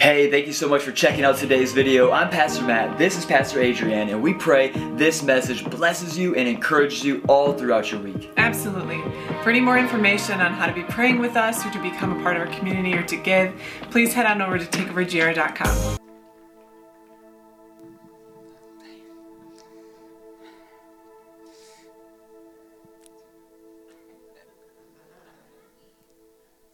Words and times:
Hey, 0.00 0.30
thank 0.30 0.46
you 0.46 0.54
so 0.54 0.66
much 0.66 0.80
for 0.80 0.92
checking 0.92 1.24
out 1.24 1.36
today's 1.36 1.74
video. 1.74 2.10
I'm 2.10 2.30
Pastor 2.30 2.64
Matt, 2.64 2.96
this 2.96 3.18
is 3.18 3.26
Pastor 3.26 3.60
Adrian, 3.60 4.08
and 4.08 4.22
we 4.22 4.32
pray 4.32 4.70
this 4.96 5.22
message 5.22 5.62
blesses 5.68 6.16
you 6.16 6.34
and 6.36 6.48
encourages 6.48 7.04
you 7.04 7.22
all 7.28 7.52
throughout 7.52 7.92
your 7.92 8.00
week. 8.00 8.30
Absolutely. 8.38 9.02
For 9.42 9.50
any 9.50 9.60
more 9.60 9.76
information 9.76 10.40
on 10.40 10.54
how 10.54 10.64
to 10.64 10.72
be 10.72 10.84
praying 10.84 11.18
with 11.18 11.36
us 11.36 11.66
or 11.66 11.70
to 11.72 11.82
become 11.82 12.18
a 12.18 12.22
part 12.22 12.38
of 12.38 12.48
our 12.48 12.54
community 12.54 12.94
or 12.94 13.02
to 13.02 13.16
give, 13.16 13.52
please 13.90 14.14
head 14.14 14.24
on 14.24 14.40
over 14.40 14.58
to 14.58 14.64
takeovergr.com. 14.64 15.98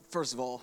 First 0.09 0.33
of 0.33 0.39
all, 0.39 0.63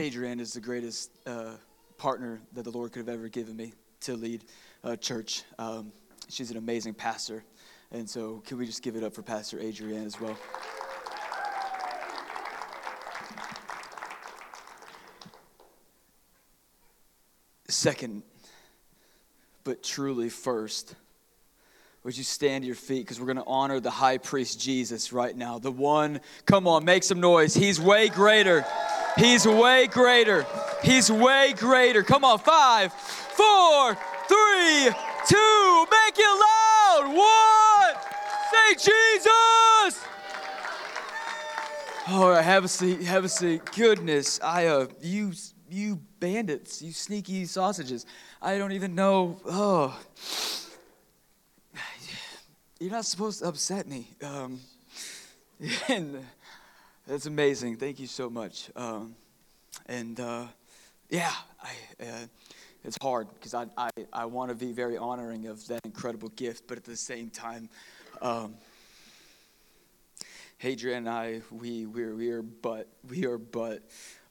Adrienne 0.00 0.40
is 0.40 0.54
the 0.54 0.60
greatest 0.60 1.10
uh, 1.26 1.52
partner 1.98 2.40
that 2.54 2.62
the 2.62 2.70
Lord 2.70 2.90
could 2.90 3.00
have 3.00 3.08
ever 3.10 3.28
given 3.28 3.54
me 3.54 3.74
to 4.00 4.14
lead 4.14 4.44
a 4.82 4.96
church. 4.96 5.42
Um, 5.58 5.92
she's 6.30 6.50
an 6.50 6.56
amazing 6.56 6.94
pastor. 6.94 7.44
And 7.92 8.08
so, 8.08 8.42
can 8.46 8.56
we 8.56 8.64
just 8.64 8.82
give 8.82 8.96
it 8.96 9.04
up 9.04 9.12
for 9.12 9.20
Pastor 9.20 9.60
Adrienne 9.60 10.06
as 10.06 10.18
well? 10.18 10.38
Second, 17.68 18.22
but 19.64 19.82
truly 19.82 20.30
first, 20.30 20.94
would 22.04 22.16
you 22.16 22.24
stand 22.24 22.62
to 22.62 22.66
your 22.66 22.74
feet 22.74 23.04
because 23.04 23.20
we're 23.20 23.26
going 23.26 23.36
to 23.36 23.44
honor 23.46 23.80
the 23.80 23.90
high 23.90 24.16
priest 24.16 24.58
Jesus 24.58 25.12
right 25.12 25.36
now? 25.36 25.58
The 25.58 25.70
one, 25.70 26.20
come 26.46 26.66
on, 26.66 26.86
make 26.86 27.02
some 27.04 27.20
noise. 27.20 27.52
He's 27.52 27.78
way 27.78 28.08
greater. 28.08 28.64
He's 29.16 29.46
way 29.46 29.86
greater. 29.86 30.46
He's 30.82 31.10
way 31.10 31.54
greater. 31.56 32.02
Come 32.02 32.24
on, 32.24 32.38
five, 32.38 32.92
four, 32.92 33.94
three, 34.28 34.90
two, 35.26 35.86
make 35.90 36.16
it 36.16 36.40
loud. 36.46 37.06
One, 37.06 38.02
say 38.50 38.74
Jesus. 38.74 40.04
All 42.08 42.30
right, 42.30 42.42
have 42.42 42.64
a 42.64 42.68
seat. 42.68 43.02
Have 43.02 43.24
a 43.24 43.28
seat. 43.28 43.62
Goodness, 43.76 44.40
I 44.42 44.66
uh, 44.66 44.86
you 45.00 45.32
you 45.68 46.00
bandits, 46.18 46.82
you 46.82 46.92
sneaky 46.92 47.44
sausages. 47.44 48.06
I 48.42 48.58
don't 48.58 48.72
even 48.72 48.94
know. 48.94 49.40
Oh. 49.46 49.98
You're 52.80 52.90
not 52.90 53.04
supposed 53.04 53.40
to 53.40 53.48
upset 53.48 53.86
me. 53.86 54.08
Um, 54.22 54.58
and 55.88 56.24
that's 57.06 57.26
amazing. 57.26 57.76
Thank 57.76 57.98
you 57.98 58.06
so 58.06 58.30
much. 58.30 58.70
Um, 58.76 59.14
and 59.86 60.18
uh, 60.20 60.46
yeah, 61.08 61.32
I, 61.62 62.04
uh, 62.04 62.26
it's 62.84 62.96
hard 63.02 63.28
because 63.34 63.54
I, 63.54 63.66
I, 63.76 63.90
I 64.12 64.24
want 64.24 64.50
to 64.50 64.54
be 64.54 64.72
very 64.72 64.96
honoring 64.96 65.46
of 65.46 65.66
that 65.68 65.80
incredible 65.84 66.28
gift, 66.30 66.64
but 66.66 66.78
at 66.78 66.84
the 66.84 66.96
same 66.96 67.30
time, 67.30 67.68
um, 68.22 68.54
Adrienne 70.64 70.98
and 70.98 71.08
I, 71.08 71.40
we, 71.50 71.86
we're, 71.86 72.14
we 72.14 72.30
are 72.30 72.42
but, 72.42 72.88
we 73.08 73.26
are 73.26 73.38
but, 73.38 73.82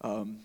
um, 0.02 0.40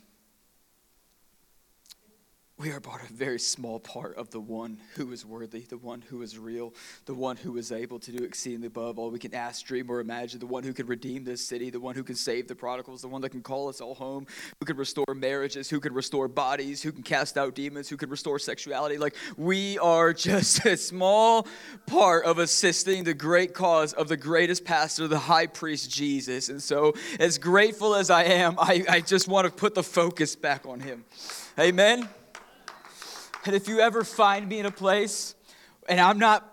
we 2.57 2.71
are 2.71 2.79
but 2.79 3.01
a 3.11 3.13
very 3.13 3.41
small 3.41 3.81
part 3.81 4.17
of 4.17 4.31
the 4.31 4.39
one 4.39 4.79
who 4.95 5.11
is 5.11 5.27
worthy, 5.27 5.61
the 5.61 5.77
one 5.77 6.01
who 6.01 6.23
is 6.23 6.39
real, 6.39 6.73
the 7.05 7.15
one 7.15 7.37
who 7.37 7.57
is 7.57 7.73
able 7.73 7.99
to 7.99 8.13
do 8.13 8.23
exceedingly 8.23 8.69
above 8.69 8.97
all 8.97 9.11
we 9.11 9.19
can 9.19 9.35
ask, 9.35 9.67
dream, 9.67 9.91
or 9.91 9.99
imagine, 9.99 10.39
the 10.39 10.47
one 10.47 10.63
who 10.63 10.73
can 10.73 10.87
redeem 10.87 11.25
this 11.25 11.45
city, 11.45 11.69
the 11.69 11.81
one 11.81 11.97
who 11.97 12.05
can 12.05 12.15
save 12.15 12.47
the 12.47 12.55
prodigals, 12.55 13.03
the 13.03 13.09
one 13.09 13.21
that 13.23 13.31
can 13.31 13.43
call 13.43 13.69
us 13.69 13.81
all 13.81 13.97
home, 13.97 14.25
who 14.61 14.67
can 14.67 14.77
restore 14.77 15.05
marriages, 15.17 15.69
who 15.69 15.81
can 15.81 15.93
restore 15.93 16.29
bodies, 16.29 16.81
who 16.81 16.93
can 16.93 17.03
cast 17.03 17.37
out 17.37 17.57
demons, 17.57 17.89
who 17.89 17.97
can 17.97 18.09
restore 18.09 18.39
sexuality. 18.39 18.99
Like, 18.99 19.17
we 19.37 19.77
are 19.81 20.13
just 20.13 20.65
a 20.65 20.77
small 20.77 21.49
part 21.87 22.25
of 22.25 22.39
assisting 22.39 23.03
the 23.03 23.15
great 23.15 23.53
cause 23.53 23.95
of 23.95 24.07
the 24.07 24.17
greatest 24.17 24.65
pastor, 24.65 25.09
the 25.09 25.19
high 25.19 25.49
priest 25.49 25.91
Jesus. 25.91 26.49
And 26.51 26.63
so, 26.63 26.95
as 27.19 27.37
grateful 27.37 27.97
as 27.97 28.11
I 28.11 28.25
am, 28.25 28.55
I, 28.61 28.85
I 28.89 29.01
just 29.01 29.27
want 29.27 29.47
to 29.47 29.53
put 29.53 29.75
the 29.75 29.83
focus 29.83 30.37
back 30.37 30.67
on 30.67 30.79
him. 30.79 31.05
Amen. 31.59 32.09
And 33.45 33.55
if 33.55 33.69
you 33.69 33.81
ever 33.81 34.05
find 34.05 34.49
me 34.49 34.59
in 34.59 34.67
a 34.67 34.71
place 34.71 35.35
and 35.89 36.01
I'm 36.01 36.19
not 36.19 36.51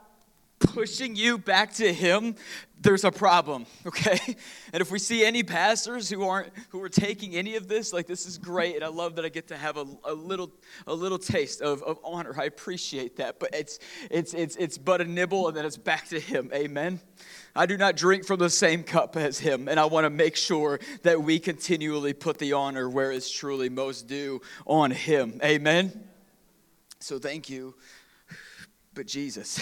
pushing 0.59 1.15
you 1.15 1.37
back 1.37 1.73
to 1.73 1.91
him 1.91 2.35
there's 2.81 3.03
a 3.03 3.11
problem 3.11 3.65
okay? 3.85 4.19
And 4.73 4.81
if 4.81 4.91
we 4.91 4.99
see 4.99 5.25
any 5.25 5.43
pastors 5.43 6.09
who 6.09 6.23
aren't 6.27 6.51
who 6.69 6.81
are 6.81 6.89
taking 6.89 7.35
any 7.35 7.55
of 7.55 7.67
this 7.67 7.93
like 7.93 8.07
this 8.07 8.25
is 8.25 8.37
great 8.37 8.75
and 8.75 8.83
i 8.83 8.87
love 8.87 9.15
that 9.15 9.25
i 9.25 9.29
get 9.29 9.47
to 9.47 9.57
have 9.57 9.77
a, 9.77 9.85
a 10.03 10.13
little 10.13 10.51
a 10.87 10.93
little 10.93 11.17
taste 11.17 11.61
of, 11.61 11.81
of 11.83 11.99
honor. 12.03 12.33
I 12.37 12.45
appreciate 12.45 13.17
that. 13.17 13.39
But 13.39 13.53
it's 13.53 13.79
it's 14.09 14.33
it's 14.33 14.55
it's 14.55 14.77
but 14.77 15.01
a 15.01 15.05
nibble 15.05 15.47
and 15.47 15.57
then 15.57 15.65
it's 15.65 15.77
back 15.77 16.07
to 16.09 16.19
him. 16.19 16.51
Amen? 16.53 16.99
I 17.55 17.65
do 17.65 17.77
not 17.77 17.95
drink 17.95 18.25
from 18.25 18.39
the 18.39 18.49
same 18.49 18.83
cup 18.83 19.17
as 19.17 19.39
him 19.39 19.67
and 19.67 19.79
i 19.79 19.85
want 19.85 20.05
to 20.05 20.09
make 20.09 20.35
sure 20.35 20.79
that 21.03 21.21
we 21.21 21.39
continually 21.39 22.13
put 22.13 22.37
the 22.37 22.53
honor 22.53 22.89
where 22.89 23.11
it's 23.11 23.31
truly 23.31 23.69
most 23.69 24.07
due 24.07 24.41
on 24.65 24.91
him. 24.91 25.39
Amen 25.43 26.10
so 27.01 27.17
thank 27.17 27.49
you, 27.49 27.73
but 28.93 29.07
Jesus. 29.07 29.61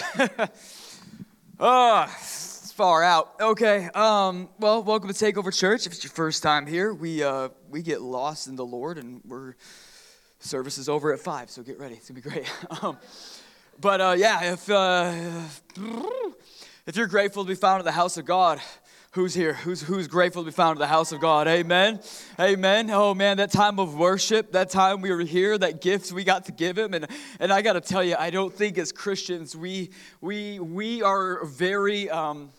oh, 1.58 2.06
it's 2.18 2.72
far 2.72 3.02
out. 3.02 3.34
Okay. 3.40 3.88
Um, 3.94 4.50
well, 4.58 4.82
welcome 4.82 5.12
to 5.12 5.14
Takeover 5.14 5.56
Church. 5.56 5.86
If 5.86 5.94
it's 5.94 6.04
your 6.04 6.10
first 6.10 6.42
time 6.42 6.66
here, 6.66 6.92
we 6.92 7.22
uh, 7.22 7.48
we 7.70 7.82
get 7.82 8.02
lost 8.02 8.46
in 8.46 8.56
the 8.56 8.64
Lord, 8.64 8.98
and 8.98 9.22
we're 9.26 9.54
service 10.38 10.76
is 10.76 10.88
over 10.88 11.12
at 11.14 11.20
five. 11.20 11.50
So 11.50 11.62
get 11.62 11.78
ready. 11.78 11.94
It's 11.94 12.10
gonna 12.10 12.20
be 12.20 12.28
great. 12.28 12.50
Um, 12.82 12.98
but 13.80 14.00
uh, 14.02 14.14
yeah, 14.18 14.52
if 14.52 14.70
uh, 14.70 15.14
if 16.86 16.96
you're 16.96 17.06
grateful 17.06 17.44
to 17.44 17.48
be 17.48 17.54
found 17.54 17.80
in 17.80 17.86
the 17.86 17.92
house 17.92 18.18
of 18.18 18.26
God, 18.26 18.60
Who's 19.14 19.34
here? 19.34 19.54
Who's, 19.54 19.82
who's 19.82 20.06
grateful 20.06 20.44
to 20.44 20.46
be 20.46 20.52
found 20.52 20.76
in 20.76 20.78
the 20.78 20.86
house 20.86 21.10
of 21.10 21.20
God? 21.20 21.48
Amen. 21.48 21.98
Amen. 22.38 22.90
Oh 22.90 23.12
man, 23.12 23.38
that 23.38 23.50
time 23.50 23.80
of 23.80 23.96
worship, 23.96 24.52
that 24.52 24.70
time 24.70 25.00
we 25.00 25.10
were 25.10 25.22
here, 25.22 25.58
that 25.58 25.80
gift 25.80 26.12
we 26.12 26.22
got 26.22 26.44
to 26.44 26.52
give 26.52 26.78
him. 26.78 26.94
And, 26.94 27.08
and 27.40 27.52
I 27.52 27.60
got 27.60 27.72
to 27.72 27.80
tell 27.80 28.04
you, 28.04 28.14
I 28.16 28.30
don't 28.30 28.54
think 28.54 28.78
as 28.78 28.92
Christians, 28.92 29.56
we, 29.56 29.90
we, 30.20 30.60
we 30.60 31.02
are 31.02 31.44
very, 31.44 32.08
um, 32.08 32.52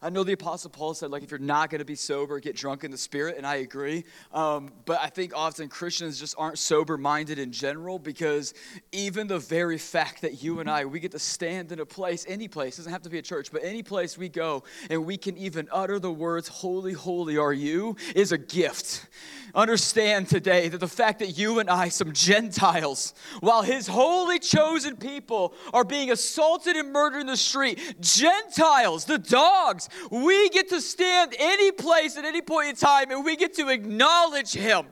I 0.00 0.10
know 0.10 0.22
the 0.22 0.32
Apostle 0.32 0.70
Paul 0.70 0.94
said, 0.94 1.10
like, 1.10 1.22
if 1.22 1.30
you're 1.30 1.38
not 1.38 1.70
going 1.70 1.80
to 1.80 1.84
be 1.84 1.94
sober, 1.94 2.38
get 2.40 2.54
drunk 2.54 2.84
in 2.84 2.90
the 2.90 2.98
Spirit, 2.98 3.36
and 3.36 3.46
I 3.46 3.56
agree. 3.56 4.04
Um, 4.32 4.70
but 4.84 5.00
I 5.00 5.08
think 5.08 5.32
often 5.34 5.68
Christians 5.68 6.20
just 6.20 6.34
aren't 6.38 6.58
sober 6.58 6.96
minded 6.96 7.38
in 7.38 7.50
general 7.50 7.98
because 7.98 8.54
even 8.92 9.26
the 9.26 9.38
very 9.38 9.78
fact 9.78 10.22
that 10.22 10.42
you 10.42 10.60
and 10.60 10.70
I, 10.70 10.84
we 10.84 11.00
get 11.00 11.12
to 11.12 11.18
stand 11.18 11.72
in 11.72 11.80
a 11.80 11.86
place, 11.86 12.24
any 12.28 12.48
place, 12.48 12.76
doesn't 12.76 12.92
have 12.92 13.02
to 13.02 13.10
be 13.10 13.18
a 13.18 13.22
church, 13.22 13.50
but 13.50 13.64
any 13.64 13.82
place 13.82 14.16
we 14.16 14.28
go, 14.28 14.62
and 14.90 15.04
we 15.04 15.16
can 15.16 15.36
even 15.36 15.68
utter 15.72 15.98
the 15.98 16.12
words, 16.12 16.48
Holy, 16.48 16.92
holy 16.92 17.36
are 17.36 17.52
you, 17.52 17.96
is 18.14 18.32
a 18.32 18.38
gift. 18.38 19.08
Understand 19.54 20.28
today 20.28 20.68
that 20.68 20.78
the 20.78 20.88
fact 20.88 21.20
that 21.20 21.38
you 21.38 21.58
and 21.58 21.70
I, 21.70 21.88
some 21.88 22.12
Gentiles, 22.12 23.14
while 23.40 23.62
his 23.62 23.86
holy 23.86 24.38
chosen 24.38 24.96
people 24.96 25.54
are 25.72 25.84
being 25.84 26.10
assaulted 26.10 26.76
and 26.76 26.92
murdered 26.92 27.20
in 27.20 27.26
the 27.26 27.36
street, 27.36 27.96
Gentiles, 28.00 29.04
the 29.06 29.18
dogs, 29.18 29.87
we 30.10 30.48
get 30.50 30.68
to 30.70 30.80
stand 30.80 31.34
any 31.38 31.72
place 31.72 32.16
at 32.16 32.24
any 32.24 32.42
point 32.42 32.68
in 32.68 32.76
time 32.76 33.10
and 33.10 33.24
we 33.24 33.36
get 33.36 33.54
to 33.54 33.68
acknowledge 33.68 34.52
Him. 34.52 34.86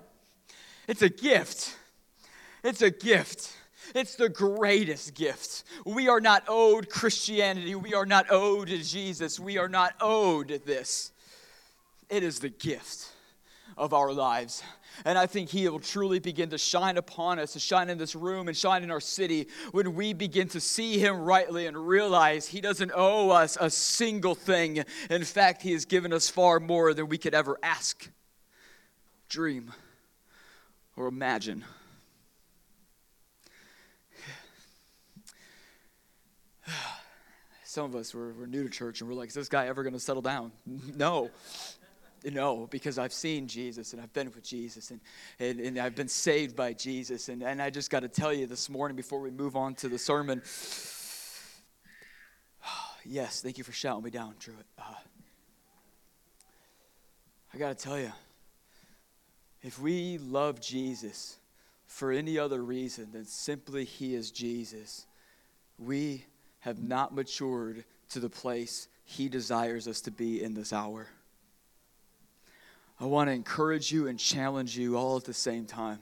It's 0.88 1.02
a 1.02 1.08
gift. 1.08 1.76
It's 2.62 2.82
a 2.82 2.90
gift. 2.90 3.52
It's 3.94 4.16
the 4.16 4.28
greatest 4.28 5.14
gift. 5.14 5.64
We 5.84 6.08
are 6.08 6.20
not 6.20 6.44
owed 6.48 6.88
Christianity. 6.88 7.74
We 7.74 7.94
are 7.94 8.06
not 8.06 8.26
owed 8.30 8.68
Jesus. 8.68 9.38
We 9.38 9.58
are 9.58 9.68
not 9.68 9.94
owed 10.00 10.62
this. 10.66 11.12
It 12.08 12.22
is 12.22 12.40
the 12.40 12.48
gift 12.48 13.12
of 13.76 13.92
our 13.92 14.12
lives. 14.12 14.62
And 15.04 15.18
I 15.18 15.26
think 15.26 15.50
He 15.50 15.68
will 15.68 15.80
truly 15.80 16.18
begin 16.18 16.50
to 16.50 16.58
shine 16.58 16.96
upon 16.96 17.38
us, 17.38 17.52
to 17.52 17.60
shine 17.60 17.90
in 17.90 17.98
this 17.98 18.14
room 18.14 18.48
and 18.48 18.56
shine 18.56 18.82
in 18.82 18.90
our 18.90 19.00
city 19.00 19.48
when 19.72 19.94
we 19.94 20.12
begin 20.12 20.48
to 20.48 20.60
see 20.60 20.98
Him 20.98 21.20
rightly 21.20 21.66
and 21.66 21.76
realize 21.76 22.46
He 22.46 22.60
doesn't 22.60 22.92
owe 22.94 23.30
us 23.30 23.56
a 23.60 23.70
single 23.70 24.34
thing. 24.34 24.84
In 25.10 25.24
fact, 25.24 25.62
He 25.62 25.72
has 25.72 25.84
given 25.84 26.12
us 26.12 26.28
far 26.28 26.60
more 26.60 26.94
than 26.94 27.08
we 27.08 27.18
could 27.18 27.34
ever 27.34 27.58
ask, 27.62 28.08
dream, 29.28 29.72
or 30.96 31.06
imagine. 31.08 31.64
Some 37.64 37.84
of 37.84 37.94
us, 37.94 38.14
we're, 38.14 38.32
we're 38.32 38.46
new 38.46 38.62
to 38.64 38.70
church 38.70 39.00
and 39.00 39.10
we're 39.10 39.16
like, 39.16 39.28
is 39.28 39.34
this 39.34 39.48
guy 39.48 39.66
ever 39.66 39.82
going 39.82 39.92
to 39.92 40.00
settle 40.00 40.22
down? 40.22 40.52
No. 40.96 41.30
No, 42.24 42.66
because 42.70 42.98
I've 42.98 43.12
seen 43.12 43.46
Jesus 43.46 43.92
and 43.92 44.02
I've 44.02 44.12
been 44.12 44.26
with 44.26 44.42
Jesus 44.42 44.90
and, 44.90 45.00
and, 45.38 45.60
and 45.60 45.78
I've 45.78 45.94
been 45.94 46.08
saved 46.08 46.56
by 46.56 46.72
Jesus. 46.72 47.28
And, 47.28 47.42
and 47.42 47.60
I 47.62 47.70
just 47.70 47.90
got 47.90 48.00
to 48.00 48.08
tell 48.08 48.32
you 48.32 48.46
this 48.46 48.68
morning 48.68 48.96
before 48.96 49.20
we 49.20 49.30
move 49.30 49.56
on 49.56 49.74
to 49.76 49.88
the 49.88 49.98
sermon. 49.98 50.42
yes, 53.04 53.42
thank 53.42 53.58
you 53.58 53.64
for 53.64 53.72
shouting 53.72 54.04
me 54.04 54.10
down, 54.10 54.34
Drew. 54.38 54.54
Uh, 54.78 54.82
I 57.54 57.58
got 57.58 57.78
to 57.78 57.84
tell 57.84 57.98
you, 57.98 58.12
if 59.62 59.80
we 59.80 60.18
love 60.18 60.60
Jesus 60.60 61.38
for 61.86 62.12
any 62.12 62.38
other 62.38 62.62
reason 62.62 63.12
than 63.12 63.24
simply 63.24 63.84
He 63.84 64.14
is 64.14 64.30
Jesus, 64.30 65.06
we 65.78 66.24
have 66.60 66.82
not 66.82 67.14
matured 67.14 67.84
to 68.10 68.20
the 68.20 68.28
place 68.28 68.88
He 69.04 69.28
desires 69.28 69.88
us 69.88 70.00
to 70.02 70.10
be 70.10 70.42
in 70.42 70.54
this 70.54 70.72
hour. 70.72 71.08
I 72.98 73.04
want 73.04 73.28
to 73.28 73.32
encourage 73.32 73.92
you 73.92 74.06
and 74.08 74.18
challenge 74.18 74.76
you 74.76 74.96
all 74.96 75.16
at 75.16 75.24
the 75.24 75.34
same 75.34 75.66
time. 75.66 76.00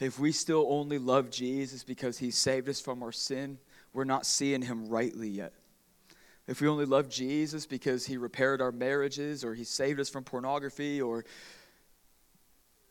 If 0.00 0.18
we 0.18 0.32
still 0.32 0.66
only 0.70 0.98
love 0.98 1.30
Jesus 1.30 1.84
because 1.84 2.18
He 2.18 2.30
saved 2.30 2.68
us 2.68 2.80
from 2.80 3.02
our 3.02 3.12
sin, 3.12 3.58
we're 3.92 4.04
not 4.04 4.26
seeing 4.26 4.62
Him 4.62 4.88
rightly 4.88 5.28
yet. 5.28 5.52
If 6.46 6.60
we 6.62 6.68
only 6.68 6.86
love 6.86 7.10
Jesus 7.10 7.66
because 7.66 8.06
He 8.06 8.16
repaired 8.16 8.62
our 8.62 8.72
marriages 8.72 9.44
or 9.44 9.54
He 9.54 9.64
saved 9.64 10.00
us 10.00 10.08
from 10.08 10.24
pornography 10.24 11.00
or 11.00 11.24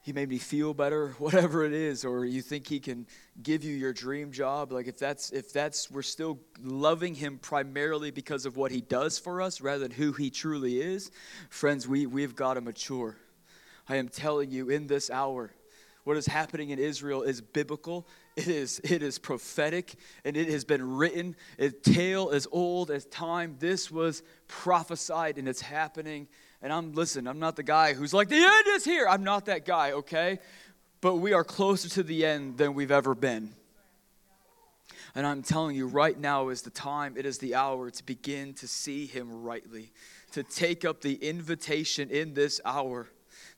he 0.08 0.14
made 0.14 0.30
me 0.30 0.38
feel 0.38 0.74
better 0.74 1.10
whatever 1.20 1.66
it 1.66 1.74
is 1.74 2.06
or 2.06 2.24
you 2.24 2.42
think 2.42 2.66
he 2.66 2.80
can 2.80 3.06
give 3.44 3.62
you 3.62 3.76
your 3.76 3.92
dream 3.92 4.32
job 4.32 4.72
like 4.72 4.88
if 4.88 4.98
that's 4.98 5.32
if 5.32 5.52
that's 5.52 5.92
we're 5.92 6.02
still 6.02 6.40
loving 6.64 7.14
him 7.14 7.38
primarily 7.38 8.10
because 8.10 8.46
of 8.46 8.56
what 8.56 8.72
he 8.72 8.80
does 8.80 9.20
for 9.20 9.42
us 9.42 9.60
rather 9.60 9.80
than 9.80 9.92
who 9.92 10.14
he 10.14 10.30
truly 10.30 10.80
is 10.80 11.12
friends 11.50 11.90
we 11.90 12.06
we've 12.06 12.38
got 12.38 12.54
to 12.54 12.62
mature 12.62 13.18
i 13.90 13.98
am 13.98 14.08
telling 14.08 14.50
you 14.50 14.70
in 14.70 14.88
this 14.88 15.10
hour 15.10 15.52
what 16.06 16.16
is 16.16 16.26
happening 16.26 16.70
in 16.70 16.80
Israel 16.80 17.24
is 17.24 17.42
biblical. 17.42 18.08
It 18.38 18.48
is, 18.48 18.80
it 18.86 19.04
is 19.04 19.20
prophetic, 19.20 19.96
and 20.24 20.38
it 20.38 20.48
has 20.48 20.64
been 20.64 20.96
written. 20.96 21.36
A 21.60 21.70
tale 21.70 22.30
as 22.30 22.48
old 22.50 22.92
as 22.92 23.04
time. 23.08 23.58
This 23.60 23.92
was 23.92 24.24
prophesied, 24.48 25.38
and 25.38 25.50
it's 25.50 25.60
happening. 25.60 26.30
And 26.62 26.74
I'm, 26.74 26.94
listen, 26.94 27.28
I'm 27.28 27.40
not 27.40 27.56
the 27.56 27.64
guy 27.64 27.94
who's 27.94 28.14
like, 28.14 28.30
the 28.30 28.36
end 28.36 28.66
is 28.70 28.84
here. 28.84 29.08
I'm 29.08 29.24
not 29.24 29.46
that 29.46 29.66
guy, 29.66 29.92
okay? 29.92 30.40
But 31.02 31.16
we 31.16 31.34
are 31.34 31.44
closer 31.44 31.88
to 31.90 32.04
the 32.04 32.26
end 32.26 32.58
than 32.58 32.74
we've 32.74 32.92
ever 32.92 33.14
been. 33.14 33.54
And 35.14 35.26
I'm 35.26 35.42
telling 35.42 35.76
you, 35.76 35.88
right 35.88 36.20
now 36.20 36.50
is 36.50 36.62
the 36.62 36.70
time, 36.70 37.16
it 37.18 37.26
is 37.26 37.38
the 37.38 37.56
hour 37.56 37.90
to 37.90 38.06
begin 38.06 38.54
to 38.56 38.68
see 38.68 39.06
Him 39.06 39.44
rightly, 39.44 39.92
to 40.32 40.44
take 40.44 40.86
up 40.86 41.02
the 41.02 41.16
invitation 41.16 42.10
in 42.10 42.34
this 42.34 42.60
hour 42.66 43.08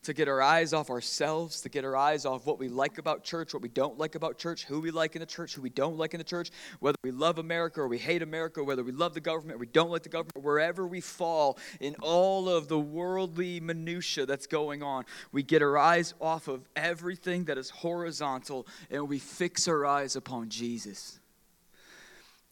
to 0.02 0.14
get 0.14 0.28
our 0.28 0.40
eyes 0.40 0.72
off 0.72 0.88
ourselves, 0.88 1.60
to 1.60 1.68
get 1.68 1.84
our 1.84 1.94
eyes 1.94 2.24
off 2.24 2.46
what 2.46 2.58
we 2.58 2.68
like 2.68 2.96
about 2.96 3.22
church, 3.22 3.52
what 3.52 3.62
we 3.62 3.68
don't 3.68 3.98
like 3.98 4.14
about 4.14 4.38
church, 4.38 4.64
who 4.64 4.80
we 4.80 4.90
like 4.90 5.14
in 5.14 5.20
the 5.20 5.26
church, 5.26 5.54
who 5.54 5.60
we 5.60 5.68
don't 5.68 5.98
like 5.98 6.14
in 6.14 6.18
the 6.18 6.24
church, 6.24 6.50
whether 6.78 6.96
we 7.04 7.10
love 7.10 7.38
America 7.38 7.82
or 7.82 7.88
we 7.88 7.98
hate 7.98 8.22
America, 8.22 8.64
whether 8.64 8.82
we 8.82 8.92
love 8.92 9.12
the 9.12 9.20
government 9.20 9.56
or 9.56 9.58
we 9.58 9.66
don't 9.66 9.90
like 9.90 10.02
the 10.02 10.08
government, 10.08 10.42
wherever 10.42 10.86
we 10.86 11.02
fall 11.02 11.58
in 11.80 11.94
all 12.00 12.48
of 12.48 12.68
the 12.68 12.78
worldly 12.78 13.60
minutia 13.60 14.24
that's 14.24 14.46
going 14.46 14.82
on, 14.82 15.04
we 15.32 15.42
get 15.42 15.60
our 15.60 15.76
eyes 15.76 16.14
off 16.18 16.48
of 16.48 16.66
everything 16.74 17.44
that 17.44 17.58
is 17.58 17.68
horizontal 17.68 18.66
and 18.90 19.06
we 19.06 19.18
fix 19.18 19.68
our 19.68 19.84
eyes 19.84 20.16
upon 20.16 20.48
Jesus. 20.48 21.18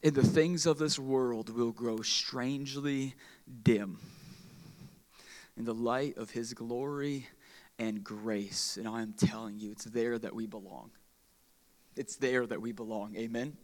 And 0.03 0.15
the 0.15 0.23
things 0.23 0.67
of 0.67 0.79
this 0.79 0.99
world 0.99 1.49
will 1.49 1.73
grow 1.73 2.03
strangely 2.03 3.15
dim 3.62 3.99
in 5.56 5.65
the 5.65 5.75
light 5.75 6.17
of 6.17 6.31
his 6.31 6.55
glory 6.55 7.27
and 7.78 8.02
grace. 8.02 8.76
And 8.76 8.88
I 8.88 9.02
am 9.02 9.12
telling 9.12 9.58
you, 9.58 9.70
it's 9.70 9.84
there 9.84 10.19
that 10.19 10.34
we 10.34 10.46
belong. 10.46 10.90
It's 11.96 12.16
there 12.16 12.46
that 12.46 12.60
we 12.60 12.72
belong. 12.72 13.16
Amen? 13.16 13.56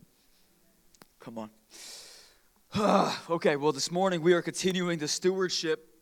Come 1.21 1.39
on. 1.39 1.51
okay, 3.31 3.57
well, 3.57 3.73
this 3.73 3.91
morning 3.91 4.21
we 4.21 4.33
are 4.33 4.43
continuing 4.43 4.99
the 4.99 5.09
stewardship 5.09 5.94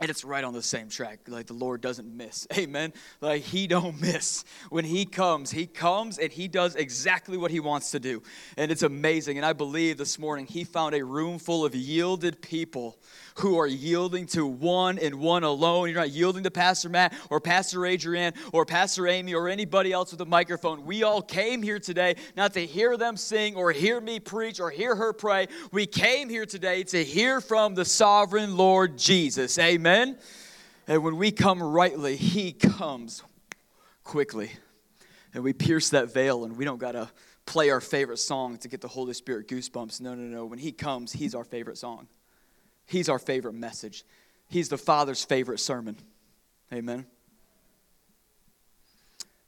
and 0.00 0.10
it's 0.10 0.24
right 0.24 0.42
on 0.42 0.52
the 0.52 0.62
same 0.62 0.88
track 0.88 1.20
like 1.28 1.46
the 1.46 1.54
lord 1.54 1.80
doesn't 1.80 2.12
miss. 2.12 2.48
Amen? 2.58 2.92
Like 3.20 3.42
he 3.42 3.68
don't 3.68 4.00
miss. 4.00 4.44
When 4.70 4.84
he 4.84 5.04
comes 5.04 5.52
he 5.52 5.66
comes 5.66 6.18
and 6.18 6.32
he 6.32 6.48
does 6.48 6.74
exactly 6.74 7.36
what 7.36 7.52
he 7.52 7.60
wants 7.60 7.92
to 7.92 8.00
do. 8.00 8.22
And 8.56 8.72
it's 8.72 8.82
amazing. 8.82 9.36
And 9.36 9.46
i 9.46 9.52
believe 9.52 9.96
this 9.96 10.18
morning 10.18 10.46
he 10.46 10.64
found 10.64 10.96
a 10.96 11.04
room 11.04 11.38
full 11.38 11.64
of 11.64 11.76
yielded 11.76 12.42
people 12.42 12.98
who 13.36 13.58
are 13.58 13.68
yielding 13.68 14.26
to 14.26 14.46
one 14.46 14.98
and 14.98 15.16
one 15.16 15.44
alone. 15.44 15.88
You're 15.88 15.98
not 15.98 16.10
yielding 16.10 16.42
to 16.42 16.50
pastor 16.50 16.88
matt 16.88 17.14
or 17.30 17.40
pastor 17.40 17.86
adrian 17.86 18.34
or 18.52 18.66
pastor 18.66 19.06
amy 19.06 19.32
or 19.32 19.48
anybody 19.48 19.92
else 19.92 20.10
with 20.10 20.20
a 20.20 20.26
microphone. 20.26 20.84
We 20.84 21.04
all 21.04 21.22
came 21.22 21.62
here 21.62 21.78
today 21.78 22.16
not 22.36 22.52
to 22.54 22.66
hear 22.66 22.96
them 22.96 23.16
sing 23.16 23.54
or 23.54 23.70
hear 23.70 24.00
me 24.00 24.18
preach 24.18 24.58
or 24.58 24.70
hear 24.70 24.96
her 24.96 25.12
pray. 25.12 25.46
We 25.70 25.86
came 25.86 26.28
here 26.28 26.46
today 26.46 26.82
to 26.84 27.04
hear 27.04 27.40
from 27.40 27.76
the 27.76 27.84
sovereign 27.84 28.56
lord 28.56 28.98
jesus. 28.98 29.56
Amen 29.56 29.83
Amen? 29.86 30.16
And 30.88 31.04
when 31.04 31.18
we 31.18 31.30
come 31.30 31.62
rightly, 31.62 32.16
He 32.16 32.52
comes 32.52 33.22
quickly. 34.02 34.50
And 35.34 35.44
we 35.44 35.52
pierce 35.52 35.90
that 35.90 36.10
veil, 36.10 36.44
and 36.44 36.56
we 36.56 36.64
don't 36.64 36.78
got 36.78 36.92
to 36.92 37.10
play 37.44 37.68
our 37.68 37.82
favorite 37.82 38.16
song 38.16 38.56
to 38.58 38.68
get 38.68 38.80
the 38.80 38.88
Holy 38.88 39.12
Spirit 39.12 39.46
goosebumps. 39.46 40.00
No, 40.00 40.14
no, 40.14 40.22
no. 40.22 40.46
When 40.46 40.58
He 40.58 40.72
comes, 40.72 41.12
He's 41.12 41.34
our 41.34 41.44
favorite 41.44 41.76
song, 41.76 42.08
He's 42.86 43.10
our 43.10 43.18
favorite 43.18 43.52
message, 43.52 44.04
He's 44.48 44.70
the 44.70 44.78
Father's 44.78 45.22
favorite 45.22 45.60
sermon. 45.60 45.98
Amen? 46.72 47.04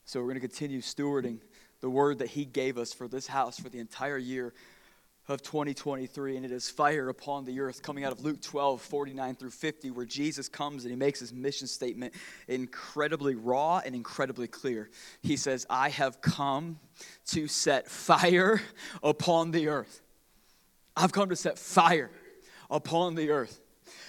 So 0.04 0.20
we're 0.20 0.26
going 0.26 0.34
to 0.34 0.40
continue 0.40 0.82
stewarding 0.82 1.38
the 1.80 1.88
word 1.88 2.18
that 2.18 2.28
He 2.28 2.44
gave 2.44 2.76
us 2.76 2.92
for 2.92 3.08
this 3.08 3.26
house 3.26 3.58
for 3.58 3.70
the 3.70 3.78
entire 3.78 4.18
year 4.18 4.52
of 5.28 5.42
2023, 5.42 6.36
and 6.36 6.44
it 6.44 6.52
is 6.52 6.70
fire 6.70 7.08
upon 7.08 7.44
the 7.44 7.58
earth, 7.60 7.82
coming 7.82 8.04
out 8.04 8.12
of 8.12 8.24
Luke 8.24 8.40
12, 8.40 8.80
49 8.80 9.34
through 9.34 9.50
50, 9.50 9.90
where 9.90 10.06
Jesus 10.06 10.48
comes 10.48 10.84
and 10.84 10.90
he 10.90 10.96
makes 10.96 11.18
his 11.20 11.32
mission 11.32 11.66
statement 11.66 12.14
incredibly 12.46 13.34
raw 13.34 13.80
and 13.84 13.94
incredibly 13.94 14.46
clear. 14.46 14.88
He 15.22 15.36
says, 15.36 15.66
I 15.68 15.88
have 15.88 16.20
come 16.20 16.78
to 17.26 17.48
set 17.48 17.88
fire 17.88 18.60
upon 19.02 19.50
the 19.50 19.68
earth. 19.68 20.00
I've 20.96 21.12
come 21.12 21.28
to 21.28 21.36
set 21.36 21.58
fire 21.58 22.10
upon 22.70 23.16
the 23.16 23.30
earth 23.30 23.60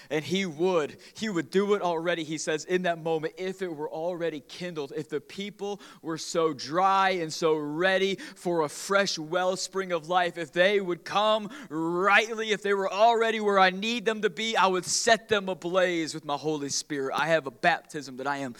and 0.09 0.23
he 0.23 0.45
would 0.45 0.97
he 1.15 1.29
would 1.29 1.49
do 1.49 1.73
it 1.73 1.81
already 1.81 2.23
he 2.23 2.37
says 2.37 2.65
in 2.65 2.83
that 2.83 3.01
moment 3.01 3.33
if 3.37 3.61
it 3.61 3.73
were 3.73 3.89
already 3.89 4.39
kindled 4.41 4.93
if 4.95 5.09
the 5.09 5.21
people 5.21 5.79
were 6.01 6.17
so 6.17 6.53
dry 6.53 7.11
and 7.11 7.31
so 7.31 7.55
ready 7.55 8.15
for 8.15 8.61
a 8.61 8.69
fresh 8.69 9.17
wellspring 9.17 9.91
of 9.91 10.09
life 10.09 10.37
if 10.37 10.51
they 10.51 10.79
would 10.79 11.03
come 11.03 11.49
rightly 11.69 12.51
if 12.51 12.61
they 12.61 12.73
were 12.73 12.91
already 12.91 13.39
where 13.39 13.59
i 13.59 13.69
need 13.69 14.05
them 14.05 14.21
to 14.21 14.29
be 14.29 14.55
i 14.57 14.67
would 14.67 14.85
set 14.85 15.27
them 15.27 15.49
ablaze 15.49 16.13
with 16.13 16.25
my 16.25 16.35
holy 16.35 16.69
spirit. 16.69 17.13
I 17.15 17.27
have 17.27 17.47
a 17.47 17.51
baptism 17.51 18.17
that 18.17 18.27
i 18.27 18.37
am 18.37 18.55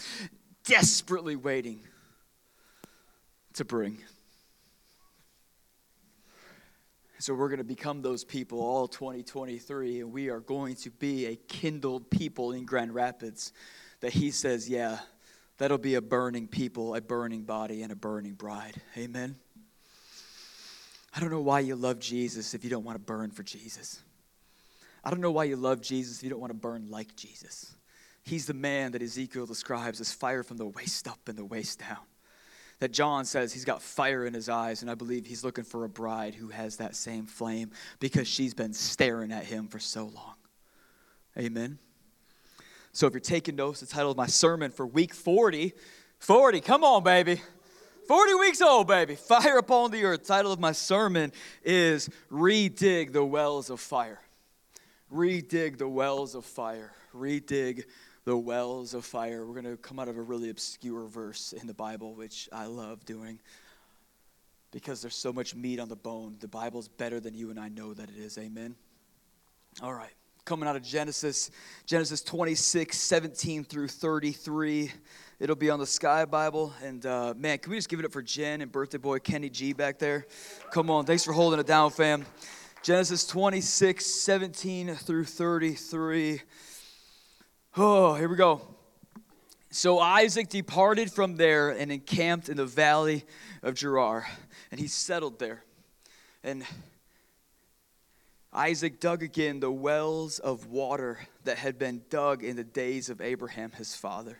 desperately 0.64 1.36
waiting 1.36 1.80
to 3.54 3.64
bring 3.64 3.98
so 7.18 7.34
we're 7.34 7.48
going 7.48 7.58
to 7.58 7.64
become 7.64 8.00
those 8.00 8.24
people 8.24 8.60
all 8.60 8.86
2023, 8.86 10.00
and 10.00 10.12
we 10.12 10.28
are 10.28 10.40
going 10.40 10.76
to 10.76 10.90
be 10.90 11.26
a 11.26 11.36
kindled 11.36 12.10
people 12.10 12.52
in 12.52 12.64
Grand 12.64 12.94
Rapids 12.94 13.52
that 14.00 14.12
he 14.12 14.30
says, 14.30 14.68
yeah, 14.68 14.98
that'll 15.58 15.78
be 15.78 15.94
a 15.94 16.00
burning 16.00 16.46
people, 16.46 16.94
a 16.94 17.00
burning 17.00 17.42
body, 17.42 17.82
and 17.82 17.90
a 17.90 17.96
burning 17.96 18.34
bride. 18.34 18.80
Amen. 18.96 19.34
I 21.14 21.18
don't 21.18 21.30
know 21.30 21.40
why 21.40 21.60
you 21.60 21.74
love 21.74 21.98
Jesus 21.98 22.54
if 22.54 22.62
you 22.62 22.70
don't 22.70 22.84
want 22.84 22.94
to 22.94 23.04
burn 23.04 23.32
for 23.32 23.42
Jesus. 23.42 24.00
I 25.02 25.10
don't 25.10 25.20
know 25.20 25.32
why 25.32 25.44
you 25.44 25.56
love 25.56 25.80
Jesus 25.80 26.18
if 26.18 26.22
you 26.22 26.30
don't 26.30 26.40
want 26.40 26.52
to 26.52 26.58
burn 26.58 26.88
like 26.88 27.16
Jesus. 27.16 27.74
He's 28.22 28.46
the 28.46 28.54
man 28.54 28.92
that 28.92 29.02
Ezekiel 29.02 29.46
describes 29.46 30.00
as 30.00 30.12
fire 30.12 30.44
from 30.44 30.58
the 30.58 30.66
waist 30.66 31.08
up 31.08 31.28
and 31.28 31.36
the 31.36 31.44
waist 31.44 31.80
down 31.80 31.98
that 32.80 32.92
John 32.92 33.24
says 33.24 33.52
he's 33.52 33.64
got 33.64 33.82
fire 33.82 34.24
in 34.24 34.34
his 34.34 34.48
eyes, 34.48 34.82
and 34.82 34.90
I 34.90 34.94
believe 34.94 35.26
he's 35.26 35.44
looking 35.44 35.64
for 35.64 35.84
a 35.84 35.88
bride 35.88 36.34
who 36.34 36.48
has 36.48 36.76
that 36.76 36.94
same 36.94 37.26
flame 37.26 37.72
because 37.98 38.28
she's 38.28 38.54
been 38.54 38.72
staring 38.72 39.32
at 39.32 39.44
him 39.44 39.66
for 39.66 39.78
so 39.78 40.04
long. 40.04 40.34
Amen. 41.36 41.78
So 42.92 43.06
if 43.06 43.12
you're 43.12 43.20
taking 43.20 43.56
notes, 43.56 43.80
the 43.80 43.86
title 43.86 44.10
of 44.10 44.16
my 44.16 44.26
sermon 44.26 44.70
for 44.70 44.86
week 44.86 45.14
40, 45.14 45.72
40, 46.18 46.60
come 46.60 46.84
on, 46.84 47.02
baby. 47.02 47.40
40 48.06 48.34
weeks 48.36 48.62
old, 48.62 48.88
baby. 48.88 49.16
Fire 49.16 49.58
upon 49.58 49.90
the 49.90 50.04
earth. 50.04 50.26
Title 50.26 50.50
of 50.50 50.58
my 50.58 50.72
sermon 50.72 51.32
is 51.62 52.08
Redig 52.30 53.12
the 53.12 53.24
Wells 53.24 53.70
of 53.70 53.80
Fire. 53.80 54.20
Redig 55.12 55.78
the 55.78 55.88
Wells 55.88 56.34
of 56.34 56.44
Fire. 56.44 56.92
Redig 57.14 57.84
the 58.28 58.36
wells 58.36 58.92
of 58.92 59.06
fire. 59.06 59.46
We're 59.46 59.58
going 59.58 59.74
to 59.74 59.78
come 59.78 59.98
out 59.98 60.06
of 60.06 60.18
a 60.18 60.22
really 60.22 60.50
obscure 60.50 61.06
verse 61.06 61.54
in 61.54 61.66
the 61.66 61.72
Bible, 61.72 62.12
which 62.14 62.46
I 62.52 62.66
love 62.66 63.02
doing 63.06 63.40
because 64.70 65.00
there's 65.00 65.16
so 65.16 65.32
much 65.32 65.54
meat 65.54 65.80
on 65.80 65.88
the 65.88 65.96
bone. 65.96 66.36
The 66.38 66.46
Bible's 66.46 66.88
better 66.88 67.20
than 67.20 67.32
you 67.32 67.48
and 67.48 67.58
I 67.58 67.70
know 67.70 67.94
that 67.94 68.10
it 68.10 68.18
is. 68.18 68.36
Amen. 68.36 68.76
All 69.82 69.94
right. 69.94 70.12
Coming 70.44 70.68
out 70.68 70.76
of 70.76 70.82
Genesis, 70.82 71.50
Genesis 71.86 72.20
26, 72.20 72.98
17 72.98 73.64
through 73.64 73.88
33. 73.88 74.92
It'll 75.40 75.56
be 75.56 75.70
on 75.70 75.78
the 75.78 75.86
Sky 75.86 76.26
Bible. 76.26 76.74
And 76.84 77.06
uh, 77.06 77.32
man, 77.34 77.56
can 77.56 77.70
we 77.70 77.78
just 77.78 77.88
give 77.88 77.98
it 77.98 78.04
up 78.04 78.12
for 78.12 78.20
Jen 78.20 78.60
and 78.60 78.70
birthday 78.70 78.98
boy 78.98 79.20
Kenny 79.20 79.48
G 79.48 79.72
back 79.72 79.98
there? 79.98 80.26
Come 80.70 80.90
on. 80.90 81.06
Thanks 81.06 81.24
for 81.24 81.32
holding 81.32 81.60
it 81.60 81.66
down, 81.66 81.92
fam. 81.92 82.26
Genesis 82.82 83.26
26, 83.26 84.04
17 84.04 84.96
through 84.96 85.24
33. 85.24 86.42
Oh, 87.80 88.14
here 88.14 88.28
we 88.28 88.34
go. 88.34 88.60
So 89.70 90.00
Isaac 90.00 90.48
departed 90.48 91.12
from 91.12 91.36
there 91.36 91.70
and 91.70 91.92
encamped 91.92 92.48
in 92.48 92.56
the 92.56 92.66
valley 92.66 93.24
of 93.62 93.76
Gerar, 93.76 94.26
and 94.72 94.80
he 94.80 94.88
settled 94.88 95.38
there. 95.38 95.62
And 96.42 96.64
Isaac 98.52 98.98
dug 98.98 99.22
again 99.22 99.60
the 99.60 99.70
wells 99.70 100.40
of 100.40 100.66
water 100.66 101.20
that 101.44 101.58
had 101.58 101.78
been 101.78 102.02
dug 102.10 102.42
in 102.42 102.56
the 102.56 102.64
days 102.64 103.10
of 103.10 103.20
Abraham 103.20 103.70
his 103.70 103.94
father, 103.94 104.38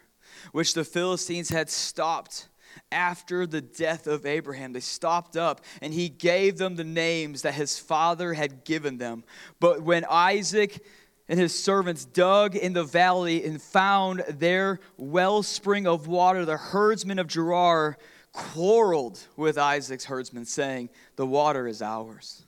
which 0.51 0.75
the 0.75 0.83
Philistines 0.83 1.49
had 1.49 1.71
stopped 1.71 2.49
after 2.91 3.47
the 3.47 3.61
death 3.61 4.09
of 4.09 4.27
Abraham. 4.27 4.73
They 4.73 4.81
stopped 4.81 5.37
up, 5.37 5.61
and 5.81 5.95
he 5.95 6.09
gave 6.09 6.59
them 6.59 6.75
the 6.75 6.83
names 6.83 7.43
that 7.43 7.55
his 7.55 7.79
father 7.79 8.35
had 8.35 8.65
given 8.65 8.99
them. 8.99 9.23
But 9.61 9.83
when 9.83 10.05
Isaac 10.11 10.85
and 11.29 11.39
his 11.39 11.59
servants 11.59 12.05
dug 12.05 12.57
in 12.57 12.73
the 12.73 12.85
valley 12.85 13.45
and 13.45 13.61
found 13.61 14.25
their 14.29 14.81
wellspring 14.97 15.87
of 15.87 16.07
water, 16.07 16.45
the 16.45 16.57
herdsmen 16.57 17.19
of 17.19 17.27
Gerar 17.27 17.99
quarreled 18.33 19.21
with 19.37 19.59
Isaac's 19.59 20.07
herdsmen, 20.07 20.45
saying, 20.45 20.89
The 21.17 21.27
water 21.27 21.67
is 21.67 21.83
ours. 21.83 22.47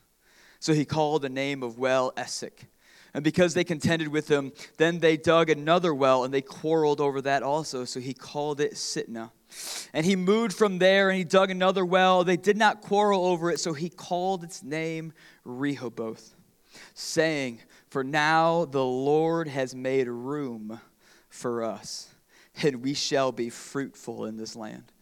So 0.61 0.73
he 0.73 0.85
called 0.85 1.23
the 1.23 1.29
name 1.29 1.63
of 1.63 1.79
well 1.79 2.13
Esek. 2.17 2.67
And 3.13 3.25
because 3.25 3.55
they 3.55 3.65
contended 3.65 4.09
with 4.09 4.29
him, 4.29 4.53
then 4.77 5.01
they 5.01 5.17
dug 5.17 5.51
another 5.51 5.93
well 5.93 6.25
and 6.25 6.33
they 6.33 6.43
quarreled 6.43 7.01
over 7.01 7.21
that 7.23 7.43
also. 7.43 7.85
So 7.85 7.99
he 7.99 8.15
called 8.15 8.61
it 8.61 8.75
Sitnah. 8.75 9.31
And 9.93 10.07
he 10.07 10.15
moved 10.15 10.53
from 10.53 10.79
there 10.79 11.11
and 11.11 11.19
he 11.19 11.25
dug 11.25 11.51
another 11.51 11.85
well. 11.85 12.23
They 12.23 12.37
did 12.37 12.57
not 12.57 12.83
quarrel 12.83 13.27
over 13.27 13.51
it, 13.51 13.59
so 13.59 13.73
he 13.73 13.89
called 13.89 14.45
its 14.45 14.63
name 14.63 15.13
Rehoboth, 15.45 16.37
saying, 16.95 17.61
For 17.91 18.05
now 18.05 18.65
the 18.67 18.85
Lord 18.85 19.49
has 19.49 19.75
made 19.75 20.07
room 20.07 20.81
for 21.29 21.65
us, 21.65 22.15
and 22.63 22.83
we 22.83 22.95
shall 22.95 23.33
be 23.33 23.51
fruitful 23.51 24.25
in 24.27 24.37
this 24.37 24.55
land. 24.55 24.93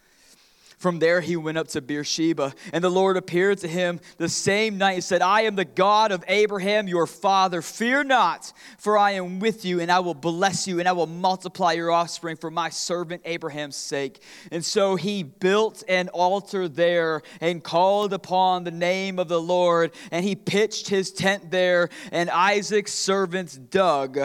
From 0.78 1.00
there, 1.00 1.20
he 1.20 1.34
went 1.34 1.58
up 1.58 1.66
to 1.68 1.80
Beersheba, 1.80 2.54
and 2.72 2.84
the 2.84 2.88
Lord 2.88 3.16
appeared 3.16 3.58
to 3.58 3.68
him 3.68 3.98
the 4.16 4.28
same 4.28 4.78
night 4.78 4.92
and 4.92 5.02
said, 5.02 5.22
I 5.22 5.40
am 5.40 5.56
the 5.56 5.64
God 5.64 6.12
of 6.12 6.22
Abraham, 6.28 6.86
your 6.86 7.08
father. 7.08 7.62
Fear 7.62 8.04
not, 8.04 8.52
for 8.78 8.96
I 8.96 9.12
am 9.12 9.40
with 9.40 9.64
you, 9.64 9.80
and 9.80 9.90
I 9.90 9.98
will 9.98 10.14
bless 10.14 10.68
you, 10.68 10.78
and 10.78 10.88
I 10.88 10.92
will 10.92 11.08
multiply 11.08 11.72
your 11.72 11.90
offspring 11.90 12.36
for 12.36 12.48
my 12.48 12.68
servant 12.68 13.22
Abraham's 13.24 13.74
sake. 13.74 14.22
And 14.52 14.64
so 14.64 14.94
he 14.94 15.24
built 15.24 15.82
an 15.88 16.10
altar 16.10 16.68
there 16.68 17.22
and 17.40 17.62
called 17.62 18.12
upon 18.12 18.62
the 18.62 18.70
name 18.70 19.18
of 19.18 19.26
the 19.26 19.40
Lord, 19.40 19.90
and 20.12 20.24
he 20.24 20.36
pitched 20.36 20.88
his 20.88 21.10
tent 21.10 21.50
there, 21.50 21.88
and 22.12 22.30
Isaac's 22.30 22.94
servants 22.94 23.56
dug 23.56 24.16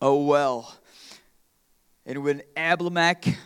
a 0.00 0.14
well. 0.14 0.76
And 2.06 2.22
when 2.22 2.42
Abimelech 2.56 3.36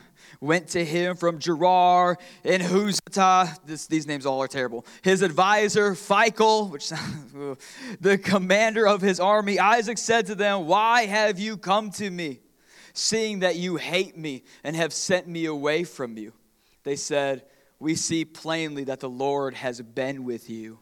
went 0.43 0.67
to 0.67 0.85
him 0.85 1.17
from 1.17 1.39
Gerar 1.39 2.19
and 2.45 2.63
Ahuzzath. 2.63 3.61
This, 3.65 3.87
these 3.87 4.07
names 4.07 4.27
all 4.27 4.43
are 4.43 4.49
terrible. 4.49 4.85
His 5.01 5.23
advisor, 5.23 5.93
Phicol, 5.93 6.69
which 6.69 6.89
the 8.01 8.19
commander 8.19 8.87
of 8.87 9.01
his 9.01 9.21
army, 9.21 9.59
Isaac 9.59 9.97
said 9.97 10.27
to 10.27 10.35
them, 10.35 10.67
Why 10.67 11.07
have 11.07 11.39
you 11.39 11.57
come 11.57 11.91
to 11.93 12.11
me, 12.11 12.41
seeing 12.93 13.39
that 13.39 13.57
you 13.57 13.77
hate 13.77 14.19
me 14.19 14.43
and 14.65 14.75
have 14.75 14.93
sent 14.93 15.29
me 15.29 15.47
away 15.47 15.85
from 15.85 16.19
you? 16.19 16.33
They 16.83 16.97
said, 16.97 17.45
We 17.79 17.95
see 17.95 18.25
plainly 18.25 18.85
that 18.85 18.99
the 18.99 19.09
Lord 19.09 19.55
has 19.55 19.81
been 19.81 20.25
with 20.25 20.51
you. 20.51 20.81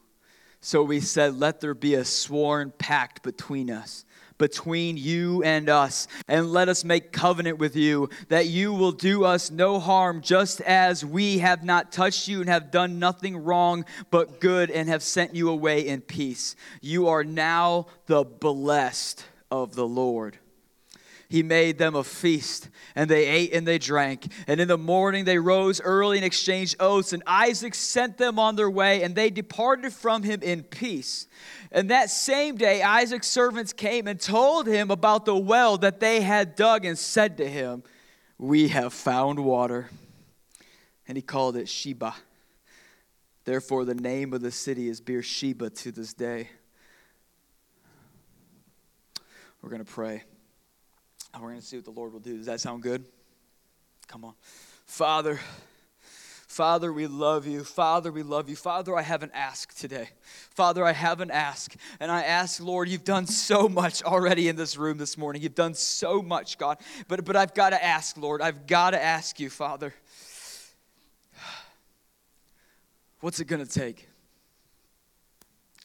So 0.61 0.83
we 0.83 1.01
said, 1.01 1.39
Let 1.39 1.61
there 1.61 1.75
be 1.75 1.95
a 1.95 2.05
sworn 2.05 2.73
pact 2.79 3.23
between 3.23 3.71
us 3.71 4.05
between 4.41 4.97
you 4.97 5.45
and 5.45 5.69
us. 5.69 6.09
And 6.27 6.51
let 6.51 6.69
us 6.69 6.83
make 6.83 7.13
covenant 7.13 7.59
with 7.59 7.77
you 7.77 8.09
that 8.29 8.47
you 8.47 8.73
will 8.73 8.91
do 8.91 9.25
us 9.25 9.53
no 9.53 9.79
harm, 9.79 10.23
just 10.23 10.61
as 10.63 11.05
we 11.05 11.39
have 11.39 11.63
not 11.63 11.93
touched 11.93 12.27
you 12.27 12.41
and 12.41 12.49
have 12.49 12.73
done 12.73 12.99
nothing 12.99 13.37
wrong 13.37 13.85
but 14.11 14.41
good 14.41 14.71
and 14.71 14.89
have 14.89 15.03
sent 15.05 15.37
you 15.37 15.51
away 15.51 15.87
in 15.87 16.01
peace. 16.01 16.57
You 16.81 17.09
are 17.09 17.23
now 17.23 17.87
the 18.07 18.25
blessed 18.25 19.25
of 19.51 19.75
the 19.75 19.87
Lord 19.87 20.39
he 21.31 21.45
made 21.45 21.79
them 21.79 21.95
a 21.95 22.03
feast, 22.03 22.69
and 22.97 23.09
they 23.09 23.25
ate 23.25 23.55
and 23.55 23.65
they 23.65 23.79
drank. 23.79 24.27
And 24.49 24.61
in 24.61 24.67
the 24.67 24.77
morning 24.77 25.25
they 25.25 25.39
rose 25.39 25.81
early 25.81 26.19
and 26.19 26.25
exchanged 26.25 26.75
oaths, 26.81 27.13
and 27.13 27.23
Isaac 27.25 27.77
sent 27.77 28.19
them 28.19 28.41
on 28.41 28.57
their 28.57 28.69
way, 28.69 29.05
and 29.05 29.15
they 29.15 29.31
departed 29.31 29.93
from 29.93 30.25
him 30.25 30.43
in 30.43 30.65
peace. 30.65 31.29
And 31.71 31.89
that 31.91 32.11
same 32.11 32.57
day 32.57 32.83
Isaac's 32.83 33.29
servants 33.29 33.73
came 33.73 34.09
and 34.09 34.21
told 34.21 34.67
him 34.67 34.91
about 34.91 35.25
the 35.25 35.37
well 35.37 35.79
that 35.79 36.01
they 36.01 36.21
had 36.21 36.57
dug, 36.57 36.85
and 36.85 36.99
said 36.99 37.37
to 37.37 37.49
him, 37.49 37.85
We 38.37 38.67
have 38.69 38.93
found 38.93 39.39
water. 39.39 39.89
And 41.07 41.17
he 41.17 41.23
called 41.23 41.57
it 41.57 41.67
Shibah. 41.67 42.15
Therefore, 43.45 43.85
the 43.85 43.95
name 43.95 44.33
of 44.33 44.41
the 44.41 44.51
city 44.51 44.89
is 44.89 45.01
Beersheba 45.01 45.71
to 45.71 45.93
this 45.93 46.13
day. 46.13 46.51
We're 49.63 49.71
going 49.71 49.85
to 49.85 49.93
pray. 49.93 50.25
And 51.33 51.43
we're 51.43 51.51
going 51.51 51.61
to 51.61 51.67
see 51.67 51.77
what 51.77 51.85
the 51.85 51.91
Lord 51.93 52.13
will 52.13 52.21
do. 52.21 52.37
Does 52.37 52.47
that 52.47 52.61
sound 52.61 52.83
good? 52.83 53.05
Come 54.09 54.25
on. 54.25 54.35
Father, 54.87 55.39
Father, 56.51 56.93
we 56.93 57.07
love 57.07 57.47
you. 57.47 57.63
Father, 57.63 58.11
we 58.11 58.25
love 58.25 58.49
you. 58.49 58.57
Father, 58.57 58.97
I 58.97 59.03
haven't 59.03 59.31
asked 59.37 59.81
today. 59.81 60.09
Father, 60.51 60.85
I 60.85 60.91
haven't 60.91 61.31
asked. 61.31 61.77
And 62.01 62.11
I 62.11 62.23
ask, 62.23 62.61
Lord, 62.61 62.89
you've 62.89 63.05
done 63.05 63.29
so 63.29 63.69
much 63.69 64.03
already 64.03 64.49
in 64.49 64.57
this 64.57 64.77
room 64.77 64.99
this 64.99 65.17
morning. 65.17 65.43
You've 65.43 65.55
done 65.55 65.75
so 65.75 66.21
much, 66.21 66.59
God. 66.59 66.79
But, 67.07 67.25
but 67.25 67.37
I've 67.37 67.55
got 67.55 67.71
to 67.71 67.83
ask, 67.83 68.17
Lord. 68.17 68.43
I've 68.43 68.67
got 68.67 68.91
to 68.91 69.03
ask 69.03 69.39
you, 69.39 69.49
Father. 69.49 69.95
What's 73.21 73.39
it 73.39 73.45
going 73.45 73.65
to 73.65 73.73
take? 73.73 74.09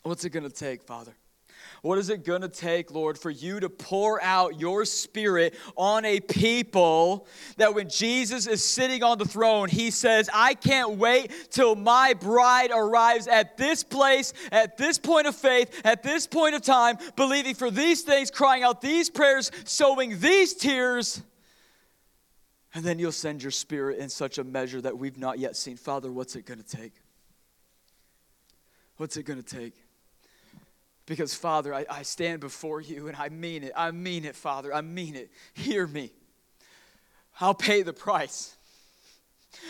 What's 0.01 0.25
it 0.25 0.31
going 0.31 0.49
to 0.49 0.55
take, 0.55 0.81
Father? 0.81 1.13
What 1.81 1.97
is 1.97 2.09
it 2.09 2.23
going 2.23 2.41
to 2.41 2.49
take, 2.49 2.91
Lord, 2.91 3.17
for 3.17 3.29
you 3.29 3.59
to 3.59 3.69
pour 3.69 4.21
out 4.23 4.59
your 4.59 4.85
spirit 4.85 5.55
on 5.75 6.05
a 6.05 6.19
people 6.19 7.27
that 7.57 7.75
when 7.75 7.89
Jesus 7.89 8.47
is 8.47 8.63
sitting 8.63 9.03
on 9.03 9.17
the 9.17 9.25
throne, 9.25 9.69
he 9.69 9.91
says, 9.91 10.29
I 10.33 10.53
can't 10.53 10.97
wait 10.97 11.31
till 11.51 11.75
my 11.75 12.13
bride 12.13 12.71
arrives 12.73 13.27
at 13.27 13.57
this 13.57 13.83
place, 13.83 14.33
at 14.51 14.77
this 14.77 14.97
point 14.97 15.27
of 15.27 15.35
faith, 15.35 15.81
at 15.83 16.03
this 16.03 16.27
point 16.27 16.55
of 16.55 16.61
time, 16.61 16.97
believing 17.15 17.55
for 17.55 17.69
these 17.69 18.01
things, 18.01 18.31
crying 18.31 18.63
out 18.63 18.81
these 18.81 19.09
prayers, 19.09 19.51
sowing 19.63 20.19
these 20.19 20.53
tears. 20.53 21.21
And 22.73 22.83
then 22.83 22.99
you'll 22.99 23.13
send 23.13 23.41
your 23.41 23.51
spirit 23.51 23.99
in 23.99 24.09
such 24.09 24.37
a 24.37 24.43
measure 24.43 24.81
that 24.81 24.97
we've 24.97 25.17
not 25.17 25.39
yet 25.39 25.55
seen. 25.55 25.77
Father, 25.77 26.11
what's 26.11 26.35
it 26.35 26.45
going 26.45 26.61
to 26.61 26.77
take? 26.77 26.93
What's 28.97 29.15
it 29.17 29.23
going 29.23 29.41
to 29.41 29.55
take? 29.57 29.73
Because, 31.05 31.35
Father, 31.35 31.73
I, 31.73 31.85
I 31.89 32.01
stand 32.01 32.39
before 32.39 32.81
you 32.81 33.07
and 33.07 33.15
I 33.15 33.29
mean 33.29 33.63
it. 33.63 33.73
I 33.75 33.91
mean 33.91 34.25
it, 34.25 34.35
Father. 34.35 34.73
I 34.73 34.81
mean 34.81 35.15
it. 35.15 35.29
Hear 35.53 35.85
me. 35.85 36.11
I'll 37.39 37.53
pay 37.53 37.83
the 37.83 37.93
price. 37.93 38.55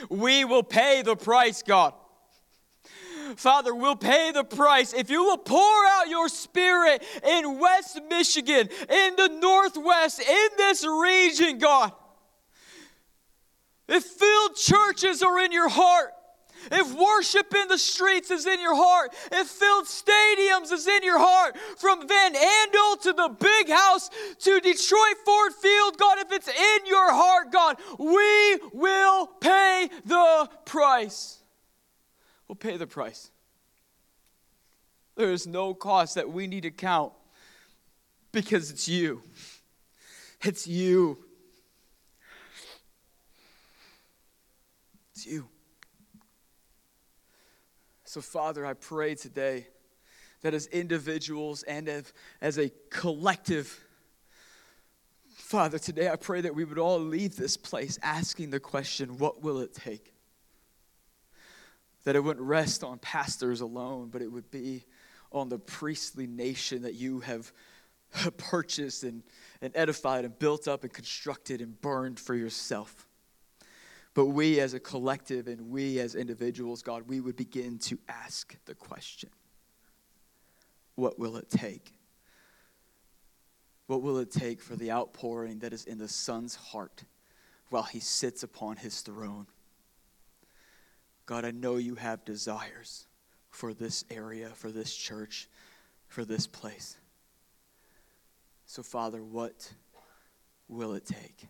We 0.09 0.45
will 0.45 0.63
pay 0.63 1.01
the 1.01 1.15
price, 1.15 1.61
God. 1.61 1.93
Father, 3.35 3.73
we'll 3.73 3.95
pay 3.95 4.31
the 4.31 4.43
price 4.43 4.93
if 4.93 5.09
you 5.09 5.23
will 5.23 5.37
pour 5.37 5.85
out 5.87 6.07
your 6.07 6.29
spirit 6.29 7.03
in 7.27 7.59
West 7.59 7.99
Michigan, 8.07 8.69
in 8.89 9.15
the 9.15 9.39
Northwest, 9.41 10.21
in 10.21 10.47
this 10.57 10.85
region, 10.85 11.57
God. 11.57 11.91
If 13.87 14.03
filled 14.03 14.55
churches 14.55 15.23
are 15.23 15.39
in 15.39 15.51
your 15.51 15.69
heart, 15.69 16.11
if 16.71 16.93
worship 16.93 17.53
in 17.53 17.67
the 17.67 17.77
streets 17.77 18.31
is 18.31 18.45
in 18.45 18.61
your 18.61 18.75
heart, 18.75 19.13
if 19.31 19.47
filled 19.47 19.85
stadiums 19.85 20.71
is 20.71 20.87
in 20.87 21.03
your 21.03 21.19
heart, 21.19 21.57
from 21.77 22.07
Van 22.07 22.33
Andel 22.33 23.01
to 23.01 23.13
the 23.13 23.35
big 23.39 23.69
house 23.69 24.09
to 24.39 24.59
Detroit 24.59 25.17
Ford 25.25 25.53
Field, 25.53 25.97
God, 25.97 26.19
if 26.19 26.31
it's 26.31 26.47
in 26.47 26.85
your 26.85 27.11
heart, 27.11 27.51
God, 27.51 27.77
we 27.99 28.57
will 28.73 29.27
pay 29.27 29.89
the 30.05 30.49
price. 30.65 31.39
We'll 32.47 32.55
pay 32.55 32.77
the 32.77 32.87
price. 32.87 33.31
There 35.15 35.31
is 35.31 35.47
no 35.47 35.73
cost 35.73 36.15
that 36.15 36.29
we 36.29 36.47
need 36.47 36.63
to 36.63 36.71
count 36.71 37.13
because 38.31 38.69
it's 38.69 38.87
you. 38.87 39.21
It's 40.41 40.67
you. 40.67 41.17
It's 45.13 45.25
you. 45.25 45.47
So, 48.15 48.21
Father, 48.21 48.65
I 48.65 48.75
pray 48.75 49.13
today 49.15 49.67
that 50.41 50.53
as 50.53 50.67
individuals 50.67 51.63
and 51.63 51.89
as 52.39 52.57
a 52.57 52.71
collective, 52.89 53.77
Father, 55.33 55.77
today 55.77 56.09
I 56.09 56.15
pray 56.15 56.39
that 56.39 56.55
we 56.55 56.63
would 56.63 56.77
all 56.77 56.97
leave 56.97 57.35
this 57.35 57.57
place 57.57 57.99
asking 58.01 58.51
the 58.51 58.59
question, 58.61 59.17
what 59.17 59.41
will 59.41 59.59
it 59.59 59.73
take? 59.73 60.13
That 62.05 62.15
it 62.15 62.23
wouldn't 62.23 62.45
rest 62.45 62.85
on 62.85 62.99
pastors 62.99 63.59
alone, 63.59 64.07
but 64.13 64.21
it 64.21 64.31
would 64.31 64.49
be 64.49 64.85
on 65.33 65.49
the 65.49 65.59
priestly 65.59 66.25
nation 66.25 66.83
that 66.83 66.93
you 66.93 67.19
have 67.19 67.51
purchased 68.37 69.03
and, 69.03 69.23
and 69.61 69.75
edified 69.75 70.23
and 70.23 70.39
built 70.39 70.69
up 70.69 70.85
and 70.85 70.93
constructed 70.93 71.59
and 71.59 71.81
burned 71.81 72.17
for 72.17 72.33
yourself. 72.33 73.09
But 74.15 74.27
we 74.27 74.61
as 74.61 74.73
a 74.73 74.79
collective 74.79 75.47
and 75.47 75.69
we 75.69 75.99
as 75.99 76.15
individuals, 76.15 76.81
God, 76.81 77.03
we 77.07 77.19
would 77.19 77.35
begin 77.35 77.77
to 77.79 77.99
ask 78.07 78.55
the 78.65 78.73
question 78.73 79.29
What 80.95 81.19
will 81.19 81.35
it 81.35 81.49
take? 81.49 81.91
What 83.87 84.01
will 84.01 84.17
it 84.17 84.31
take 84.31 84.63
for 84.63 84.75
the 84.75 84.91
outpouring 84.91 85.59
that 85.59 85.73
is 85.73 85.85
in 85.85 85.99
the 85.99 86.07
Son's 86.07 86.55
heart 86.55 87.03
while 87.69 87.83
he 87.83 87.99
sits 87.99 88.41
upon 88.41 88.77
his 88.77 89.01
throne? 89.01 89.45
God, 91.27 91.45
I 91.45 91.51
know 91.51 91.75
you 91.75 91.95
have 91.95 92.25
desires 92.25 93.07
for 93.49 93.73
this 93.73 94.05
area, 94.09 94.49
for 94.55 94.71
this 94.71 94.95
church, 94.95 95.49
for 96.07 96.23
this 96.23 96.47
place. 96.47 96.97
So, 98.65 98.81
Father, 98.81 99.23
what 99.23 99.71
will 100.67 100.93
it 100.93 101.05
take? 101.05 101.47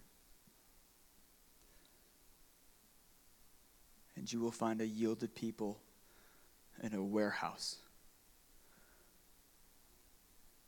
And 4.15 4.31
you 4.31 4.39
will 4.39 4.51
find 4.51 4.81
a 4.81 4.87
yielded 4.87 5.35
people 5.35 5.79
in 6.81 6.93
a 6.93 7.03
warehouse 7.03 7.77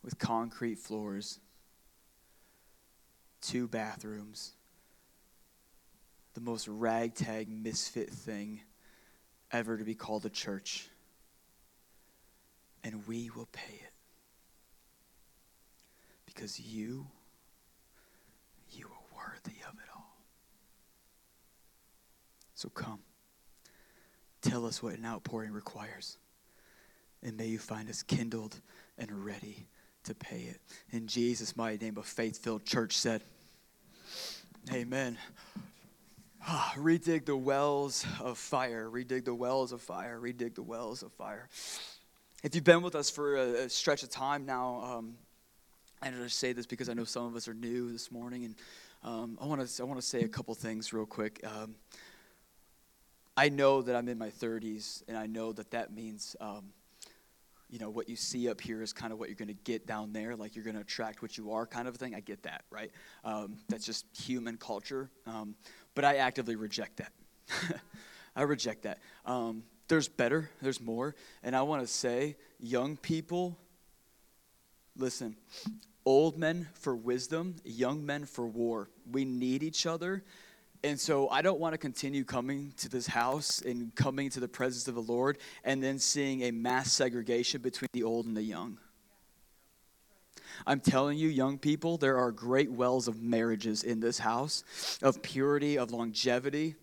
with 0.04 0.18
concrete 0.20 0.80
floors, 0.80 1.40
two 3.42 3.68
bathrooms, 3.68 4.54
the 6.34 6.42
most 6.42 6.68
ragtag 6.68 7.50
misfit 7.50 8.10
thing 8.10 8.62
ever 9.52 9.78
to 9.78 9.84
be 9.84 9.96
called 9.96 10.26
a 10.26 10.30
church. 10.30 10.88
And 12.84 13.06
we 13.08 13.30
will 13.36 13.50
pay 13.52 13.74
it. 13.74 13.92
Because 16.26 16.60
you, 16.60 17.08
you 18.72 18.86
are 18.86 19.18
worthy 19.18 19.58
of 19.68 19.74
it 19.74 19.90
all. 19.96 20.16
So 22.56 22.70
come. 22.70 23.00
Tell 24.42 24.66
us 24.66 24.82
what 24.82 24.98
an 24.98 25.06
outpouring 25.06 25.52
requires. 25.52 26.18
And 27.24 27.36
may 27.38 27.48
you 27.48 27.60
find 27.60 27.90
us 27.90 28.04
kindled 28.04 28.60
and 28.98 29.26
ready 29.26 29.68
to 30.04 30.16
pay 30.16 30.42
it. 30.42 30.62
In 30.92 31.08
Jesus' 31.08 31.56
mighty 31.58 31.84
name, 31.84 31.98
a 31.98 32.04
faith 32.04 32.44
filled 32.44 32.66
church 32.66 32.98
said, 32.98 33.22
Amen. 34.72 35.18
Ah, 36.46 36.74
redig 36.78 37.26
the 37.26 37.36
wells 37.36 38.06
of 38.22 38.38
fire. 38.38 38.90
Redig 38.90 39.26
the 39.26 39.34
wells 39.34 39.72
of 39.72 39.82
fire. 39.82 40.20
Redig 40.20 40.56
the 40.56 40.62
wells 40.62 41.04
of 41.04 41.12
fire. 41.14 41.50
If 42.44 42.54
you've 42.54 42.64
been 42.64 42.82
with 42.82 42.96
us 42.96 43.10
for 43.10 43.36
a, 43.36 43.66
a 43.66 43.70
stretch 43.70 44.04
of 44.04 44.10
time 44.10 44.46
now, 44.46 44.82
um, 44.84 45.16
I 46.02 46.12
just 46.12 46.38
say 46.38 46.54
this 46.54 46.66
because 46.66 46.90
I 46.90 46.94
know 46.94 47.04
some 47.04 47.26
of 47.26 47.36
us 47.36 47.48
are 47.48 47.54
new 47.54 47.92
this 47.92 48.12
morning, 48.12 48.46
and 48.46 48.56
um, 49.04 49.38
I 49.42 49.46
want 49.46 49.68
to 49.68 49.84
I 49.84 49.86
want 49.86 50.00
to 50.00 50.06
say 50.06 50.22
a 50.22 50.28
couple 50.28 50.54
things 50.54 50.94
real 50.94 51.06
quick. 51.06 51.44
Um, 51.44 51.76
I 53.38 53.50
know 53.50 53.84
that 53.84 53.96
I'm 53.96 54.10
in 54.10 54.18
my 54.18 54.30
30s, 54.30 55.04
and 55.08 55.16
I 55.16 55.28
know 55.28 55.54
that 55.54 55.70
that 55.70 55.94
means, 55.94 56.36
um, 56.42 56.74
you 57.70 57.78
know, 57.78 57.92
what 57.92 58.10
you 58.10 58.16
see 58.16 58.50
up 58.50 58.60
here 58.60 58.82
is 58.82 58.92
kind 58.92 59.14
of 59.14 59.20
what 59.20 59.30
you're 59.30 59.36
going 59.36 59.48
to 59.48 59.54
get 59.54 59.86
down 59.86 60.12
there. 60.12 60.36
Like 60.36 60.56
you're 60.56 60.66
going 60.66 60.76
to 60.76 60.82
attract 60.82 61.22
what 61.22 61.38
you 61.38 61.52
are, 61.52 61.68
kind 61.68 61.88
of 61.88 61.94
a 61.94 61.98
thing. 62.00 62.16
I 62.16 62.20
get 62.20 62.42
that, 62.44 62.64
right? 62.72 62.92
Um, 63.24 63.58
that's 63.70 63.86
just 63.86 64.08
human 64.18 64.58
culture. 64.58 65.12
Um, 65.28 65.54
but 65.94 66.04
I 66.04 66.16
actively 66.16 66.56
reject 66.56 66.98
that. 66.98 67.12
I 68.36 68.42
reject 68.42 68.84
that. 68.84 68.98
Um, 69.24 69.64
there's 69.88 70.08
better, 70.08 70.50
there's 70.62 70.82
more. 70.82 71.16
And 71.44 71.56
I 71.56 71.62
want 71.62 71.84
to 71.84 71.88
say, 71.88 72.38
young 72.60 72.98
people, 72.98 73.56
listen, 74.98 75.36
old 76.06 76.40
men 76.40 76.68
for 76.74 76.96
wisdom, 76.96 77.58
young 77.64 78.04
men 78.04 78.26
for 78.26 78.48
war. 78.48 78.90
We 79.12 79.26
need 79.26 79.62
each 79.62 79.86
other. 79.86 80.24
And 80.84 81.00
so 81.00 81.28
I 81.30 81.42
don't 81.42 81.60
want 81.60 81.74
to 81.74 81.78
continue 81.78 82.24
coming 82.24 82.74
to 82.78 82.90
this 82.90 83.08
house 83.08 83.62
and 83.62 83.94
coming 83.96 84.30
to 84.32 84.40
the 84.40 84.48
presence 84.48 84.88
of 84.88 84.96
the 84.96 85.02
Lord 85.02 85.40
and 85.64 85.82
then 85.82 85.98
seeing 86.00 86.44
a 86.44 86.52
mass 86.52 86.92
segregation 86.94 87.62
between 87.62 87.90
the 87.94 88.04
old 88.04 88.26
and 88.26 88.38
the 88.38 88.44
young. 88.44 88.78
I'm 90.66 90.80
telling 90.80 91.18
you, 91.18 91.28
young 91.28 91.58
people, 91.58 91.98
there 91.98 92.18
are 92.18 92.32
great 92.32 92.72
wells 92.72 93.08
of 93.08 93.22
marriages 93.22 93.84
in 93.84 94.00
this 94.00 94.18
house, 94.18 94.64
of 95.02 95.22
purity, 95.22 95.78
of 95.78 95.92
longevity, 95.92 96.76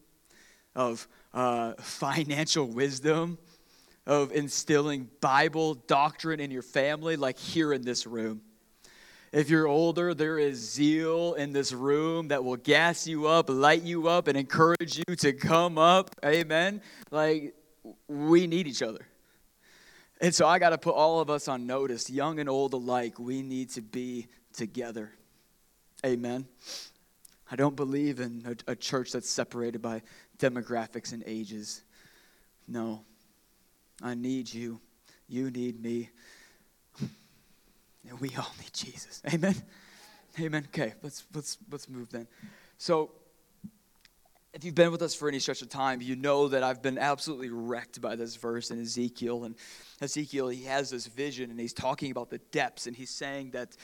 of 0.76 1.08
uh, 1.32 1.74
financial 1.78 2.66
wisdom, 2.66 3.38
of 4.06 4.32
instilling 4.32 5.08
Bible 5.20 5.74
doctrine 5.74 6.40
in 6.40 6.50
your 6.50 6.62
family, 6.62 7.16
like 7.16 7.38
here 7.38 7.72
in 7.72 7.82
this 7.82 8.06
room. 8.06 8.42
If 9.34 9.50
you're 9.50 9.66
older, 9.66 10.14
there 10.14 10.38
is 10.38 10.58
zeal 10.58 11.34
in 11.34 11.52
this 11.52 11.72
room 11.72 12.28
that 12.28 12.44
will 12.44 12.56
gas 12.56 13.04
you 13.04 13.26
up, 13.26 13.50
light 13.50 13.82
you 13.82 14.06
up, 14.06 14.28
and 14.28 14.38
encourage 14.38 14.96
you 14.96 15.16
to 15.16 15.32
come 15.32 15.76
up. 15.76 16.14
Amen. 16.24 16.80
Like, 17.10 17.52
we 18.06 18.46
need 18.46 18.68
each 18.68 18.80
other. 18.80 19.08
And 20.20 20.32
so 20.32 20.46
I 20.46 20.60
got 20.60 20.70
to 20.70 20.78
put 20.78 20.94
all 20.94 21.18
of 21.18 21.30
us 21.30 21.48
on 21.48 21.66
notice, 21.66 22.08
young 22.08 22.38
and 22.38 22.48
old 22.48 22.74
alike. 22.74 23.18
We 23.18 23.42
need 23.42 23.70
to 23.70 23.82
be 23.82 24.28
together. 24.52 25.10
Amen. 26.06 26.46
I 27.50 27.56
don't 27.56 27.74
believe 27.74 28.20
in 28.20 28.56
a, 28.68 28.70
a 28.70 28.76
church 28.76 29.10
that's 29.10 29.28
separated 29.28 29.82
by 29.82 30.02
demographics 30.38 31.12
and 31.12 31.24
ages. 31.26 31.82
No. 32.68 33.00
I 34.00 34.14
need 34.14 34.54
you. 34.54 34.80
You 35.26 35.50
need 35.50 35.82
me. 35.82 36.10
And 38.08 38.20
we 38.20 38.30
all 38.36 38.52
need 38.60 38.72
Jesus. 38.72 39.22
Amen. 39.32 39.54
Amen. 40.40 40.64
Okay, 40.68 40.94
let's 41.02 41.24
let's 41.34 41.58
let's 41.70 41.88
move 41.88 42.10
then. 42.10 42.26
So 42.76 43.12
if 44.54 44.64
you've 44.64 44.74
been 44.74 44.92
with 44.92 45.02
us 45.02 45.14
for 45.16 45.28
any 45.28 45.40
stretch 45.40 45.62
of 45.62 45.68
time, 45.68 46.00
you 46.00 46.14
know 46.14 46.46
that 46.46 46.62
I've 46.62 46.80
been 46.80 46.96
absolutely 46.96 47.50
wrecked 47.50 48.00
by 48.00 48.14
this 48.14 48.36
verse 48.36 48.70
in 48.70 48.80
Ezekiel. 48.80 49.44
And 49.44 49.56
Ezekiel, 50.00 50.48
he 50.48 50.62
has 50.64 50.90
this 50.90 51.06
vision 51.06 51.50
and 51.50 51.58
he's 51.58 51.72
talking 51.72 52.12
about 52.12 52.30
the 52.30 52.38
depths 52.38 52.86
and 52.86 52.94
he's 52.94 53.10
saying 53.10 53.50
that 53.50 53.76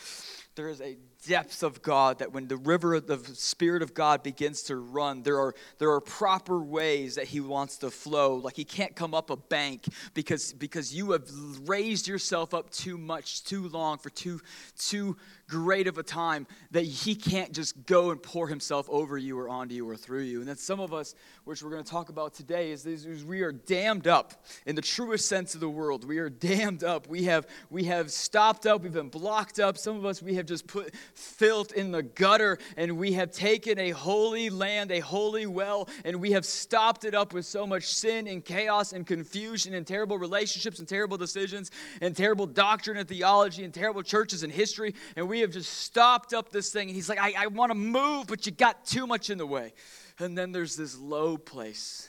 there 0.60 0.68
is 0.68 0.82
a 0.82 0.98
depth 1.26 1.62
of 1.62 1.80
God 1.80 2.18
that 2.18 2.34
when 2.34 2.46
the 2.46 2.58
river 2.58 2.92
of 2.92 3.06
the 3.06 3.16
Spirit 3.34 3.80
of 3.80 3.94
God 3.94 4.22
begins 4.22 4.64
to 4.64 4.76
run, 4.76 5.22
there 5.22 5.38
are, 5.38 5.54
there 5.78 5.90
are 5.90 6.02
proper 6.02 6.60
ways 6.60 7.14
that 7.14 7.24
He 7.24 7.40
wants 7.40 7.78
to 7.78 7.90
flow. 7.90 8.34
Like 8.34 8.56
He 8.56 8.66
can't 8.66 8.94
come 8.94 9.14
up 9.14 9.30
a 9.30 9.36
bank 9.36 9.86
because, 10.12 10.52
because 10.52 10.94
you 10.94 11.12
have 11.12 11.26
raised 11.66 12.06
yourself 12.06 12.52
up 12.52 12.68
too 12.68 12.98
much, 12.98 13.42
too 13.44 13.68
long, 13.68 13.96
for 13.96 14.10
too, 14.10 14.42
too 14.78 15.16
great 15.48 15.86
of 15.86 15.96
a 15.96 16.02
time 16.02 16.46
that 16.72 16.84
He 16.84 17.14
can't 17.14 17.52
just 17.52 17.86
go 17.86 18.10
and 18.10 18.22
pour 18.22 18.46
Himself 18.46 18.86
over 18.90 19.16
you 19.16 19.38
or 19.38 19.48
onto 19.48 19.74
you 19.74 19.88
or 19.88 19.96
through 19.96 20.24
you. 20.24 20.40
And 20.40 20.48
then 20.48 20.58
some 20.58 20.78
of 20.78 20.92
us, 20.92 21.14
which 21.50 21.64
we're 21.64 21.70
going 21.70 21.82
to 21.82 21.90
talk 21.90 22.10
about 22.10 22.32
today, 22.32 22.70
is, 22.70 22.86
is 22.86 23.24
we 23.24 23.42
are 23.42 23.50
dammed 23.50 24.06
up 24.06 24.44
in 24.66 24.76
the 24.76 24.80
truest 24.80 25.26
sense 25.28 25.52
of 25.52 25.58
the 25.58 25.68
world. 25.68 26.04
We 26.04 26.18
are 26.18 26.30
dammed 26.30 26.84
up. 26.84 27.08
We 27.08 27.24
have, 27.24 27.44
we 27.70 27.82
have 27.84 28.12
stopped 28.12 28.66
up. 28.66 28.82
We've 28.82 28.92
been 28.92 29.08
blocked 29.08 29.58
up. 29.58 29.76
Some 29.76 29.96
of 29.96 30.04
us, 30.04 30.22
we 30.22 30.36
have 30.36 30.46
just 30.46 30.68
put 30.68 30.94
filth 31.14 31.72
in 31.72 31.90
the 31.90 32.04
gutter, 32.04 32.56
and 32.76 32.96
we 32.96 33.14
have 33.14 33.32
taken 33.32 33.80
a 33.80 33.90
holy 33.90 34.48
land, 34.48 34.92
a 34.92 35.00
holy 35.00 35.46
well, 35.46 35.88
and 36.04 36.20
we 36.20 36.30
have 36.30 36.44
stopped 36.44 37.04
it 37.04 37.16
up 37.16 37.34
with 37.34 37.46
so 37.46 37.66
much 37.66 37.82
sin 37.82 38.28
and 38.28 38.44
chaos 38.44 38.92
and 38.92 39.04
confusion 39.04 39.74
and 39.74 39.84
terrible 39.84 40.18
relationships 40.18 40.78
and 40.78 40.86
terrible 40.86 41.16
decisions 41.16 41.72
and 42.00 42.16
terrible 42.16 42.46
doctrine 42.46 42.96
and 42.96 43.08
theology 43.08 43.64
and 43.64 43.74
terrible 43.74 44.04
churches 44.04 44.44
and 44.44 44.52
history. 44.52 44.94
And 45.16 45.28
we 45.28 45.40
have 45.40 45.50
just 45.50 45.78
stopped 45.78 46.32
up 46.32 46.50
this 46.50 46.70
thing. 46.70 46.90
And 46.90 46.94
he's 46.94 47.08
like, 47.08 47.18
I, 47.18 47.34
I 47.36 47.46
want 47.48 47.70
to 47.70 47.76
move, 47.76 48.28
but 48.28 48.46
you 48.46 48.52
got 48.52 48.86
too 48.86 49.04
much 49.04 49.30
in 49.30 49.38
the 49.38 49.46
way. 49.46 49.72
And 50.20 50.37
then 50.37 50.52
there's 50.52 50.76
this 50.76 50.98
low 50.98 51.37
place 51.37 52.09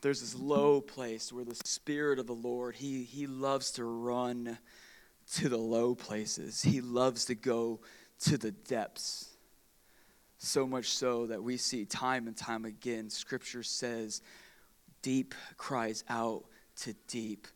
there's 0.00 0.20
this 0.20 0.34
low 0.34 0.80
place 0.80 1.32
where 1.32 1.44
the 1.44 1.54
spirit 1.64 2.18
of 2.18 2.26
the 2.26 2.32
lord 2.32 2.74
he, 2.74 3.04
he 3.04 3.28
loves 3.28 3.70
to 3.70 3.84
run 3.84 4.58
to 5.34 5.48
the 5.48 5.58
low 5.58 5.94
places. 5.94 6.62
He 6.62 6.80
loves 6.80 7.26
to 7.26 7.34
go 7.34 7.80
to 8.20 8.36
the 8.36 8.50
depths. 8.50 9.28
So 10.38 10.66
much 10.66 10.86
so 10.86 11.26
that 11.26 11.42
we 11.42 11.56
see 11.56 11.84
time 11.84 12.26
and 12.26 12.36
time 12.36 12.64
again, 12.64 13.08
Scripture 13.08 13.62
says, 13.62 14.20
deep 15.00 15.34
cries 15.56 16.04
out 16.08 16.44
to 16.78 16.94
deep. 17.06 17.46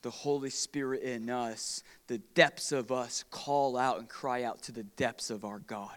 The 0.00 0.10
Holy 0.10 0.50
Spirit 0.50 1.02
in 1.02 1.30
us, 1.30 1.84
the 2.08 2.18
depths 2.18 2.72
of 2.72 2.90
us, 2.90 3.24
call 3.30 3.76
out 3.76 3.98
and 3.98 4.08
cry 4.08 4.42
out 4.42 4.62
to 4.62 4.72
the 4.72 4.82
depths 4.82 5.30
of 5.30 5.44
our 5.44 5.60
God. 5.60 5.96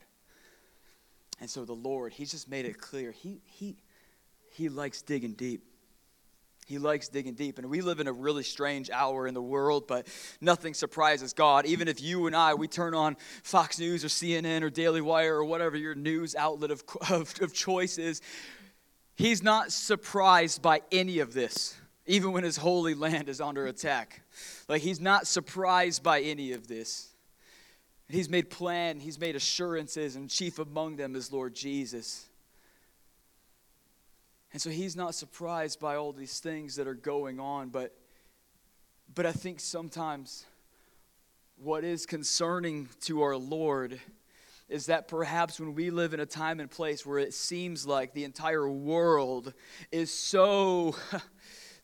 And 1.39 1.49
so 1.49 1.65
the 1.65 1.73
Lord, 1.73 2.13
He's 2.13 2.31
just 2.31 2.49
made 2.49 2.65
it 2.65 2.79
clear. 2.79 3.11
He, 3.11 3.41
he, 3.45 3.77
he 4.51 4.69
likes 4.69 5.01
digging 5.01 5.33
deep. 5.33 5.63
He 6.65 6.79
likes 6.79 7.07
digging 7.07 7.35
deep. 7.35 7.59
And 7.59 7.69
we 7.69 7.81
live 7.81 7.99
in 7.99 8.07
a 8.07 8.11
really 8.11 8.41
strange 8.41 8.89
hour 8.89 9.27
in 9.27 9.35
the 9.35 9.41
world, 9.41 9.85
but 9.87 10.07
nothing 10.41 10.73
surprises 10.73 11.31
God. 11.31 11.67
Even 11.67 11.87
if 11.87 12.01
you 12.01 12.25
and 12.25 12.35
I, 12.35 12.55
we 12.55 12.67
turn 12.67 12.95
on 12.95 13.17
Fox 13.43 13.77
News 13.77 14.03
or 14.03 14.07
CNN 14.07 14.63
or 14.63 14.71
Daily 14.71 15.01
Wire 15.01 15.35
or 15.35 15.45
whatever 15.45 15.77
your 15.77 15.93
news 15.93 16.35
outlet 16.35 16.71
of, 16.71 16.83
of, 17.11 17.33
of 17.41 17.53
choice 17.53 17.97
is, 17.97 18.21
He's 19.17 19.41
not 19.41 19.71
surprised 19.71 20.61
by 20.61 20.81
any 20.91 21.19
of 21.19 21.33
this, 21.33 21.77
even 22.05 22.33
when 22.33 22.43
His 22.43 22.57
holy 22.57 22.95
land 22.95 23.29
is 23.29 23.39
under 23.39 23.67
attack. 23.67 24.23
Like, 24.67 24.81
He's 24.81 24.99
not 24.99 25.27
surprised 25.27 26.01
by 26.01 26.21
any 26.21 26.51
of 26.51 26.67
this. 26.67 27.14
He's 28.07 28.29
made 28.29 28.49
plan, 28.49 28.99
He's 28.99 29.19
made 29.19 29.35
assurances, 29.35 30.15
and 30.15 30.29
chief 30.29 30.59
among 30.59 30.95
them 30.95 31.15
is 31.15 31.31
Lord 31.31 31.55
Jesus. 31.55 32.27
And 34.53 34.61
so 34.61 34.69
he's 34.69 34.95
not 34.95 35.13
surprised 35.13 35.81
by 35.81 35.97
all 35.97 36.13
these 36.13 36.39
things 36.39 36.77
that 36.77 36.87
are 36.87 36.93
going 36.93 37.41
on, 37.41 37.67
but 37.69 37.93
but 39.13 39.25
I 39.25 39.31
think 39.31 39.59
sometimes 39.59 40.45
what 41.57 41.83
is 41.83 42.05
concerning 42.05 42.89
to 43.01 43.21
our 43.21 43.35
Lord 43.35 43.99
is 44.67 44.87
that 44.87 45.07
perhaps 45.07 45.59
when 45.59 45.75
we 45.75 45.89
live 45.89 46.13
in 46.13 46.19
a 46.19 46.25
time 46.25 46.59
and 46.59 46.69
place 46.69 47.05
where 47.05 47.19
it 47.19 47.33
seems 47.33 47.85
like 47.85 48.13
the 48.13 48.23
entire 48.23 48.67
world 48.67 49.53
is 49.91 50.11
so, 50.11 50.95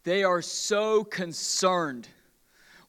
they 0.04 0.24
are 0.24 0.42
so 0.42 1.04
concerned 1.04 2.08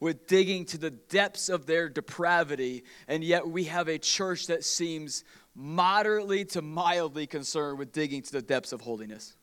with 0.02 0.26
digging 0.26 0.64
to 0.64 0.76
the 0.76 0.90
depths 0.90 1.48
of 1.48 1.64
their 1.64 1.88
depravity, 1.88 2.82
and 3.06 3.22
yet 3.22 3.46
we 3.46 3.62
have 3.62 3.86
a 3.86 3.96
church 3.96 4.48
that 4.48 4.64
seems 4.64 5.22
moderately 5.54 6.44
to 6.44 6.60
mildly 6.60 7.24
concerned 7.24 7.78
with 7.78 7.92
digging 7.92 8.20
to 8.20 8.32
the 8.32 8.42
depths 8.42 8.72
of 8.72 8.80
holiness. 8.80 9.36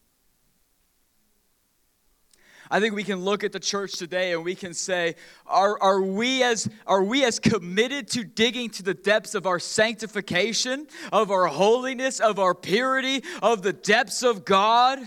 I 2.69 2.81
think 2.81 2.93
we 2.93 3.05
can 3.05 3.23
look 3.23 3.45
at 3.45 3.53
the 3.53 3.59
church 3.61 3.93
today 3.93 4.33
and 4.33 4.43
we 4.43 4.53
can 4.53 4.73
say, 4.73 5.15
are, 5.47 5.81
are, 5.81 6.01
we 6.01 6.43
as, 6.43 6.69
are 6.85 7.03
we 7.03 7.23
as 7.23 7.39
committed 7.39 8.09
to 8.09 8.25
digging 8.25 8.69
to 8.71 8.83
the 8.83 8.93
depths 8.93 9.35
of 9.35 9.47
our 9.47 9.59
sanctification, 9.59 10.87
of 11.13 11.31
our 11.31 11.47
holiness, 11.47 12.19
of 12.19 12.37
our 12.37 12.53
purity, 12.53 13.23
of 13.41 13.61
the 13.61 13.71
depths 13.71 14.23
of 14.23 14.43
God, 14.43 14.99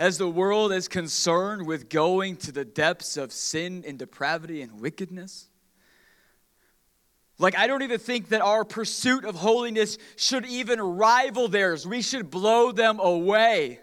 as 0.00 0.16
the 0.16 0.26
world 0.26 0.72
is 0.72 0.88
concerned 0.88 1.66
with 1.66 1.90
going 1.90 2.34
to 2.34 2.50
the 2.50 2.64
depths 2.64 3.18
of 3.18 3.30
sin 3.30 3.84
and 3.86 3.98
depravity 3.98 4.62
and 4.62 4.80
wickedness? 4.80 5.50
Like, 7.36 7.54
I 7.54 7.66
don't 7.66 7.82
even 7.82 8.00
think 8.00 8.30
that 8.30 8.40
our 8.40 8.64
pursuit 8.64 9.26
of 9.26 9.34
holiness 9.34 9.98
should 10.16 10.46
even 10.46 10.80
rival 10.80 11.48
theirs. 11.48 11.86
We 11.86 12.00
should 12.00 12.30
blow 12.30 12.72
them 12.72 12.98
away. 12.98 13.78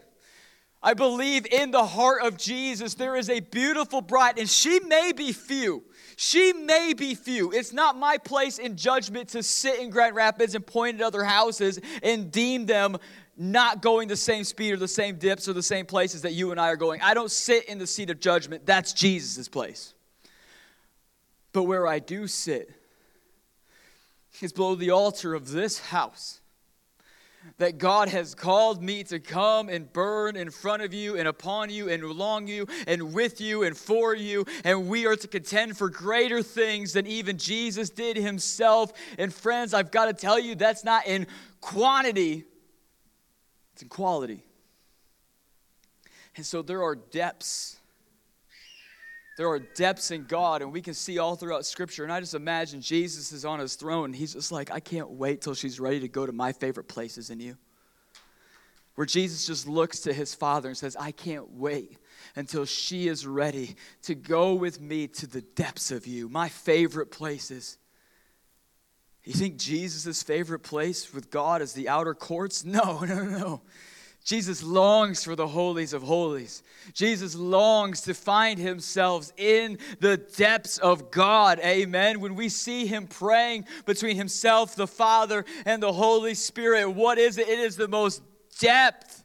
I 0.82 0.96
believe 0.96 1.46
in 1.52 1.70
the 1.70 1.86
heart 1.86 2.24
of 2.24 2.36
Jesus 2.36 2.96
there 2.96 3.16
is 3.16 3.30
a 3.30 3.40
beautiful 3.40 4.02
bride, 4.02 4.40
and 4.40 4.50
she 4.50 4.80
may 4.80 5.12
be 5.12 5.34
few. 5.34 5.84
She 6.16 6.52
may 6.52 6.96
be 6.98 7.14
few. 7.14 7.52
It's 7.52 7.74
not 7.74 7.96
my 7.96 8.18
place 8.18 8.58
in 8.58 8.76
judgment 8.76 9.30
to 9.30 9.44
sit 9.44 9.80
in 9.80 9.92
Grand 9.92 10.16
Rapids 10.16 10.56
and 10.56 10.66
point 10.66 10.96
at 10.96 11.06
other 11.06 11.24
houses 11.24 11.80
and 12.02 12.32
deem 12.32 12.66
them 12.66 12.98
not 13.38 13.82
going 13.82 14.08
the 14.08 14.16
same 14.16 14.44
speed 14.44 14.74
or 14.74 14.78
the 14.78 14.88
same 14.88 15.18
dips 15.18 15.48
or 15.48 15.54
the 15.54 15.64
same 15.64 15.86
places 15.86 16.24
that 16.24 16.34
you 16.34 16.52
and 16.52 16.60
I 16.60 16.70
are 16.70 16.76
going. 16.76 17.02
I 17.02 17.14
don't 17.14 17.32
sit 17.32 17.66
in 17.66 17.78
the 17.78 17.88
seat 17.88 18.10
of 18.10 18.20
judgment. 18.20 18.66
That's 18.66 18.94
Jesus' 18.94 19.48
place. 19.48 19.94
But 21.54 21.64
where 21.64 21.88
I 21.88 22.00
do 22.00 22.28
sit 22.28 22.72
is 24.42 24.52
below 24.54 24.76
the 24.76 24.92
altar 24.92 25.34
of 25.34 25.52
this 25.52 25.80
house 25.80 26.42
that 27.58 27.78
God 27.78 28.10
has 28.10 28.36
called 28.36 28.84
me 28.84 29.04
to 29.06 29.20
come 29.20 29.70
and 29.70 29.92
burn 29.92 30.36
in 30.36 30.52
front 30.52 30.84
of 30.84 30.94
you 30.94 31.18
and 31.18 31.28
upon 31.28 31.70
you 31.70 31.90
and 31.90 32.04
along 32.04 32.48
you 32.48 32.68
and 32.86 33.14
with 33.14 33.40
you 33.40 33.64
and 33.64 33.76
for 33.76 34.14
you. 34.14 34.46
And 34.64 34.88
we 34.88 35.06
are 35.06 35.16
to 35.16 35.28
contend 35.28 35.78
for 35.78 35.90
greater 35.90 36.44
things 36.44 36.94
than 36.94 37.08
even 37.08 37.38
Jesus 37.38 37.90
did 37.90 38.18
himself. 38.18 38.92
And 39.18 39.34
friends, 39.34 39.74
I've 39.74 39.92
got 39.92 40.06
to 40.06 40.14
tell 40.14 40.38
you, 40.38 40.56
that's 40.56 40.84
not 40.84 41.08
in 41.08 41.28
quantity, 41.62 42.46
it's 43.78 43.84
in 43.84 43.90
quality. 43.90 44.44
And 46.36 46.44
so 46.44 46.64
there 46.64 46.82
are 46.82 46.96
depths 46.96 47.78
there 49.38 49.48
are 49.48 49.60
depths 49.60 50.10
in 50.10 50.24
God, 50.24 50.64
and 50.64 50.74
we 50.74 50.82
can 50.82 50.96
see 50.96 51.20
all 51.20 51.36
throughout 51.36 51.64
Scripture. 51.64 52.04
And 52.04 52.12
I 52.12 52.20
just 52.20 52.34
imagine 52.34 52.82
Jesus 52.82 53.32
is 53.32 53.46
on 53.46 53.60
his 53.60 53.76
throne. 53.76 54.12
He's 54.12 54.34
just 54.34 54.52
like, 54.52 54.72
I 54.72 54.80
can't 54.80 55.12
wait 55.12 55.42
till 55.42 55.54
she's 55.54 55.80
ready 55.80 56.00
to 56.00 56.08
go 56.08 56.26
to 56.26 56.32
my 56.32 56.54
favorite 56.54 56.88
places 56.88 57.30
in 57.30 57.40
you. 57.40 57.56
Where 58.96 59.06
Jesus 59.06 59.46
just 59.46 59.68
looks 59.68 60.00
to 60.02 60.12
his 60.12 60.34
Father 60.34 60.70
and 60.70 60.76
says, 60.76 60.96
I 61.00 61.12
can't 61.12 61.52
wait 61.52 62.00
until 62.36 62.66
she 62.66 63.08
is 63.08 63.28
ready 63.28 63.76
to 64.02 64.16
go 64.16 64.56
with 64.56 64.82
me 64.82 65.08
to 65.10 65.28
the 65.28 65.42
depths 65.42 65.92
of 65.92 66.08
you, 66.08 66.30
my 66.30 66.50
favorite 66.50 67.12
places. 67.12 67.78
You 69.28 69.34
think 69.34 69.58
Jesus' 69.58 70.24
favorite 70.24 70.60
place 70.60 71.14
with 71.14 71.30
God 71.30 71.62
is 71.62 71.74
the 71.74 71.90
outer 71.90 72.14
courts? 72.14 72.64
No, 72.78 73.00
no, 73.00 73.24
no. 73.24 73.62
Jesus 74.24 74.64
longs 74.64 75.24
for 75.24 75.36
the 75.36 75.48
holies 75.48 75.92
of 75.94 76.02
holies. 76.02 76.64
Jesus 76.94 77.36
longs 77.36 78.02
to 78.02 78.14
find 78.14 78.58
himself 78.58 79.32
in 79.36 79.80
the 80.00 80.16
depths 80.16 80.78
of 80.78 81.12
God. 81.12 81.60
Amen. 81.60 82.22
When 82.22 82.36
we 82.36 82.48
see 82.48 82.86
him 82.86 83.08
praying 83.08 83.66
between 83.86 84.16
himself, 84.16 84.76
the 84.76 84.88
Father, 84.88 85.44
and 85.66 85.84
the 85.84 85.94
Holy 85.94 86.34
Spirit, 86.34 86.90
what 86.92 87.18
is 87.18 87.38
it? 87.38 87.50
It 87.50 87.60
is 87.60 87.76
the 87.76 87.88
most 87.88 88.22
depth, 88.60 89.24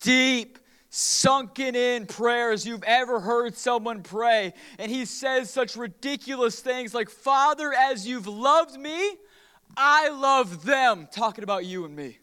deep, 0.00 0.58
sunken 0.94 1.74
in 1.74 2.04
prayers 2.04 2.66
you've 2.66 2.84
ever 2.84 3.18
heard 3.18 3.56
someone 3.56 4.02
pray. 4.02 4.52
And 4.78 4.90
he 4.90 5.06
says 5.06 5.48
such 5.48 5.74
ridiculous 5.74 6.60
things 6.60 6.92
like, 6.92 7.08
Father, 7.08 7.72
as 7.72 8.06
you've 8.06 8.26
loved 8.26 8.78
me, 8.78 9.16
I 9.76 10.08
love 10.10 10.64
them. 10.64 11.08
Talking 11.10 11.44
about 11.44 11.64
you 11.64 11.84
and 11.84 11.94
me. 11.94 12.18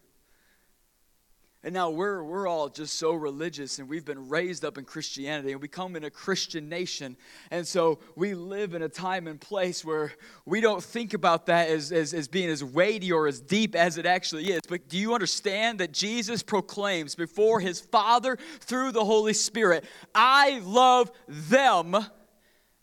And 1.62 1.74
now 1.74 1.90
we're, 1.90 2.24
we're 2.24 2.48
all 2.48 2.70
just 2.70 2.98
so 2.98 3.14
religious 3.14 3.80
and 3.80 3.90
we've 3.90 4.06
been 4.06 4.30
raised 4.30 4.64
up 4.64 4.78
in 4.78 4.86
Christianity 4.86 5.52
and 5.52 5.62
we 5.62 5.68
come 5.68 5.98
in 5.98 6.06
a 6.06 6.10
Christian 6.10 6.70
nation. 6.70 7.18
And 7.52 7.68
so 7.68 8.00
we 8.16 8.34
live 8.34 8.76
in 8.76 8.82
a 8.82 8.88
time 8.88 9.28
and 9.28 9.42
place 9.42 9.84
where 9.84 10.14
we 10.46 10.62
don't 10.62 10.82
think 10.82 11.14
about 11.14 11.48
that 11.48 11.68
as, 11.68 11.92
as, 11.92 12.14
as 12.14 12.30
being 12.30 12.50
as 12.50 12.64
weighty 12.64 13.12
or 13.12 13.28
as 13.28 13.42
deep 13.42 13.76
as 13.76 13.98
it 13.98 14.06
actually 14.06 14.52
is. 14.52 14.62
But 14.70 14.88
do 14.88 14.98
you 14.98 15.14
understand 15.14 15.80
that 15.82 15.92
Jesus 15.92 16.42
proclaims 16.42 17.14
before 17.14 17.60
his 17.60 17.82
Father 17.82 18.38
through 18.62 18.94
the 18.94 19.04
Holy 19.04 19.34
Spirit, 19.34 19.84
I 20.16 20.62
love 20.64 21.12
them 21.28 21.98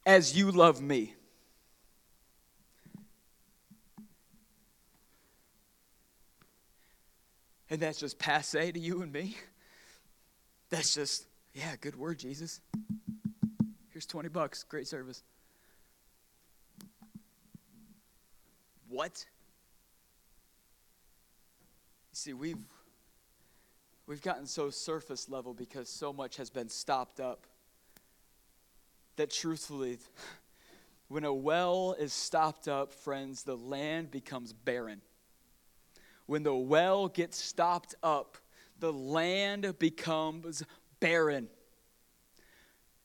as 0.05 0.37
you 0.37 0.51
love 0.51 0.83
me? 0.83 1.16
And 7.71 7.81
that's 7.81 7.99
just 7.99 8.19
passe 8.19 8.73
to 8.73 8.79
you 8.79 9.03
and 9.03 9.13
me. 9.13 9.37
That's 10.71 10.95
just, 10.95 11.27
yeah, 11.55 11.75
good 11.81 11.97
word, 11.97 12.19
Jesus. 12.19 12.61
Here's 13.91 14.07
20 14.07 14.29
bucks. 14.29 14.63
Great 14.63 14.87
service. 14.87 15.23
What? 18.89 19.25
You 22.13 22.15
see, 22.15 22.33
we've 22.33 22.57
we've 24.07 24.23
gotten 24.23 24.47
so 24.47 24.71
surface 24.71 25.29
level 25.29 25.53
because 25.53 25.89
so 25.89 26.13
much 26.13 26.37
has 26.37 26.51
been 26.51 26.69
stopped 26.69 27.21
up 27.21 27.47
that 29.17 29.31
truthfully 29.31 29.99
when 31.09 31.25
a 31.25 31.35
well 31.35 31.97
is 31.99 32.13
stopped 32.13 32.69
up, 32.69 32.93
friends, 32.93 33.43
the 33.43 33.57
land 33.57 34.11
becomes 34.11 34.53
barren 34.53 35.01
when 36.27 36.43
the 36.43 36.55
well 36.55 37.09
gets 37.09 37.39
stopped 37.39 37.95
up, 38.03 38.39
the 38.79 38.93
land 38.93 39.79
becomes 39.79 40.63
barren. 41.01 41.49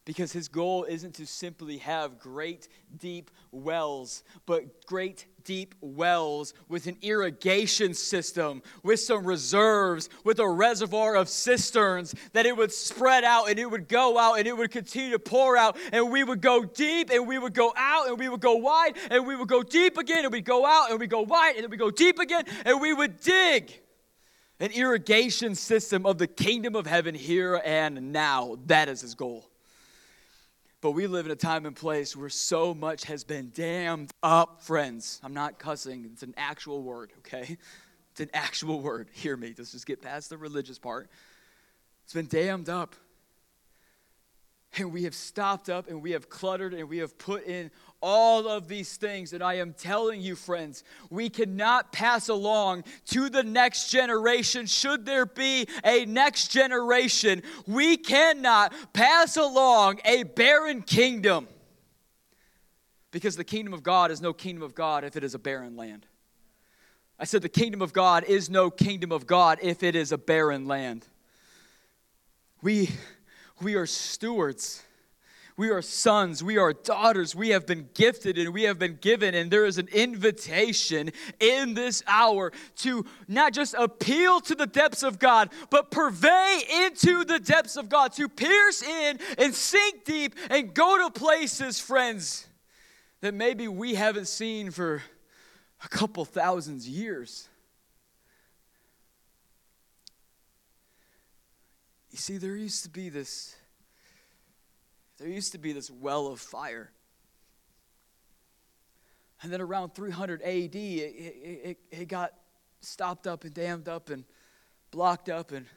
Because 0.04 0.32
his 0.32 0.48
goal 0.48 0.86
isn't 0.86 1.14
to 1.16 1.28
simply 1.28 1.78
have 1.78 2.18
great 2.18 2.68
deep 2.98 3.30
wells, 3.52 4.24
but 4.48 4.84
great 4.88 5.28
deep 5.44 5.76
wells 5.80 6.56
with 6.68 6.88
an 6.88 6.98
irrigation 7.04 7.94
system, 7.94 8.64
with 8.82 9.00
some 9.00 9.24
reserves, 9.26 10.10
with 10.24 10.40
a 10.40 10.48
reservoir 10.48 11.16
of 11.16 11.30
cisterns, 11.30 12.16
that 12.34 12.48
it 12.48 12.58
would 12.58 12.72
spread 12.72 13.24
out 13.24 13.48
and 13.50 13.60
it 13.60 13.70
would 13.70 13.88
go 13.88 14.18
out 14.18 14.40
and 14.40 14.48
it 14.48 14.58
would 14.58 14.72
continue 14.72 15.12
to 15.12 15.20
pour 15.20 15.56
out. 15.56 15.78
And 15.92 16.12
we 16.12 16.24
would 16.24 16.42
go 16.42 16.64
deep 16.64 17.12
and 17.12 17.28
we 17.28 17.38
would 17.38 17.54
go 17.54 17.72
out 17.78 18.08
and 18.08 18.18
we 18.18 18.28
would 18.28 18.42
go 18.42 18.56
wide 18.56 18.98
and 19.12 19.28
we 19.28 19.36
would 19.36 19.50
go 19.50 19.62
deep 19.62 19.98
again 19.98 20.24
and 20.24 20.34
we'd 20.34 20.46
go 20.46 20.66
out 20.66 20.90
and 20.90 21.00
we'd 21.00 21.12
go 21.12 21.22
wide 21.22 21.56
and 21.56 21.64
then 21.64 21.70
we 21.70 21.78
go 21.78 21.92
deep 21.92 22.18
again 22.18 22.46
and 22.66 22.82
we 22.82 22.92
would 22.92 23.20
dig 23.22 23.80
an 24.60 24.72
irrigation 24.72 25.54
system 25.54 26.08
of 26.08 26.18
the 26.18 26.28
kingdom 26.28 26.76
of 26.76 26.88
heaven 26.88 27.14
here 27.14 27.62
and 27.64 28.12
now. 28.12 28.58
That 28.66 28.90
is 28.90 29.02
his 29.02 29.14
goal. 29.14 29.51
But 30.82 30.92
we 30.92 31.06
live 31.06 31.28
in 31.28 31.32
a 31.32 31.36
time 31.36 31.68
and 31.68 31.76
place 31.76 32.16
where 32.16 32.30
so 32.30 32.74
much 32.74 33.06
has 33.06 33.24
been 33.24 33.52
dammed 33.54 34.12
up, 34.24 34.64
friends. 34.64 35.22
I'm 35.24 35.36
not 35.36 35.60
cussing, 35.60 36.10
it's 36.12 36.24
an 36.24 36.34
actual 36.38 36.82
word, 36.82 37.12
okay? 37.20 37.58
It's 38.12 38.20
an 38.20 38.32
actual 38.34 38.82
word. 38.82 39.08
Hear 39.14 39.38
me. 39.38 39.54
Let's 39.58 39.72
just 39.72 39.86
get 39.86 40.02
past 40.02 40.30
the 40.30 40.38
religious 40.38 40.80
part. 40.80 41.10
It's 42.04 42.14
been 42.14 42.28
dammed 42.28 42.68
up. 42.68 42.96
And 44.78 44.94
we 44.94 45.04
have 45.04 45.16
stopped 45.16 45.70
up 45.70 45.90
and 45.90 46.02
we 46.02 46.12
have 46.12 46.30
cluttered 46.30 46.74
and 46.74 46.88
we 46.88 47.00
have 47.00 47.18
put 47.18 47.46
in 47.46 47.72
all 48.02 48.48
of 48.48 48.68
these 48.68 48.96
things. 48.96 49.34
And 49.34 49.44
I 49.44 49.56
am 49.56 49.74
telling 49.74 50.22
you, 50.22 50.36
friends, 50.36 50.84
we 51.10 51.30
cannot 51.30 51.92
pass 51.92 52.30
along 52.30 52.86
to 53.08 53.30
the 53.30 53.44
next 53.44 53.90
generation. 53.90 54.66
Should 54.66 55.06
there 55.06 55.26
be 55.26 55.68
a 55.84 56.06
next 56.06 56.50
generation, 56.50 57.44
we 57.68 57.98
cannot 57.98 58.74
pass 58.94 59.36
along 59.36 60.00
a 60.06 60.24
barren 60.24 60.82
kingdom. 60.82 61.48
Because 63.12 63.36
the 63.36 63.44
kingdom 63.44 63.74
of 63.74 63.84
God 63.84 64.10
is 64.10 64.22
no 64.22 64.32
kingdom 64.32 64.64
of 64.64 64.74
God 64.74 65.04
if 65.04 65.18
it 65.18 65.24
is 65.24 65.36
a 65.36 65.40
barren 65.40 65.76
land. 65.76 66.06
I 67.20 67.26
said 67.26 67.42
the 67.42 67.50
kingdom 67.50 67.82
of 67.82 67.94
God 67.94 68.24
is 68.24 68.50
no 68.50 68.72
kingdom 68.72 69.12
of 69.12 69.28
God 69.28 69.60
if 69.62 69.84
it 69.84 69.96
is 69.96 70.12
a 70.12 70.18
barren 70.18 70.66
land. 70.66 71.06
We, 72.64 72.90
we 73.62 73.76
are 73.76 73.86
stewards. 73.86 74.84
We 75.58 75.70
are 75.70 75.82
sons, 75.84 76.44
we 76.44 76.58
are 76.58 76.74
daughters, 76.74 77.36
we 77.36 77.50
have 77.50 77.68
been 77.68 77.90
gifted 77.94 78.38
and 78.40 78.52
we 78.52 78.64
have 78.64 78.80
been 78.80 78.98
given, 79.00 79.36
and 79.36 79.52
there 79.52 79.66
is 79.66 79.78
an 79.78 79.90
invitation 79.90 81.12
in 81.40 81.76
this 81.76 82.02
hour 82.08 82.52
to 82.78 83.06
not 83.28 83.54
just 83.54 83.76
appeal 83.78 84.40
to 84.42 84.56
the 84.56 84.66
depths 84.66 85.04
of 85.04 85.20
God, 85.20 85.52
but 85.70 85.92
purvey 85.92 86.62
into 86.86 87.24
the 87.26 87.38
depths 87.38 87.76
of 87.76 87.90
God, 87.90 88.14
to 88.14 88.28
pierce 88.28 88.82
in 88.82 89.20
and 89.38 89.54
sink 89.54 90.04
deep 90.06 90.36
and 90.50 90.74
go 90.74 90.98
to 90.98 91.12
places, 91.12 91.80
friends, 91.80 92.48
that 93.20 93.36
maybe 93.36 93.68
we 93.68 93.94
haven't 93.94 94.30
seen 94.30 94.72
for 94.72 95.04
a 95.84 95.90
couple 95.90 96.26
thousands 96.26 96.90
years. 96.90 97.50
See, 102.22 102.38
there 102.38 102.56
used 102.56 102.84
to 102.84 102.90
be 102.90 103.10
this 103.10 103.56
there 105.18 105.30
used 105.30 105.52
to 105.52 105.60
be 105.60 105.72
this 105.72 105.92
well 105.92 106.28
of 106.28 106.40
fire. 106.40 106.92
And 109.44 109.54
then 109.54 109.62
around 109.62 109.94
300 109.94 110.42
AD, 110.42 110.76
it, 110.76 110.76
it, 110.76 111.78
it, 111.92 112.08
got 112.08 112.34
stopped 112.80 113.28
up 113.28 113.44
and 113.44 113.54
dammed 113.54 113.88
up 113.88 114.10
and 114.10 114.24
blocked 114.90 115.30
up 115.30 115.52
and 115.52 115.68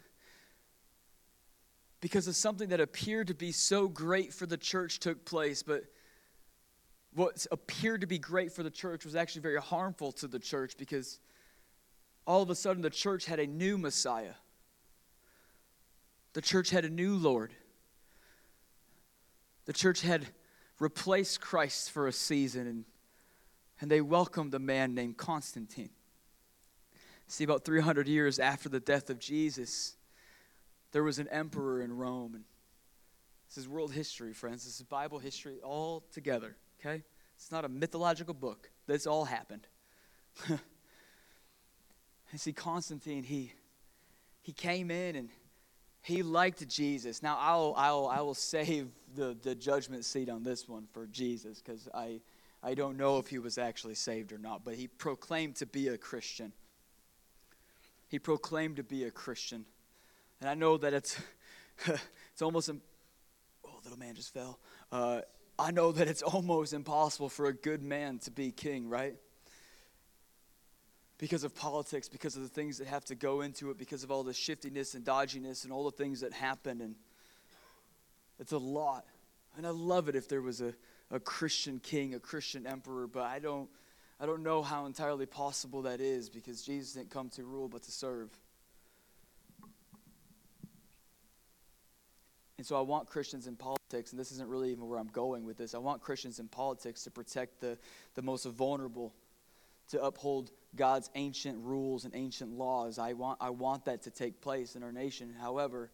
because 2.00 2.26
of 2.26 2.37
something 2.37 2.70
that 2.70 2.80
appeared 2.80 3.28
to 3.28 3.35
be 3.35 3.52
so 3.52 3.87
great 3.87 4.33
for 4.33 4.46
the 4.46 4.57
church 4.57 4.98
took 4.98 5.24
place 5.24 5.62
but 5.62 5.85
what 7.14 7.46
appeared 7.52 8.00
to 8.00 8.07
be 8.07 8.18
great 8.18 8.50
for 8.50 8.62
the 8.62 8.70
church 8.70 9.04
was 9.04 9.14
actually 9.14 9.42
very 9.42 9.61
harmful 9.61 10.11
to 10.11 10.26
the 10.26 10.38
church 10.38 10.76
because 10.76 11.20
all 12.26 12.42
of 12.42 12.50
a 12.50 12.54
sudden 12.54 12.83
the 12.83 12.90
church 12.90 13.24
had 13.24 13.38
a 13.38 13.46
new 13.46 13.78
messiah 13.78 14.35
the 16.35 16.42
church 16.42 16.70
had 16.70 16.85
a 16.85 16.90
new 16.90 17.16
lord 17.16 17.53
the 19.66 19.73
church 19.73 20.03
had 20.03 20.27
replaced 20.79 21.40
Christ 21.40 21.90
for 21.90 22.07
a 22.07 22.12
season, 22.12 22.66
and, 22.66 22.85
and 23.81 23.90
they 23.90 24.01
welcomed 24.01 24.55
a 24.55 24.59
man 24.59 24.94
named 24.94 25.16
Constantine. 25.16 25.90
See, 27.27 27.44
about 27.44 27.64
300 27.64 28.07
years 28.07 28.38
after 28.38 28.68
the 28.68 28.81
death 28.81 29.09
of 29.09 29.18
Jesus, 29.18 29.97
there 30.92 31.03
was 31.03 31.18
an 31.18 31.29
emperor 31.29 31.81
in 31.81 31.97
Rome. 31.97 32.35
And 32.35 32.44
this 33.49 33.57
is 33.57 33.68
world 33.68 33.92
history, 33.92 34.35
friends. 34.35 34.64
This 34.64 34.77
is 34.79 34.83
Bible 34.83 35.18
history 35.18 35.61
all 35.64 36.05
together, 36.12 36.57
okay? 36.81 37.03
It's 37.37 37.51
not 37.51 37.64
a 37.64 37.68
mythological 37.68 38.35
book. 38.35 38.70
This 38.87 39.07
all 39.07 39.25
happened. 39.25 39.66
you 40.49 40.59
see, 42.37 42.53
Constantine, 42.53 43.23
he, 43.23 43.53
he 44.42 44.53
came 44.53 44.90
in 44.90 45.16
and 45.16 45.31
he 46.04 46.22
liked 46.22 46.68
Jesus. 46.68 47.22
Now, 47.22 47.38
I'll, 47.40 47.72
I'll, 47.78 48.06
I 48.08 48.20
will 48.20 48.34
save 48.54 48.88
the, 49.14 49.34
the 49.42 49.54
judgment 49.54 50.04
seat 50.04 50.28
on 50.28 50.42
this 50.42 50.68
one 50.68 50.86
for 50.92 51.06
Jesus 51.06 51.62
because 51.64 51.88
I, 51.94 52.20
I 52.62 52.74
don't 52.74 52.98
know 52.98 53.18
if 53.18 53.28
he 53.28 53.38
was 53.38 53.56
actually 53.56 53.94
saved 53.94 54.30
or 54.30 54.36
not, 54.36 54.64
but 54.64 54.74
he 54.74 54.86
proclaimed 54.86 55.56
to 55.56 55.66
be 55.66 55.88
a 55.88 55.96
Christian. 55.96 56.52
He 58.08 58.18
proclaimed 58.18 58.76
to 58.76 58.82
be 58.82 59.04
a 59.04 59.10
Christian. 59.10 59.64
And 60.42 60.50
I 60.50 60.54
know 60.54 60.76
that 60.76 60.92
it's, 60.92 61.18
it's 61.86 62.42
almost, 62.42 62.68
oh, 62.68 63.80
little 63.82 63.98
man 63.98 64.14
just 64.14 64.34
fell. 64.34 64.58
Uh, 64.92 65.22
I 65.58 65.70
know 65.70 65.90
that 65.90 66.06
it's 66.06 66.22
almost 66.22 66.74
impossible 66.74 67.30
for 67.30 67.46
a 67.46 67.54
good 67.54 67.82
man 67.82 68.18
to 68.20 68.30
be 68.30 68.50
king, 68.50 68.90
right? 68.90 69.16
Because 71.24 71.42
of 71.42 71.54
politics, 71.54 72.06
because 72.06 72.37
of 72.37 72.42
the 72.42 72.50
things 72.50 72.76
that 72.76 72.87
have 72.87 73.02
to 73.02 73.14
go 73.14 73.40
into 73.40 73.70
it, 73.70 73.78
because 73.78 74.04
of 74.04 74.10
all 74.10 74.22
the 74.22 74.34
shiftiness 74.34 74.92
and 74.92 75.06
dodginess 75.06 75.64
and 75.64 75.72
all 75.72 75.82
the 75.82 75.90
things 75.90 76.20
that 76.20 76.34
happen. 76.34 76.82
And 76.82 76.96
it's 78.38 78.52
a 78.52 78.58
lot. 78.58 79.06
And 79.56 79.66
I 79.66 79.70
love 79.70 80.10
it 80.10 80.16
if 80.16 80.28
there 80.28 80.42
was 80.42 80.60
a, 80.60 80.74
a 81.10 81.18
Christian 81.18 81.78
king, 81.78 82.12
a 82.12 82.20
Christian 82.20 82.66
emperor, 82.66 83.06
but 83.06 83.22
I 83.22 83.38
don't, 83.38 83.70
I 84.20 84.26
don't 84.26 84.42
know 84.42 84.62
how 84.62 84.84
entirely 84.84 85.24
possible 85.24 85.80
that 85.80 85.98
is 85.98 86.28
because 86.28 86.60
Jesus 86.60 86.92
didn't 86.92 87.08
come 87.08 87.30
to 87.30 87.44
rule 87.44 87.68
but 87.68 87.82
to 87.84 87.90
serve. 87.90 88.28
And 92.58 92.66
so 92.66 92.76
I 92.76 92.82
want 92.82 93.08
Christians 93.08 93.46
in 93.46 93.56
politics, 93.56 94.10
and 94.10 94.20
this 94.20 94.30
isn't 94.30 94.50
really 94.50 94.72
even 94.72 94.87
where 94.90 94.98
I'm 94.98 95.08
going 95.08 95.46
with 95.46 95.56
this. 95.56 95.74
I 95.74 95.78
want 95.78 96.02
Christians 96.02 96.38
in 96.38 96.48
politics 96.48 97.02
to 97.04 97.10
protect 97.10 97.62
the, 97.62 97.78
the 98.14 98.20
most 98.20 98.44
vulnerable, 98.44 99.14
to 99.90 100.03
uphold 100.03 100.51
God's 100.77 101.11
ancient 101.14 101.59
rules 101.62 102.05
and 102.05 102.14
ancient 102.14 102.53
laws. 102.53 102.99
I 102.99 103.12
want, 103.12 103.38
I 103.40 103.51
want 103.51 103.85
that 103.85 104.03
to 104.03 104.11
take 104.11 104.40
place 104.40 104.77
in 104.77 104.83
our 104.83 104.92
nation. 104.92 105.35
However, 105.38 105.90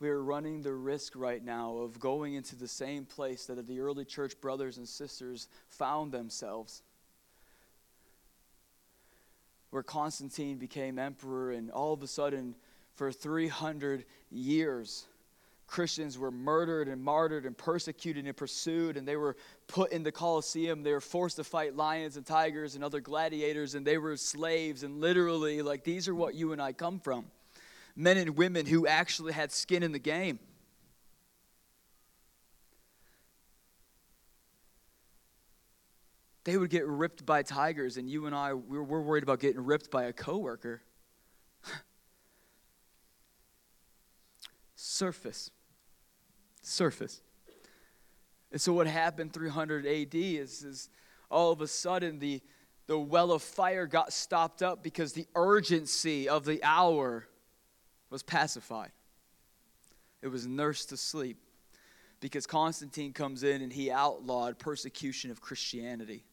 we 0.00 0.08
are 0.08 0.22
running 0.22 0.62
the 0.62 0.72
risk 0.72 1.14
right 1.16 1.44
now 1.44 1.78
of 1.78 1.98
going 1.98 2.34
into 2.34 2.54
the 2.54 2.68
same 2.68 3.04
place 3.04 3.46
that 3.46 3.66
the 3.66 3.80
early 3.80 4.04
church 4.04 4.40
brothers 4.40 4.78
and 4.78 4.88
sisters 4.88 5.48
found 5.68 6.12
themselves. 6.12 6.82
Where 9.70 9.82
Constantine 9.82 10.56
became 10.56 10.98
emperor, 10.98 11.50
and 11.50 11.70
all 11.70 11.92
of 11.92 12.02
a 12.02 12.06
sudden, 12.06 12.54
for 12.94 13.10
300 13.12 14.04
years, 14.30 15.07
Christians 15.68 16.18
were 16.18 16.30
murdered 16.30 16.88
and 16.88 17.04
martyred 17.04 17.44
and 17.44 17.56
persecuted 17.56 18.24
and 18.24 18.34
pursued, 18.34 18.96
and 18.96 19.06
they 19.06 19.16
were 19.16 19.36
put 19.68 19.92
in 19.92 20.02
the 20.02 20.10
Colosseum. 20.10 20.82
They 20.82 20.92
were 20.92 21.00
forced 21.00 21.36
to 21.36 21.44
fight 21.44 21.76
lions 21.76 22.16
and 22.16 22.24
tigers 22.24 22.74
and 22.74 22.82
other 22.82 23.00
gladiators, 23.00 23.74
and 23.74 23.86
they 23.86 23.98
were 23.98 24.16
slaves. 24.16 24.82
And 24.82 25.00
literally, 25.00 25.60
like, 25.60 25.84
these 25.84 26.08
are 26.08 26.14
what 26.14 26.34
you 26.34 26.52
and 26.52 26.60
I 26.60 26.72
come 26.72 26.98
from 26.98 27.26
men 27.94 28.16
and 28.16 28.36
women 28.36 28.64
who 28.64 28.86
actually 28.86 29.32
had 29.32 29.52
skin 29.52 29.82
in 29.82 29.92
the 29.92 29.98
game. 29.98 30.38
They 36.44 36.56
would 36.56 36.70
get 36.70 36.86
ripped 36.86 37.26
by 37.26 37.42
tigers, 37.42 37.98
and 37.98 38.08
you 38.08 38.24
and 38.24 38.34
I, 38.34 38.54
we're, 38.54 38.82
worried 38.82 39.22
about 39.22 39.40
getting 39.40 39.62
ripped 39.62 39.90
by 39.90 40.04
a 40.04 40.14
coworker. 40.14 40.80
Surface 44.74 45.50
surface. 46.68 47.20
And 48.50 48.60
so 48.60 48.72
what 48.72 48.86
happened 48.86 49.32
300 49.32 49.86
AD 49.86 50.14
is, 50.14 50.62
is 50.62 50.88
all 51.30 51.52
of 51.52 51.60
a 51.60 51.66
sudden 51.66 52.18
the, 52.18 52.40
the 52.86 52.98
well 52.98 53.32
of 53.32 53.42
fire 53.42 53.86
got 53.86 54.12
stopped 54.12 54.62
up 54.62 54.82
because 54.82 55.12
the 55.12 55.26
urgency 55.34 56.28
of 56.28 56.44
the 56.44 56.62
hour 56.64 57.26
was 58.10 58.22
pacified. 58.22 58.92
It 60.22 60.28
was 60.28 60.46
nursed 60.46 60.88
to 60.88 60.96
sleep 60.96 61.38
because 62.20 62.46
Constantine 62.46 63.12
comes 63.12 63.42
in 63.42 63.62
and 63.62 63.72
he 63.72 63.90
outlawed 63.90 64.58
persecution 64.58 65.30
of 65.30 65.40
Christianity. 65.40 66.24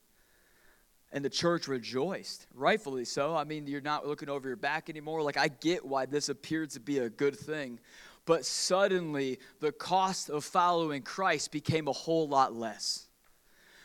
And 1.11 1.23
the 1.23 1.29
church 1.29 1.67
rejoiced, 1.67 2.47
rightfully 2.53 3.05
so. 3.05 3.35
I 3.35 3.43
mean, 3.43 3.67
you're 3.67 3.79
not 3.79 4.07
looking 4.07 4.27
over 4.27 4.47
your 4.47 4.57
back 4.57 4.89
anymore. 4.89 5.21
Like, 5.21 5.37
I 5.37 5.47
get 5.47 5.85
why 5.85 6.07
this 6.07 6.29
appeared 6.29 6.71
to 6.71 6.79
be 6.79 6.97
a 6.97 7.09
good 7.09 7.37
thing 7.37 7.79
but 8.25 8.45
suddenly 8.45 9.39
the 9.59 9.71
cost 9.71 10.29
of 10.29 10.43
following 10.43 11.01
Christ 11.01 11.51
became 11.51 11.87
a 11.87 11.93
whole 11.93 12.27
lot 12.27 12.53
less. 12.53 13.07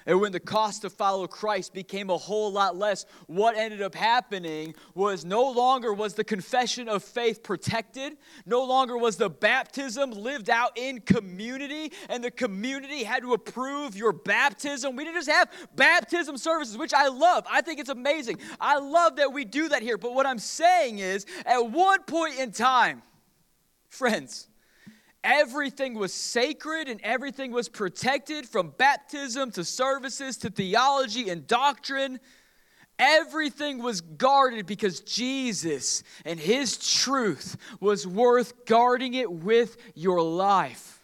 And 0.06 0.20
when 0.20 0.32
the 0.32 0.40
cost 0.40 0.82
to 0.82 0.90
follow 0.90 1.26
Christ 1.26 1.74
became 1.74 2.08
a 2.08 2.16
whole 2.16 2.50
lot 2.50 2.76
less, 2.76 3.04
what 3.26 3.56
ended 3.56 3.82
up 3.82 3.94
happening 3.94 4.74
was 4.94 5.24
no 5.24 5.50
longer 5.50 5.92
was 5.92 6.14
the 6.14 6.24
confession 6.24 6.88
of 6.88 7.04
faith 7.04 7.42
protected, 7.42 8.16
no 8.46 8.64
longer 8.64 8.96
was 8.96 9.16
the 9.16 9.28
baptism 9.28 10.10
lived 10.10 10.48
out 10.48 10.72
in 10.76 11.00
community, 11.00 11.92
and 12.08 12.24
the 12.24 12.30
community 12.30 13.04
had 13.04 13.22
to 13.22 13.34
approve 13.34 13.94
your 13.94 14.12
baptism. 14.12 14.96
We 14.96 15.04
didn't 15.04 15.18
just 15.18 15.30
have 15.30 15.50
baptism 15.76 16.38
services, 16.38 16.78
which 16.78 16.94
I 16.94 17.08
love. 17.08 17.44
I 17.48 17.60
think 17.60 17.78
it's 17.78 17.90
amazing. 17.90 18.38
I 18.58 18.78
love 18.78 19.16
that 19.16 19.32
we 19.32 19.44
do 19.44 19.68
that 19.68 19.82
here. 19.82 19.98
But 19.98 20.14
what 20.14 20.26
I'm 20.26 20.38
saying 20.38 20.98
is, 20.98 21.26
at 21.44 21.70
one 21.70 22.02
point 22.04 22.38
in 22.38 22.52
time, 22.52 23.02
Friends, 23.90 24.48
everything 25.22 25.94
was 25.94 26.14
sacred 26.14 26.88
and 26.88 27.00
everything 27.02 27.50
was 27.50 27.68
protected 27.68 28.48
from 28.48 28.72
baptism 28.78 29.50
to 29.50 29.64
services 29.64 30.38
to 30.38 30.48
theology 30.48 31.28
and 31.28 31.46
doctrine. 31.46 32.20
Everything 32.98 33.82
was 33.82 34.00
guarded 34.00 34.66
because 34.66 35.00
Jesus 35.00 36.02
and 36.24 36.38
His 36.38 36.78
truth 36.78 37.56
was 37.80 38.06
worth 38.06 38.64
guarding 38.64 39.14
it 39.14 39.30
with 39.30 39.76
your 39.94 40.22
life. 40.22 41.02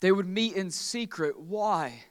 They 0.00 0.10
would 0.10 0.28
meet 0.28 0.54
in 0.54 0.70
secret. 0.70 1.38
Why? 1.38 2.04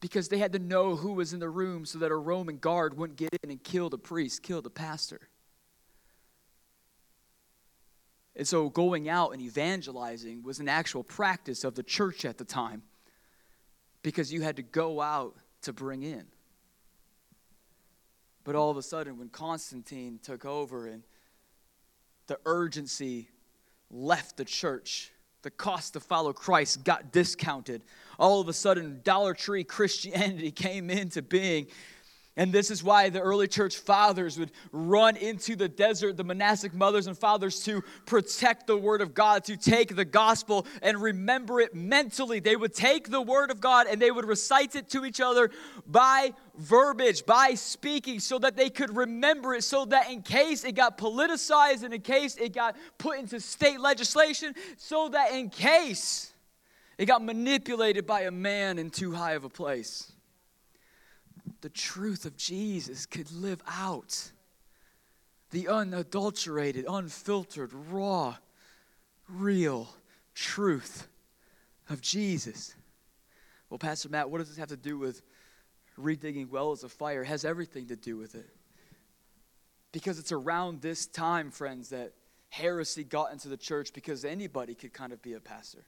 Because 0.00 0.28
they 0.28 0.38
had 0.38 0.52
to 0.54 0.58
know 0.58 0.96
who 0.96 1.12
was 1.12 1.32
in 1.32 1.38
the 1.38 1.48
room 1.48 1.86
so 1.86 2.00
that 2.00 2.10
a 2.10 2.16
Roman 2.16 2.58
guard 2.58 2.98
wouldn't 2.98 3.18
get 3.18 3.30
in 3.44 3.50
and 3.50 3.62
kill 3.62 3.88
the 3.88 3.98
priest, 3.98 4.42
kill 4.42 4.62
the 4.62 4.70
pastor. 4.70 5.28
And 8.38 8.46
so 8.46 8.70
going 8.70 9.08
out 9.08 9.32
and 9.32 9.42
evangelizing 9.42 10.42
was 10.42 10.60
an 10.60 10.68
actual 10.68 11.02
practice 11.02 11.64
of 11.64 11.74
the 11.74 11.82
church 11.82 12.24
at 12.24 12.38
the 12.38 12.44
time 12.44 12.82
because 14.02 14.32
you 14.32 14.40
had 14.40 14.56
to 14.56 14.62
go 14.62 15.00
out 15.00 15.36
to 15.62 15.72
bring 15.72 16.02
in. 16.02 16.24
But 18.44 18.54
all 18.54 18.70
of 18.70 18.78
a 18.78 18.82
sudden, 18.82 19.18
when 19.18 19.28
Constantine 19.28 20.20
took 20.22 20.46
over 20.46 20.86
and 20.86 21.02
the 22.28 22.38
urgency 22.46 23.28
left 23.90 24.36
the 24.36 24.44
church. 24.44 25.10
The 25.42 25.50
cost 25.50 25.94
to 25.94 26.00
follow 26.00 26.32
Christ 26.32 26.84
got 26.84 27.12
discounted. 27.12 27.82
All 28.18 28.40
of 28.40 28.48
a 28.48 28.52
sudden, 28.52 29.00
Dollar 29.02 29.34
Tree 29.34 29.64
Christianity 29.64 30.50
came 30.52 30.90
into 30.90 31.22
being 31.22 31.66
and 32.38 32.52
this 32.52 32.70
is 32.70 32.84
why 32.84 33.08
the 33.08 33.20
early 33.20 33.48
church 33.48 33.78
fathers 33.78 34.38
would 34.38 34.52
run 34.70 35.16
into 35.16 35.56
the 35.56 35.68
desert, 35.68 36.16
the 36.16 36.22
monastic 36.22 36.72
mothers 36.72 37.08
and 37.08 37.18
fathers, 37.18 37.64
to 37.64 37.82
protect 38.06 38.68
the 38.68 38.76
word 38.76 39.00
of 39.00 39.12
God, 39.12 39.42
to 39.46 39.56
take 39.56 39.96
the 39.96 40.04
gospel 40.04 40.64
and 40.80 41.02
remember 41.02 41.60
it 41.60 41.74
mentally. 41.74 42.38
They 42.38 42.54
would 42.54 42.74
take 42.74 43.10
the 43.10 43.20
word 43.20 43.50
of 43.50 43.60
God 43.60 43.88
and 43.88 44.00
they 44.00 44.12
would 44.12 44.24
recite 44.24 44.76
it 44.76 44.88
to 44.90 45.04
each 45.04 45.20
other 45.20 45.50
by 45.84 46.32
verbiage, 46.56 47.26
by 47.26 47.54
speaking, 47.54 48.20
so 48.20 48.38
that 48.38 48.56
they 48.56 48.70
could 48.70 48.96
remember 48.96 49.54
it, 49.54 49.64
so 49.64 49.84
that 49.86 50.08
in 50.08 50.22
case 50.22 50.62
it 50.62 50.76
got 50.76 50.96
politicized 50.96 51.82
and 51.82 51.92
in 51.92 52.02
case 52.02 52.36
it 52.36 52.54
got 52.54 52.76
put 52.98 53.18
into 53.18 53.40
state 53.40 53.80
legislation, 53.80 54.54
so 54.76 55.08
that 55.08 55.32
in 55.32 55.50
case 55.50 56.32
it 56.98 57.06
got 57.06 57.20
manipulated 57.20 58.06
by 58.06 58.22
a 58.22 58.30
man 58.30 58.78
in 58.78 58.90
too 58.90 59.10
high 59.10 59.32
of 59.32 59.42
a 59.42 59.48
place 59.48 60.12
the 61.60 61.68
truth 61.68 62.24
of 62.24 62.36
Jesus 62.36 63.06
could 63.06 63.30
live 63.32 63.62
out. 63.66 64.30
The 65.50 65.68
unadulterated, 65.68 66.84
unfiltered, 66.88 67.72
raw, 67.72 68.36
real 69.28 69.88
truth 70.34 71.08
of 71.88 72.00
Jesus. 72.00 72.74
Well, 73.70 73.78
Pastor 73.78 74.08
Matt, 74.08 74.30
what 74.30 74.38
does 74.38 74.48
this 74.48 74.58
have 74.58 74.68
to 74.68 74.76
do 74.76 74.98
with 74.98 75.22
redigging 75.98 76.48
wells 76.50 76.84
of 76.84 76.92
fire? 76.92 77.22
It 77.22 77.26
has 77.26 77.44
everything 77.44 77.86
to 77.88 77.96
do 77.96 78.16
with 78.16 78.34
it. 78.34 78.48
Because 79.90 80.18
it's 80.18 80.32
around 80.32 80.82
this 80.82 81.06
time, 81.06 81.50
friends, 81.50 81.88
that 81.90 82.12
heresy 82.50 83.04
got 83.04 83.32
into 83.32 83.48
the 83.48 83.56
church 83.56 83.92
because 83.92 84.24
anybody 84.24 84.74
could 84.74 84.92
kind 84.92 85.12
of 85.12 85.22
be 85.22 85.34
a 85.34 85.40
pastor. 85.40 85.84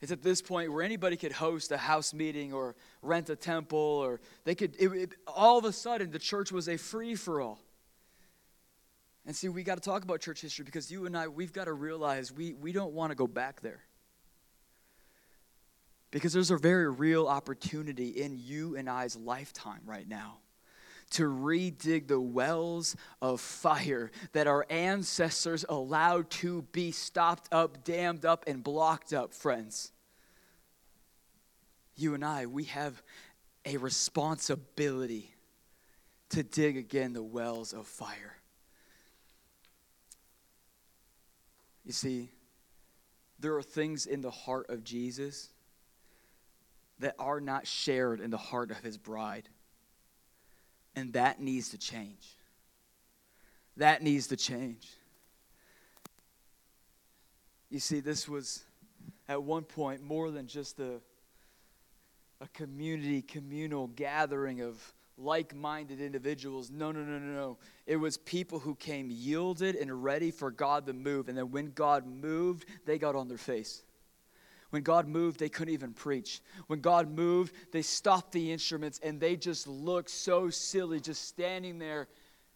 It's 0.00 0.12
at 0.12 0.22
this 0.22 0.40
point 0.40 0.72
where 0.72 0.82
anybody 0.82 1.16
could 1.16 1.32
host 1.32 1.72
a 1.72 1.76
house 1.76 2.14
meeting 2.14 2.52
or 2.52 2.76
rent 3.02 3.30
a 3.30 3.36
temple, 3.36 3.78
or 3.78 4.20
they 4.44 4.54
could, 4.54 4.76
it, 4.78 4.92
it, 4.92 5.14
all 5.26 5.58
of 5.58 5.64
a 5.64 5.72
sudden, 5.72 6.10
the 6.10 6.18
church 6.18 6.52
was 6.52 6.68
a 6.68 6.76
free 6.76 7.14
for 7.16 7.40
all. 7.40 7.58
And 9.26 9.34
see, 9.34 9.48
we 9.48 9.62
got 9.62 9.74
to 9.74 9.80
talk 9.80 10.04
about 10.04 10.20
church 10.20 10.40
history 10.40 10.64
because 10.64 10.90
you 10.90 11.06
and 11.06 11.16
I, 11.16 11.28
we've 11.28 11.52
got 11.52 11.64
to 11.64 11.72
realize 11.72 12.32
we, 12.32 12.54
we 12.54 12.72
don't 12.72 12.92
want 12.92 13.10
to 13.10 13.16
go 13.16 13.26
back 13.26 13.60
there. 13.60 13.82
Because 16.10 16.32
there's 16.32 16.50
a 16.50 16.56
very 16.56 16.90
real 16.90 17.26
opportunity 17.26 18.08
in 18.08 18.38
you 18.38 18.76
and 18.76 18.88
I's 18.88 19.16
lifetime 19.16 19.82
right 19.84 20.08
now 20.08 20.38
to 21.10 21.24
redig 21.24 22.06
the 22.08 22.20
wells 22.20 22.96
of 23.22 23.40
fire 23.40 24.10
that 24.32 24.46
our 24.46 24.66
ancestors 24.68 25.64
allowed 25.68 26.28
to 26.30 26.62
be 26.72 26.92
stopped 26.92 27.48
up, 27.52 27.84
dammed 27.84 28.24
up, 28.24 28.44
and 28.46 28.62
blocked 28.62 29.12
up, 29.12 29.32
friends. 29.32 29.92
You 31.96 32.14
and 32.14 32.24
I, 32.24 32.46
we 32.46 32.64
have 32.64 33.02
a 33.64 33.76
responsibility 33.76 35.34
to 36.30 36.42
dig 36.42 36.76
again 36.76 37.12
the 37.12 37.22
wells 37.22 37.72
of 37.72 37.86
fire. 37.86 38.36
You 41.84 41.92
see, 41.92 42.28
there 43.38 43.56
are 43.56 43.62
things 43.62 44.04
in 44.06 44.20
the 44.20 44.30
heart 44.30 44.68
of 44.68 44.84
Jesus 44.84 45.48
that 46.98 47.14
are 47.18 47.40
not 47.40 47.66
shared 47.66 48.20
in 48.20 48.30
the 48.30 48.36
heart 48.36 48.70
of 48.70 48.78
his 48.78 48.98
bride. 48.98 49.48
And 50.96 51.12
that 51.12 51.40
needs 51.40 51.70
to 51.70 51.78
change. 51.78 52.36
That 53.76 54.02
needs 54.02 54.26
to 54.28 54.36
change. 54.36 54.88
You 57.70 57.78
see, 57.78 58.00
this 58.00 58.28
was 58.28 58.64
at 59.28 59.42
one 59.42 59.62
point 59.62 60.02
more 60.02 60.30
than 60.30 60.46
just 60.46 60.80
a, 60.80 61.00
a 62.40 62.48
community, 62.54 63.22
communal 63.22 63.88
gathering 63.88 64.62
of 64.62 64.82
like 65.18 65.54
minded 65.54 66.00
individuals. 66.00 66.70
No, 66.70 66.92
no, 66.92 67.00
no, 67.00 67.18
no, 67.18 67.32
no. 67.32 67.58
It 67.86 67.96
was 67.96 68.16
people 68.16 68.58
who 68.58 68.74
came 68.76 69.10
yielded 69.10 69.74
and 69.74 70.02
ready 70.02 70.30
for 70.30 70.50
God 70.50 70.86
to 70.86 70.92
move. 70.92 71.28
And 71.28 71.36
then 71.36 71.50
when 71.50 71.72
God 71.72 72.06
moved, 72.06 72.66
they 72.86 72.98
got 72.98 73.16
on 73.16 73.28
their 73.28 73.38
face. 73.38 73.82
When 74.70 74.82
God 74.82 75.08
moved, 75.08 75.40
they 75.40 75.48
couldn't 75.48 75.72
even 75.72 75.92
preach. 75.92 76.40
When 76.66 76.80
God 76.80 77.10
moved, 77.10 77.54
they 77.72 77.82
stopped 77.82 78.32
the 78.32 78.52
instruments 78.52 79.00
and 79.02 79.18
they 79.18 79.36
just 79.36 79.66
looked 79.66 80.10
so 80.10 80.50
silly 80.50 81.00
just 81.00 81.26
standing 81.26 81.78
there. 81.78 82.08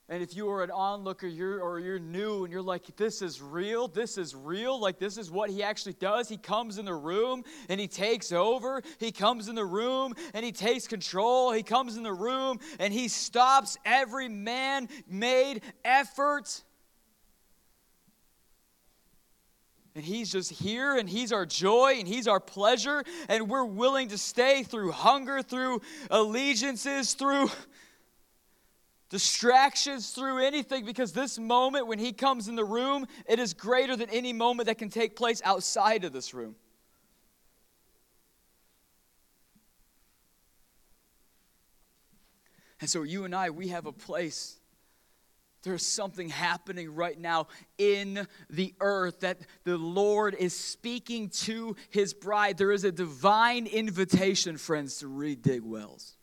And 0.09 0.22
if 0.22 0.37
you 0.37 0.44
were 0.44 0.62
an 0.62 0.70
onlooker 0.70 1.27
you're, 1.27 1.61
or 1.62 1.79
you're 1.79 1.98
new 1.98 2.44
and 2.44 2.53
you're 2.53 2.61
like, 2.61 2.96
this 2.96 3.22
is 3.22 3.40
real, 3.40 3.88
this 3.88 4.18
is 4.18 4.35
real, 4.35 4.79
like 4.79 4.98
this 4.98 5.16
is 5.16 5.31
what 5.31 5.48
he 5.48 5.62
actually 5.62 5.94
does. 5.94 6.29
He 6.29 6.37
comes 6.37 6.77
in 6.77 6.85
the 6.85 6.94
room 6.94 7.44
and 7.70 7.81
he 7.81 7.88
takes 7.88 8.31
over. 8.31 8.83
He 8.98 9.11
comes 9.11 9.48
in 9.48 9.55
the 9.55 9.64
room 9.64 10.12
and 10.35 10.44
he 10.44 10.53
takes 10.53 10.87
control. 10.87 11.53
He 11.53 11.62
comes 11.62 11.96
in 11.96 12.03
the 12.03 12.12
room 12.12 12.59
and 12.79 12.92
he 12.92 13.09
stops 13.09 13.79
every 13.87 14.29
man 14.29 14.90
made 15.09 15.62
effort 15.83 16.62
And 19.94 20.05
He's 20.05 20.33
just 20.33 20.50
here, 20.50 20.96
and 20.96 21.09
He's 21.09 21.33
our 21.33 21.44
joy, 21.44 21.96
and 21.98 22.09
He's 22.09 22.26
our 22.26 22.40
pleasure, 22.40 23.05
and 23.28 23.48
we're 23.48 23.64
willing 23.64 24.09
to 24.09 24.18
stay 24.18 24.62
through 24.62 24.92
hunger, 24.92 25.42
through 25.42 25.83
allegiances, 26.11 27.12
through 27.12 27.50
distractions, 29.11 30.11
through 30.11 30.38
anything, 30.38 30.87
because 30.87 31.12
this 31.12 31.38
moment 31.38 31.87
when 31.87 31.98
He 31.98 32.14
comes 32.14 32.48
in 32.48 32.57
the 32.57 32.64
room, 32.64 33.07
it 33.28 33.38
is 33.38 33.52
greater 33.52 33.94
than 33.94 34.09
any 34.09 34.33
moment 34.33 34.66
that 34.68 34.78
can 34.78 34.88
take 34.88 35.14
place 35.14 35.42
outside 35.44 36.05
of 36.05 36.12
this 36.14 36.33
room. 36.33 36.57
And 42.81 42.88
so, 42.88 43.02
you 43.02 43.24
and 43.24 43.35
I, 43.35 43.50
we 43.50 43.68
have 43.68 43.85
a 43.85 43.92
place 43.92 44.59
there's 45.62 45.87
something 45.87 46.29
happening 46.29 46.94
right 46.94 47.18
now 47.18 47.46
in 47.79 48.27
the 48.51 48.75
earth 48.81 49.20
that 49.20 49.38
the 49.64 49.79
Lord 49.79 50.35
is 50.38 50.59
speaking 50.59 51.29
to 51.31 51.77
his 51.90 52.14
bride. 52.14 52.59
There 52.59 52.72
is 52.72 52.85
a 52.85 52.92
divine 52.92 53.66
invitation, 53.66 54.57
friends, 54.57 54.98
to 54.98 55.07
redig 55.07 55.62
wells. 55.62 56.14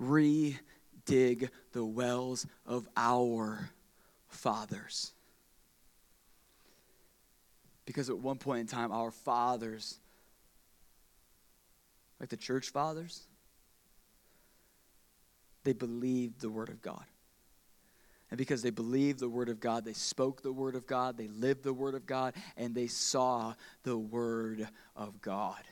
Redig 0.00 1.48
the 1.72 1.84
wells 1.84 2.46
of 2.64 2.88
our 2.96 3.70
fathers. 4.28 5.12
Because 7.86 8.08
at 8.08 8.18
one 8.18 8.38
point 8.38 8.60
in 8.60 8.66
time, 8.66 8.92
our 8.92 9.10
fathers, 9.10 9.98
like 12.20 12.28
the 12.28 12.36
church 12.36 12.70
fathers, 12.70 13.26
they 15.64 15.72
believed 15.72 16.40
the 16.40 16.48
word 16.48 16.68
of 16.68 16.80
God. 16.80 17.04
And 18.34 18.38
because 18.40 18.62
they 18.62 18.70
believed 18.70 19.20
the 19.20 19.28
Word 19.28 19.48
of 19.48 19.60
God, 19.60 19.84
they 19.84 19.92
spoke 19.92 20.42
the 20.42 20.50
Word 20.50 20.74
of 20.74 20.88
God, 20.88 21.16
they 21.16 21.28
lived 21.28 21.62
the 21.62 21.72
Word 21.72 21.94
of 21.94 22.04
God, 22.04 22.34
and 22.56 22.74
they 22.74 22.88
saw 22.88 23.54
the 23.84 23.96
Word 23.96 24.66
of 24.96 25.22
God. 25.22 25.62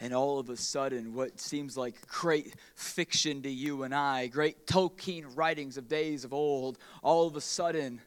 And 0.00 0.12
all 0.12 0.40
of 0.40 0.50
a 0.50 0.56
sudden, 0.56 1.14
what 1.14 1.38
seems 1.38 1.76
like 1.76 2.04
great 2.08 2.56
fiction 2.74 3.40
to 3.42 3.48
you 3.48 3.84
and 3.84 3.94
I, 3.94 4.26
great 4.26 4.66
Tolkien 4.66 5.26
writings 5.36 5.76
of 5.76 5.86
days 5.86 6.24
of 6.24 6.32
old, 6.32 6.76
all 7.04 7.28
of 7.28 7.36
a 7.36 7.40
sudden 7.40 8.00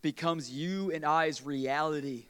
becomes 0.00 0.48
you 0.48 0.92
and 0.92 1.04
I's 1.04 1.42
reality 1.42 2.26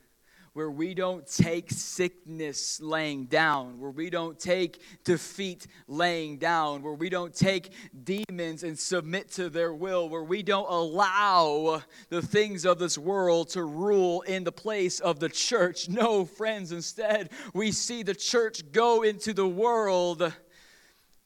where 0.59 0.73
we 0.73 0.93
don't 0.93 1.25
take 1.25 1.71
sickness 1.71 2.81
laying 2.81 3.27
down, 3.27 3.79
where 3.79 3.93
we 3.93 4.11
don't 4.11 4.41
take 4.41 4.83
defeat 5.05 5.69
laying 5.87 6.37
down, 6.37 6.83
where 6.83 6.95
we 6.95 7.09
don't 7.09 7.33
take 7.33 7.71
demons 8.03 8.65
and 8.65 8.77
submit 8.77 9.31
to 9.31 9.49
their 9.51 9.73
will, 9.73 10.09
where 10.09 10.25
we 10.25 10.43
don't 10.43 10.69
allow 10.69 11.81
the 12.09 12.21
things 12.21 12.67
of 12.67 12.81
this 12.81 12.99
world 12.99 13.49
to 13.51 13.63
rule 13.63 14.23
in 14.23 14.43
the 14.43 14.51
place 14.51 14.99
of 14.99 15.21
the 15.21 15.29
church. 15.29 15.89
No, 15.89 16.25
friends, 16.25 16.73
instead, 16.73 17.31
we 17.55 17.71
see 17.71 18.03
the 18.03 18.13
church 18.13 18.73
go 18.73 19.03
into 19.03 19.33
the 19.33 19.47
world, 19.47 20.33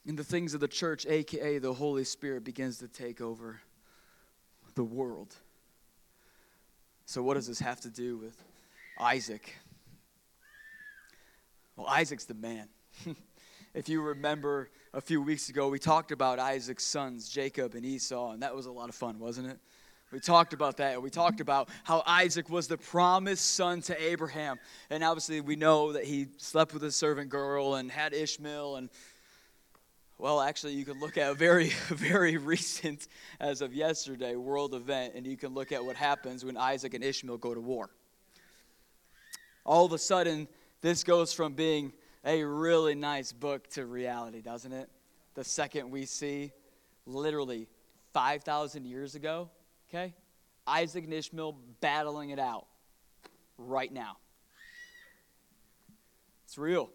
and 0.05 0.15
the 0.15 0.23
things 0.23 0.53
of 0.53 0.59
the 0.59 0.67
church, 0.67 1.07
aka 1.07 1.57
the 1.57 1.73
Holy 1.73 2.03
Spirit, 2.03 2.43
begins 2.43 2.77
to 2.77 2.87
take 2.87 3.19
over 3.19 3.61
the 4.75 4.83
world. 4.83 5.33
So, 7.07 7.23
what 7.23 7.33
does 7.33 7.47
this 7.47 7.57
have 7.57 7.81
to 7.81 7.89
do 7.89 8.17
with? 8.17 8.52
Isaac. 8.99 9.55
Well, 11.75 11.87
Isaac's 11.87 12.25
the 12.25 12.35
man. 12.35 12.67
if 13.73 13.89
you 13.89 14.01
remember 14.01 14.69
a 14.93 15.01
few 15.01 15.21
weeks 15.21 15.49
ago, 15.49 15.69
we 15.69 15.79
talked 15.79 16.11
about 16.11 16.37
Isaac's 16.39 16.85
sons, 16.85 17.27
Jacob 17.27 17.73
and 17.73 17.85
Esau, 17.85 18.31
and 18.31 18.43
that 18.43 18.55
was 18.55 18.67
a 18.67 18.71
lot 18.71 18.89
of 18.89 18.95
fun, 18.95 19.19
wasn't 19.19 19.47
it? 19.47 19.59
We 20.11 20.19
talked 20.19 20.53
about 20.53 20.77
that. 20.77 21.01
We 21.01 21.09
talked 21.09 21.41
about 21.41 21.69
how 21.83 22.03
Isaac 22.05 22.47
was 22.47 22.67
the 22.67 22.77
promised 22.77 23.55
son 23.55 23.81
to 23.83 23.99
Abraham. 23.99 24.59
And 24.91 25.03
obviously, 25.03 25.41
we 25.41 25.55
know 25.55 25.93
that 25.93 26.03
he 26.03 26.27
slept 26.37 26.71
with 26.71 26.83
a 26.83 26.91
servant 26.91 27.29
girl 27.29 27.75
and 27.75 27.89
had 27.91 28.13
Ishmael. 28.13 28.75
And 28.75 28.91
Well, 30.19 30.39
actually, 30.39 30.73
you 30.73 30.85
can 30.85 30.99
look 30.99 31.17
at 31.17 31.31
a 31.31 31.33
very, 31.33 31.69
very 31.87 32.37
recent, 32.37 33.07
as 33.39 33.61
of 33.61 33.73
yesterday, 33.73 34.35
world 34.35 34.75
event, 34.75 35.15
and 35.15 35.25
you 35.25 35.35
can 35.35 35.55
look 35.55 35.71
at 35.71 35.83
what 35.83 35.95
happens 35.95 36.45
when 36.45 36.57
Isaac 36.57 36.93
and 36.93 37.03
Ishmael 37.03 37.37
go 37.39 37.55
to 37.55 37.61
war. 37.61 37.89
All 39.65 39.85
of 39.85 39.93
a 39.93 39.97
sudden, 39.97 40.47
this 40.81 41.03
goes 41.03 41.33
from 41.33 41.53
being 41.53 41.93
a 42.25 42.43
really 42.43 42.95
nice 42.95 43.31
book 43.31 43.69
to 43.71 43.85
reality, 43.85 44.41
doesn't 44.41 44.71
it? 44.71 44.89
The 45.35 45.43
second 45.43 45.89
we 45.91 46.05
see, 46.05 46.51
literally 47.05 47.67
5,000 48.13 48.85
years 48.85 49.15
ago, 49.15 49.49
okay? 49.89 50.13
Isaac 50.67 51.03
and 51.03 51.13
Ishmael 51.13 51.57
battling 51.81 52.29
it 52.29 52.39
out 52.39 52.67
right 53.57 53.91
now. 53.91 54.17
It's 56.45 56.57
real. 56.57 56.89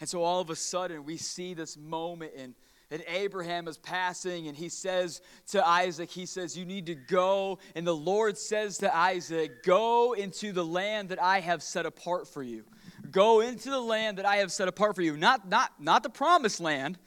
And 0.00 0.08
so 0.08 0.22
all 0.22 0.40
of 0.40 0.50
a 0.50 0.56
sudden, 0.56 1.04
we 1.04 1.16
see 1.16 1.54
this 1.54 1.76
moment, 1.76 2.32
and, 2.36 2.54
and 2.90 3.04
Abraham 3.06 3.68
is 3.68 3.78
passing, 3.78 4.48
and 4.48 4.56
he 4.56 4.68
says 4.68 5.20
to 5.48 5.66
Isaac, 5.66 6.10
He 6.10 6.26
says, 6.26 6.56
You 6.56 6.64
need 6.64 6.86
to 6.86 6.94
go. 6.94 7.58
And 7.76 7.86
the 7.86 7.94
Lord 7.94 8.36
says 8.36 8.78
to 8.78 8.94
Isaac, 8.94 9.62
Go 9.62 10.14
into 10.14 10.52
the 10.52 10.64
land 10.64 11.10
that 11.10 11.22
I 11.22 11.40
have 11.40 11.62
set 11.62 11.86
apart 11.86 12.26
for 12.26 12.42
you. 12.42 12.64
Go 13.10 13.40
into 13.40 13.70
the 13.70 13.80
land 13.80 14.18
that 14.18 14.26
I 14.26 14.36
have 14.36 14.50
set 14.50 14.68
apart 14.68 14.96
for 14.96 15.02
you. 15.02 15.16
Not, 15.16 15.48
not, 15.48 15.72
not 15.80 16.02
the 16.02 16.10
promised 16.10 16.60
land, 16.60 16.98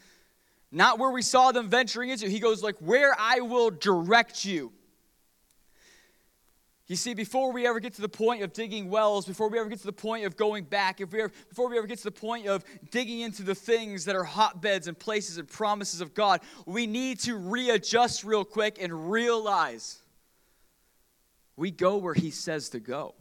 not 0.71 0.99
where 0.99 1.11
we 1.11 1.21
saw 1.21 1.51
them 1.51 1.69
venturing 1.69 2.09
into. 2.09 2.29
He 2.29 2.39
goes, 2.39 2.63
like, 2.63 2.77
where 2.79 3.15
I 3.19 3.41
will 3.41 3.69
direct 3.69 4.45
you. 4.45 4.71
You 6.87 6.97
see, 6.97 7.13
before 7.13 7.53
we 7.53 7.65
ever 7.65 7.79
get 7.79 7.93
to 7.93 8.01
the 8.01 8.09
point 8.09 8.43
of 8.43 8.51
digging 8.51 8.89
wells, 8.89 9.25
before 9.25 9.47
we 9.47 9.57
ever 9.57 9.69
get 9.69 9.79
to 9.79 9.85
the 9.85 9.93
point 9.93 10.25
of 10.25 10.35
going 10.35 10.65
back, 10.65 10.99
if 10.99 11.13
we 11.13 11.21
ever, 11.21 11.31
before 11.47 11.69
we 11.69 11.77
ever 11.77 11.87
get 11.87 11.99
to 11.99 12.03
the 12.03 12.11
point 12.11 12.45
of 12.45 12.65
digging 12.91 13.21
into 13.21 13.41
the 13.41 13.55
things 13.55 14.03
that 14.05 14.17
are 14.17 14.25
hotbeds 14.25 14.87
and 14.89 14.99
places 14.99 15.37
and 15.37 15.47
promises 15.47 16.01
of 16.01 16.13
God, 16.13 16.41
we 16.65 16.85
need 16.85 17.19
to 17.21 17.37
readjust 17.37 18.25
real 18.25 18.43
quick 18.43 18.79
and 18.81 19.11
realize 19.11 19.99
we 21.55 21.71
go 21.71 21.97
where 21.97 22.13
He 22.13 22.31
says 22.31 22.67
to 22.69 22.81
go. 22.81 23.15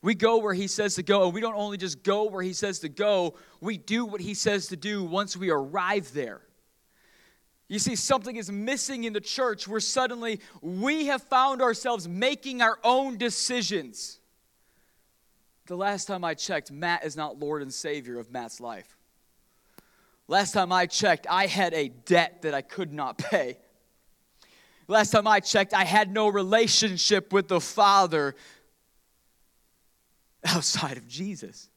We 0.00 0.14
go 0.14 0.38
where 0.38 0.54
He 0.54 0.66
says 0.66 0.94
to 0.94 1.02
go, 1.02 1.26
and 1.26 1.34
we 1.34 1.42
don't 1.42 1.56
only 1.56 1.76
just 1.76 2.04
go 2.04 2.24
where 2.24 2.42
He 2.42 2.54
says 2.54 2.78
to 2.78 2.88
go, 2.88 3.34
we 3.60 3.76
do 3.76 4.06
what 4.06 4.22
He 4.22 4.32
says 4.32 4.68
to 4.68 4.76
do 4.76 5.04
once 5.04 5.36
we 5.36 5.50
arrive 5.50 6.14
there. 6.14 6.45
You 7.68 7.78
see, 7.80 7.96
something 7.96 8.36
is 8.36 8.50
missing 8.50 9.04
in 9.04 9.12
the 9.12 9.20
church 9.20 9.66
where 9.66 9.80
suddenly 9.80 10.40
we 10.60 11.06
have 11.06 11.22
found 11.22 11.60
ourselves 11.60 12.06
making 12.06 12.62
our 12.62 12.78
own 12.84 13.18
decisions. 13.18 14.20
The 15.66 15.76
last 15.76 16.06
time 16.06 16.24
I 16.24 16.34
checked, 16.34 16.70
Matt 16.70 17.04
is 17.04 17.16
not 17.16 17.40
Lord 17.40 17.62
and 17.62 17.74
Savior 17.74 18.20
of 18.20 18.30
Matt's 18.30 18.60
life. 18.60 18.96
Last 20.28 20.52
time 20.52 20.70
I 20.70 20.86
checked, 20.86 21.26
I 21.28 21.46
had 21.46 21.74
a 21.74 21.88
debt 21.88 22.42
that 22.42 22.54
I 22.54 22.62
could 22.62 22.92
not 22.92 23.18
pay. 23.30 23.58
Last 24.86 25.10
time 25.10 25.26
I 25.26 25.40
checked, 25.40 25.74
I 25.74 25.84
had 25.84 26.12
no 26.12 26.28
relationship 26.28 27.32
with 27.32 27.48
the 27.48 27.60
Father 27.60 28.36
outside 30.44 30.96
of 30.96 31.08
Jesus. 31.08 31.68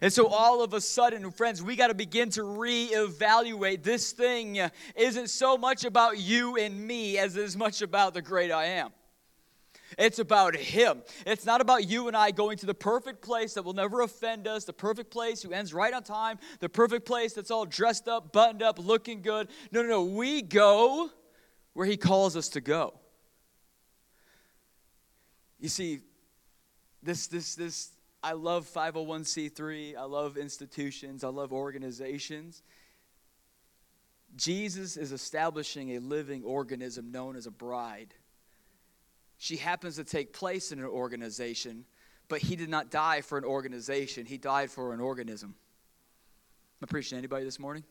And 0.00 0.12
so, 0.12 0.28
all 0.28 0.62
of 0.62 0.72
a 0.72 0.80
sudden, 0.80 1.30
friends, 1.30 1.62
we 1.62 1.76
got 1.76 1.88
to 1.88 1.94
begin 1.94 2.30
to 2.30 2.42
reevaluate. 2.42 3.82
This 3.82 4.12
thing 4.12 4.58
isn't 4.96 5.28
so 5.28 5.58
much 5.58 5.84
about 5.84 6.18
you 6.18 6.56
and 6.56 6.86
me 6.86 7.18
as 7.18 7.36
it 7.36 7.42
is 7.42 7.56
much 7.56 7.82
about 7.82 8.14
the 8.14 8.22
great 8.22 8.50
I 8.50 8.66
am. 8.66 8.90
It's 9.98 10.18
about 10.18 10.56
Him. 10.56 11.02
It's 11.26 11.44
not 11.44 11.60
about 11.60 11.86
you 11.86 12.08
and 12.08 12.16
I 12.16 12.30
going 12.30 12.56
to 12.58 12.66
the 12.66 12.74
perfect 12.74 13.22
place 13.22 13.54
that 13.54 13.64
will 13.64 13.74
never 13.74 14.00
offend 14.00 14.46
us, 14.46 14.64
the 14.64 14.72
perfect 14.72 15.10
place 15.10 15.42
who 15.42 15.52
ends 15.52 15.74
right 15.74 15.92
on 15.92 16.02
time, 16.02 16.38
the 16.60 16.68
perfect 16.68 17.04
place 17.04 17.34
that's 17.34 17.50
all 17.50 17.66
dressed 17.66 18.08
up, 18.08 18.32
buttoned 18.32 18.62
up, 18.62 18.78
looking 18.78 19.20
good. 19.20 19.48
No, 19.70 19.82
no, 19.82 19.88
no. 19.88 20.04
We 20.04 20.42
go 20.42 21.10
where 21.74 21.86
He 21.86 21.96
calls 21.96 22.36
us 22.36 22.48
to 22.50 22.60
go. 22.60 22.94
You 25.60 25.68
see, 25.68 26.00
this, 27.02 27.26
this, 27.26 27.54
this 27.54 27.90
I 28.22 28.32
love 28.32 28.68
501c3, 28.72 29.96
I 29.96 30.04
love 30.04 30.36
institutions, 30.36 31.24
I 31.24 31.28
love 31.28 31.52
organizations. 31.52 32.62
Jesus 34.36 34.96
is 34.96 35.12
establishing 35.12 35.96
a 35.96 35.98
living 35.98 36.44
organism 36.44 37.10
known 37.10 37.36
as 37.36 37.46
a 37.46 37.50
bride. 37.50 38.14
She 39.38 39.56
happens 39.56 39.96
to 39.96 40.04
take 40.04 40.32
place 40.32 40.70
in 40.70 40.78
an 40.78 40.84
organization, 40.84 41.84
but 42.28 42.40
he 42.40 42.54
did 42.54 42.68
not 42.68 42.90
die 42.90 43.22
for 43.22 43.36
an 43.36 43.44
organization, 43.44 44.24
he 44.24 44.38
died 44.38 44.70
for 44.70 44.94
an 44.94 45.00
organism. 45.00 45.54
Am 46.80 46.88
I 46.88 46.90
preaching 46.90 47.18
anybody 47.18 47.44
this 47.44 47.58
morning? 47.58 47.82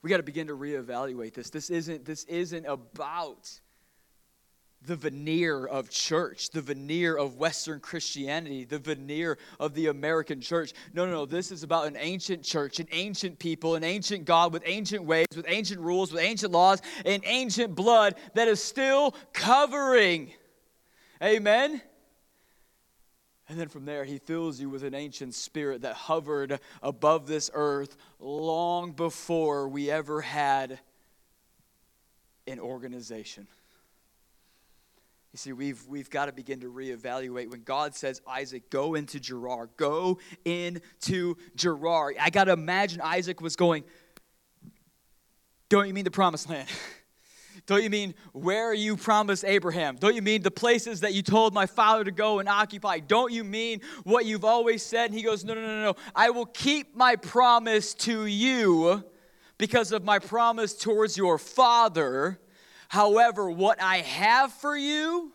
We 0.00 0.10
got 0.10 0.16
to 0.16 0.22
begin 0.22 0.46
to 0.46 0.56
reevaluate 0.56 1.34
this. 1.34 1.50
This 1.50 1.68
isn't, 1.68 2.04
this 2.04 2.24
isn't 2.24 2.64
about 2.64 3.60
the 4.82 4.96
veneer 4.96 5.66
of 5.66 5.90
church, 5.90 6.50
the 6.50 6.60
veneer 6.60 7.16
of 7.16 7.36
Western 7.36 7.80
Christianity, 7.80 8.64
the 8.64 8.78
veneer 8.78 9.38
of 9.58 9.74
the 9.74 9.88
American 9.88 10.40
church. 10.40 10.72
No, 10.92 11.06
no, 11.06 11.12
no. 11.12 11.26
This 11.26 11.50
is 11.50 11.62
about 11.62 11.86
an 11.86 11.96
ancient 11.98 12.42
church, 12.42 12.78
an 12.78 12.86
ancient 12.92 13.38
people, 13.38 13.74
an 13.74 13.84
ancient 13.84 14.24
God 14.24 14.52
with 14.52 14.62
ancient 14.64 15.04
ways, 15.04 15.26
with 15.34 15.46
ancient 15.48 15.80
rules, 15.80 16.12
with 16.12 16.22
ancient 16.22 16.52
laws, 16.52 16.80
and 17.04 17.22
ancient 17.26 17.74
blood 17.74 18.14
that 18.34 18.48
is 18.48 18.62
still 18.62 19.14
covering. 19.32 20.32
Amen? 21.22 21.80
And 23.48 23.58
then 23.58 23.68
from 23.68 23.84
there, 23.84 24.04
he 24.04 24.18
fills 24.18 24.60
you 24.60 24.68
with 24.68 24.82
an 24.82 24.94
ancient 24.94 25.34
spirit 25.34 25.82
that 25.82 25.94
hovered 25.94 26.58
above 26.82 27.26
this 27.26 27.50
earth 27.54 27.96
long 28.18 28.92
before 28.92 29.68
we 29.68 29.90
ever 29.90 30.20
had 30.20 30.80
an 32.48 32.58
organization. 32.58 33.46
You 35.32 35.38
see, 35.38 35.52
we've, 35.52 35.86
we've 35.86 36.08
got 36.08 36.26
to 36.26 36.32
begin 36.32 36.60
to 36.60 36.72
reevaluate. 36.72 37.50
When 37.50 37.62
God 37.62 37.94
says, 37.94 38.22
Isaac, 38.26 38.70
go 38.70 38.94
into 38.94 39.20
Gerar, 39.20 39.68
go 39.76 40.18
into 40.44 41.36
Gerar. 41.56 42.14
I 42.18 42.30
got 42.30 42.44
to 42.44 42.52
imagine 42.52 43.00
Isaac 43.02 43.40
was 43.40 43.56
going, 43.56 43.84
Don't 45.68 45.88
you 45.88 45.94
mean 45.94 46.04
the 46.04 46.10
promised 46.10 46.48
land? 46.48 46.68
Don't 47.66 47.82
you 47.82 47.90
mean 47.90 48.14
where 48.32 48.72
you 48.72 48.96
promised 48.96 49.44
Abraham? 49.44 49.96
Don't 49.96 50.14
you 50.14 50.22
mean 50.22 50.42
the 50.42 50.50
places 50.50 51.00
that 51.00 51.14
you 51.14 51.22
told 51.22 51.52
my 51.52 51.66
father 51.66 52.04
to 52.04 52.12
go 52.12 52.38
and 52.38 52.48
occupy? 52.48 53.00
Don't 53.00 53.32
you 53.32 53.42
mean 53.42 53.80
what 54.04 54.24
you've 54.24 54.44
always 54.44 54.84
said? 54.84 55.06
And 55.06 55.14
he 55.14 55.22
goes, 55.22 55.44
No, 55.44 55.54
no, 55.54 55.60
no, 55.60 55.82
no. 55.82 55.96
I 56.14 56.30
will 56.30 56.46
keep 56.46 56.94
my 56.94 57.16
promise 57.16 57.92
to 57.94 58.26
you 58.26 59.04
because 59.58 59.90
of 59.92 60.04
my 60.04 60.18
promise 60.18 60.74
towards 60.74 61.16
your 61.16 61.38
father 61.38 62.38
However, 62.88 63.50
what 63.50 63.80
I 63.82 63.98
have 63.98 64.52
for 64.52 64.76
you, 64.76 65.32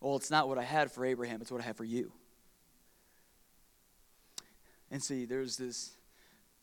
well, 0.00 0.16
it's 0.16 0.30
not 0.30 0.48
what 0.48 0.58
I 0.58 0.62
had 0.62 0.90
for 0.90 1.04
Abraham, 1.04 1.40
it's 1.40 1.50
what 1.50 1.60
I 1.60 1.64
have 1.64 1.76
for 1.76 1.84
you. 1.84 2.12
And 4.90 5.02
see, 5.02 5.24
there's 5.24 5.56
this 5.56 5.96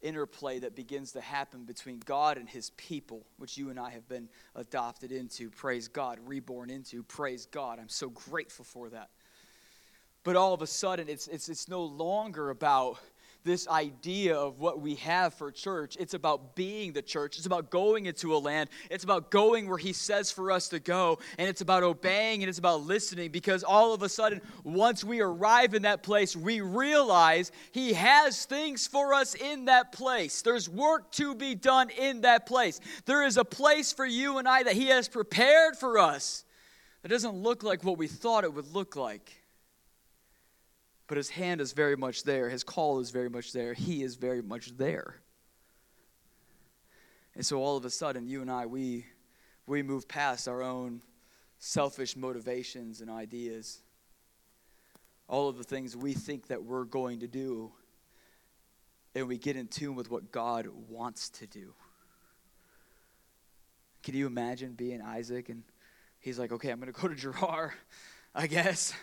interplay 0.02 0.60
that 0.60 0.76
begins 0.76 1.12
to 1.14 1.22
happen 1.22 1.64
between 1.64 2.00
God 2.06 2.38
and 2.38 2.50
his 2.50 2.72
people, 2.72 3.26
which 3.38 3.58
you 3.58 3.70
and 3.70 3.80
I 3.80 3.92
have 3.92 4.08
been 4.08 4.30
adopted 4.56 5.12
into. 5.12 5.50
Praise 5.50 5.88
God, 5.88 6.20
reborn 6.26 6.70
into. 6.70 7.04
Praise 7.04 7.46
God. 7.46 7.80
I'm 7.80 7.90
so 7.90 8.10
grateful 8.10 8.66
for 8.66 8.90
that. 8.90 9.10
But 10.24 10.36
all 10.36 10.54
of 10.54 10.62
a 10.62 10.68
sudden, 10.68 11.10
it's, 11.10 11.28
it's, 11.28 11.50
it's 11.50 11.68
no 11.68 11.84
longer 11.84 12.50
about 12.50 13.00
this 13.44 13.68
idea 13.68 14.36
of 14.36 14.60
what 14.60 14.82
we 14.82 14.96
have 14.96 15.34
for 15.34 15.52
church. 15.52 15.98
It's 16.00 16.14
about 16.14 16.56
being 16.56 16.94
the 16.94 17.02
church. 17.02 17.38
It's 17.38 17.46
about 17.46 17.70
going 17.70 18.06
into 18.06 18.36
a 18.36 18.38
land. 18.38 18.70
It's 18.90 19.04
about 19.04 19.32
going 19.32 19.68
where 19.68 19.78
He 19.78 19.94
says 19.94 20.32
for 20.32 20.52
us 20.52 20.70
to 20.70 20.80
go. 20.80 21.20
And 21.38 21.48
it's 21.50 21.62
about 21.62 21.84
obeying 21.84 22.44
and 22.44 22.50
it's 22.50 22.60
about 22.60 22.84
listening 22.84 23.32
because 23.32 23.64
all 23.64 23.94
of 23.94 24.04
a 24.04 24.10
sudden, 24.10 24.42
once 24.64 25.04
we 25.04 25.22
arrive 25.22 25.74
in 25.74 25.84
that 25.84 26.04
place, 26.04 26.36
we 26.36 26.62
realize 26.62 27.52
He 27.72 27.94
has 27.94 28.46
things 28.46 28.88
for 28.88 29.14
us 29.14 29.36
in 29.36 29.66
that 29.66 29.92
place. 29.92 30.42
There's 30.42 30.70
work 30.70 31.12
to 31.14 31.36
be 31.36 31.56
done 31.56 31.90
in 31.90 32.22
that 32.22 32.46
place. 32.46 32.80
There 33.06 33.24
is 33.24 33.38
a 33.38 33.46
place 33.46 33.92
for 33.92 34.06
you 34.06 34.38
and 34.38 34.48
I 34.48 34.64
that 34.64 34.74
He 34.74 34.88
has 34.88 35.08
prepared 35.08 35.76
for 35.76 35.98
us 35.98 36.46
that 37.02 37.10
doesn't 37.10 37.36
look 37.36 37.64
like 37.64 37.84
what 37.84 37.98
we 37.98 38.08
thought 38.08 38.44
it 38.44 38.54
would 38.54 38.74
look 38.74 38.96
like 38.96 39.41
but 41.12 41.18
his 41.18 41.30
hand 41.30 41.60
is 41.60 41.74
very 41.74 41.98
much 41.98 42.24
there. 42.24 42.48
His 42.48 42.64
call 42.64 43.02
is 43.02 43.10
very 43.10 43.30
much 43.30 43.52
there. 43.52 43.74
He 43.74 44.02
is 44.02 44.16
very 44.16 44.42
much 44.42 44.78
there. 44.78 45.16
And 47.36 47.46
so 47.46 47.62
all 47.62 47.76
of 47.76 47.84
a 47.84 47.90
sudden, 47.90 48.28
you 48.28 48.42
and 48.42 48.50
I, 48.50 48.66
we, 48.66 49.06
we 49.68 49.84
move 49.84 50.08
past 50.08 50.48
our 50.48 50.62
own 50.62 51.02
selfish 51.60 52.16
motivations 52.16 53.02
and 53.02 53.10
ideas. 53.10 53.82
All 55.28 55.50
of 55.50 55.58
the 55.58 55.66
things 55.66 55.98
we 55.98 56.14
think 56.14 56.48
that 56.48 56.64
we're 56.64 56.86
going 56.86 57.20
to 57.20 57.28
do, 57.28 57.74
and 59.14 59.28
we 59.28 59.38
get 59.38 59.58
in 59.58 59.68
tune 59.68 59.96
with 59.96 60.10
what 60.10 60.32
God 60.32 60.70
wants 60.88 61.28
to 61.32 61.46
do. 61.46 61.74
Can 64.02 64.16
you 64.16 64.28
imagine 64.28 64.76
being 64.76 65.02
Isaac 65.02 65.50
and 65.50 65.64
he's 66.22 66.40
like, 66.40 66.54
okay, 66.54 66.70
I'm 66.70 66.80
going 66.80 66.94
to 66.94 66.98
go 66.98 67.10
to 67.10 67.16
Gerar, 67.16 67.74
I 68.34 68.48
guess. 68.48 68.94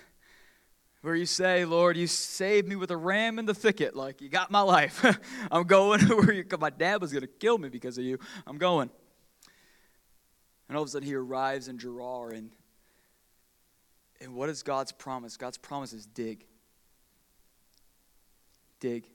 Where 1.09 1.17
you 1.17 1.25
say, 1.25 1.65
Lord, 1.65 1.97
you 1.97 2.07
saved 2.07 2.69
me 2.69 2.77
with 2.77 2.91
a 2.91 2.97
ram 2.97 3.39
in 3.39 3.47
the 3.47 3.55
thicket. 3.55 3.97
Like, 3.97 4.21
you 4.21 4.29
got 4.29 4.51
my 4.51 4.61
life. 4.61 5.03
I'm 5.51 5.65
going 5.65 6.01
where 6.07 6.35
you, 6.35 6.45
my 6.61 6.69
dad 6.69 7.01
was 7.01 7.13
going 7.13 7.23
to 7.23 7.27
kill 7.27 7.57
me 7.57 7.71
because 7.71 7.97
of 7.97 8.05
you. 8.05 8.19
I'm 8.47 8.59
going. 8.59 8.91
And 10.69 10.77
all 10.77 10.83
of 10.83 10.89
a 10.89 10.91
sudden, 10.91 11.09
he 11.09 11.15
arrives 11.15 11.69
in 11.69 11.79
Gerar. 11.79 12.29
And, 12.33 12.51
and 14.21 14.35
what 14.35 14.51
is 14.51 14.63
God's 14.63 14.93
promise? 14.93 15.39
God's 15.39 15.57
promise 15.57 15.95
is 15.95 16.05
dig. 16.05 16.45
Dig. 18.79 19.09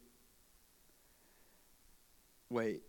Wait. 2.50 2.82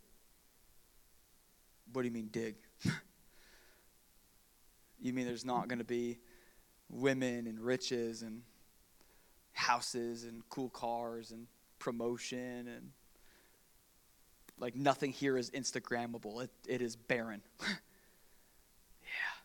What 1.92 2.00
do 2.00 2.08
you 2.08 2.14
mean, 2.14 2.30
dig? 2.32 2.54
you 4.98 5.12
mean 5.12 5.26
there's 5.26 5.44
not 5.44 5.68
going 5.68 5.80
to 5.80 5.84
be 5.84 6.20
women 6.88 7.46
and 7.46 7.60
riches 7.60 8.22
and 8.22 8.40
houses 9.54 10.24
and 10.24 10.46
cool 10.50 10.68
cars 10.68 11.30
and 11.30 11.46
promotion 11.78 12.68
and 12.68 12.90
like 14.58 14.76
nothing 14.76 15.10
here 15.12 15.36
is 15.36 15.50
instagrammable. 15.50 16.44
It, 16.44 16.50
it 16.68 16.82
is 16.82 16.96
barren. 16.96 17.40
Yeah. 19.02 19.42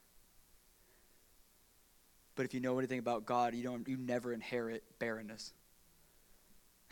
But 2.35 2.45
if 2.45 2.53
you 2.53 2.59
know 2.59 2.77
anything 2.79 2.99
about 2.99 3.25
god 3.25 3.53
you 3.53 3.63
don't 3.63 3.87
you 3.87 3.97
never 3.97 4.33
inherit 4.33 4.83
barrenness. 4.99 5.53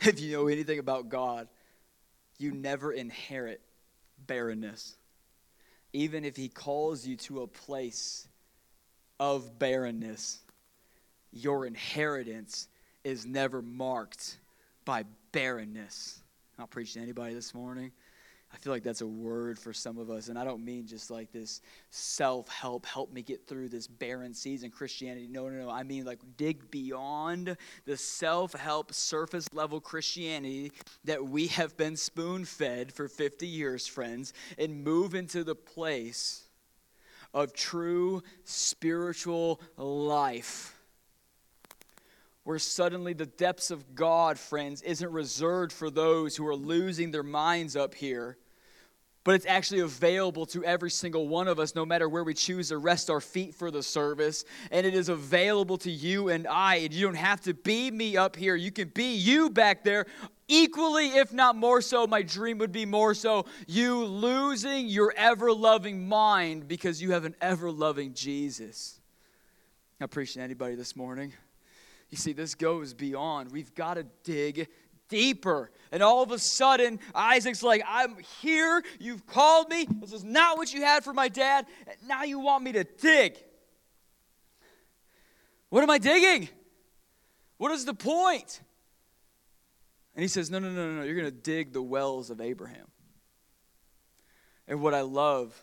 If 0.00 0.20
you 0.20 0.32
know 0.32 0.46
anything 0.46 0.78
about 0.78 1.08
god 1.08 1.48
you 2.38 2.52
never 2.52 2.92
inherit 2.92 3.60
barrenness. 4.26 4.96
Even 5.92 6.24
if 6.24 6.36
he 6.36 6.48
calls 6.48 7.04
you 7.06 7.16
to 7.16 7.40
a 7.42 7.46
place 7.48 8.28
of 9.18 9.58
barrenness 9.58 10.40
your 11.32 11.66
inheritance 11.66 12.68
is 13.08 13.24
never 13.24 13.62
marked 13.62 14.38
by 14.84 15.04
barrenness. 15.32 16.20
I'll 16.58 16.66
preach 16.66 16.92
to 16.92 17.00
anybody 17.00 17.32
this 17.34 17.54
morning. 17.54 17.90
I 18.52 18.56
feel 18.56 18.72
like 18.72 18.82
that's 18.82 19.00
a 19.00 19.06
word 19.06 19.58
for 19.58 19.72
some 19.72 19.98
of 19.98 20.10
us. 20.10 20.28
And 20.28 20.38
I 20.38 20.44
don't 20.44 20.64
mean 20.64 20.86
just 20.86 21.10
like 21.10 21.32
this 21.32 21.62
self 21.90 22.48
help, 22.48 22.84
help 22.84 23.12
me 23.12 23.22
get 23.22 23.46
through 23.46 23.70
this 23.70 23.86
barren 23.86 24.34
season 24.34 24.70
Christianity. 24.70 25.26
No, 25.30 25.48
no, 25.48 25.64
no. 25.64 25.70
I 25.70 25.84
mean 25.84 26.04
like 26.04 26.20
dig 26.36 26.70
beyond 26.70 27.56
the 27.86 27.96
self 27.96 28.52
help 28.52 28.92
surface 28.92 29.46
level 29.52 29.80
Christianity 29.80 30.72
that 31.04 31.26
we 31.26 31.46
have 31.48 31.76
been 31.76 31.96
spoon 31.96 32.44
fed 32.44 32.92
for 32.92 33.08
50 33.08 33.46
years, 33.46 33.86
friends, 33.86 34.34
and 34.58 34.84
move 34.84 35.14
into 35.14 35.44
the 35.44 35.54
place 35.54 36.48
of 37.32 37.52
true 37.52 38.22
spiritual 38.44 39.60
life 39.76 40.77
where 42.48 42.58
suddenly 42.58 43.12
the 43.12 43.26
depths 43.26 43.70
of 43.70 43.94
God, 43.94 44.38
friends, 44.38 44.80
isn't 44.80 45.12
reserved 45.12 45.70
for 45.70 45.90
those 45.90 46.34
who 46.34 46.46
are 46.46 46.56
losing 46.56 47.10
their 47.10 47.22
minds 47.22 47.76
up 47.76 47.94
here, 47.94 48.38
but 49.22 49.34
it's 49.34 49.44
actually 49.44 49.80
available 49.80 50.46
to 50.46 50.64
every 50.64 50.90
single 50.90 51.28
one 51.28 51.46
of 51.46 51.58
us, 51.58 51.74
no 51.74 51.84
matter 51.84 52.08
where 52.08 52.24
we 52.24 52.32
choose 52.32 52.70
to 52.70 52.78
rest 52.78 53.10
our 53.10 53.20
feet 53.20 53.54
for 53.54 53.70
the 53.70 53.82
service. 53.82 54.46
And 54.70 54.86
it 54.86 54.94
is 54.94 55.10
available 55.10 55.76
to 55.76 55.90
you 55.90 56.30
and 56.30 56.46
I. 56.46 56.76
And 56.76 56.94
you 56.94 57.04
don't 57.04 57.16
have 57.16 57.42
to 57.42 57.52
be 57.52 57.90
me 57.90 58.16
up 58.16 58.34
here, 58.34 58.56
you 58.56 58.70
can 58.70 58.88
be 58.94 59.14
you 59.14 59.50
back 59.50 59.84
there. 59.84 60.06
Equally, 60.48 61.08
if 61.08 61.34
not 61.34 61.54
more 61.54 61.82
so, 61.82 62.06
my 62.06 62.22
dream 62.22 62.56
would 62.56 62.72
be 62.72 62.86
more 62.86 63.12
so 63.12 63.44
you 63.66 64.06
losing 64.06 64.88
your 64.88 65.12
ever 65.18 65.52
loving 65.52 66.08
mind 66.08 66.66
because 66.66 67.02
you 67.02 67.10
have 67.10 67.26
an 67.26 67.34
ever 67.42 67.70
loving 67.70 68.14
Jesus. 68.14 68.98
I 70.00 70.04
appreciate 70.04 70.44
anybody 70.44 70.76
this 70.76 70.96
morning. 70.96 71.34
You 72.10 72.16
see, 72.16 72.32
this 72.32 72.54
goes 72.54 72.94
beyond. 72.94 73.52
We've 73.52 73.74
got 73.74 73.94
to 73.94 74.06
dig 74.24 74.68
deeper. 75.08 75.70
And 75.92 76.02
all 76.02 76.22
of 76.22 76.30
a 76.30 76.38
sudden, 76.38 77.00
Isaac's 77.14 77.62
like, 77.62 77.82
I'm 77.86 78.16
here. 78.40 78.82
You've 78.98 79.26
called 79.26 79.68
me. 79.68 79.86
This 80.00 80.12
is 80.12 80.24
not 80.24 80.56
what 80.56 80.72
you 80.72 80.82
had 80.82 81.04
for 81.04 81.12
my 81.12 81.28
dad. 81.28 81.66
Now 82.06 82.24
you 82.24 82.38
want 82.38 82.64
me 82.64 82.72
to 82.72 82.84
dig. 82.84 83.36
What 85.70 85.82
am 85.82 85.90
I 85.90 85.98
digging? 85.98 86.48
What 87.58 87.72
is 87.72 87.84
the 87.84 87.94
point? 87.94 88.60
And 90.14 90.22
he 90.22 90.28
says, 90.28 90.50
No, 90.50 90.58
no, 90.58 90.70
no, 90.70 90.88
no, 90.88 90.96
no. 90.96 91.02
You're 91.02 91.14
going 91.14 91.26
to 91.26 91.30
dig 91.30 91.72
the 91.72 91.82
wells 91.82 92.30
of 92.30 92.40
Abraham. 92.40 92.86
And 94.66 94.80
what 94.80 94.94
I 94.94 95.02
love 95.02 95.54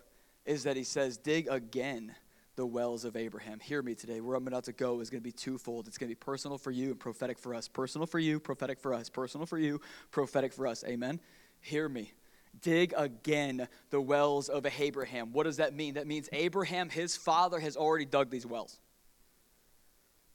is 0.46 0.64
that 0.64 0.76
he 0.76 0.84
says, 0.84 1.18
Dig 1.18 1.48
again 1.48 2.14
the 2.56 2.66
wells 2.66 3.03
of 3.06 3.18
Abraham. 3.18 3.60
Hear 3.60 3.82
me 3.82 3.95
today. 3.95 4.22
Where 4.22 4.36
I'm 4.36 4.47
about 4.47 4.64
to 4.66 4.74
go 4.74 5.01
is 5.01 5.10
going 5.10 5.22
to 5.22 5.24
be 5.24 5.32
twofold. 5.32 5.88
It's 5.88 5.97
going 5.97 6.10
to 6.10 6.16
be 6.16 6.20
personal 6.20 6.58
for 6.58 6.72
you 6.72 6.91
and 6.91 6.99
prophetic 6.99 7.38
for 7.38 7.53
us. 7.53 7.68
Personal 7.68 8.08
for 8.08 8.20
you, 8.20 8.39
prophetic 8.39 8.80
for 8.80 8.93
us. 8.93 9.10
Personal 9.10 9.45
for 9.45 9.58
you, 9.58 9.82
prophetic 10.12 10.53
for 10.53 10.68
us. 10.68 10.84
Amen. 10.88 11.20
Hear 11.60 11.89
me. 11.89 12.14
Dig 12.62 12.93
again 12.95 13.68
the 13.89 13.99
wells 13.99 14.47
of 14.47 14.66
Abraham. 14.80 15.34
What 15.34 15.43
does 15.43 15.58
that 15.58 15.74
mean? 15.74 15.95
That 15.95 16.08
means 16.08 16.30
Abraham, 16.32 16.89
his 16.89 17.18
father, 17.18 17.60
has 17.60 17.76
already 17.76 18.06
dug 18.06 18.30
these 18.30 18.45
wells. 18.45 18.80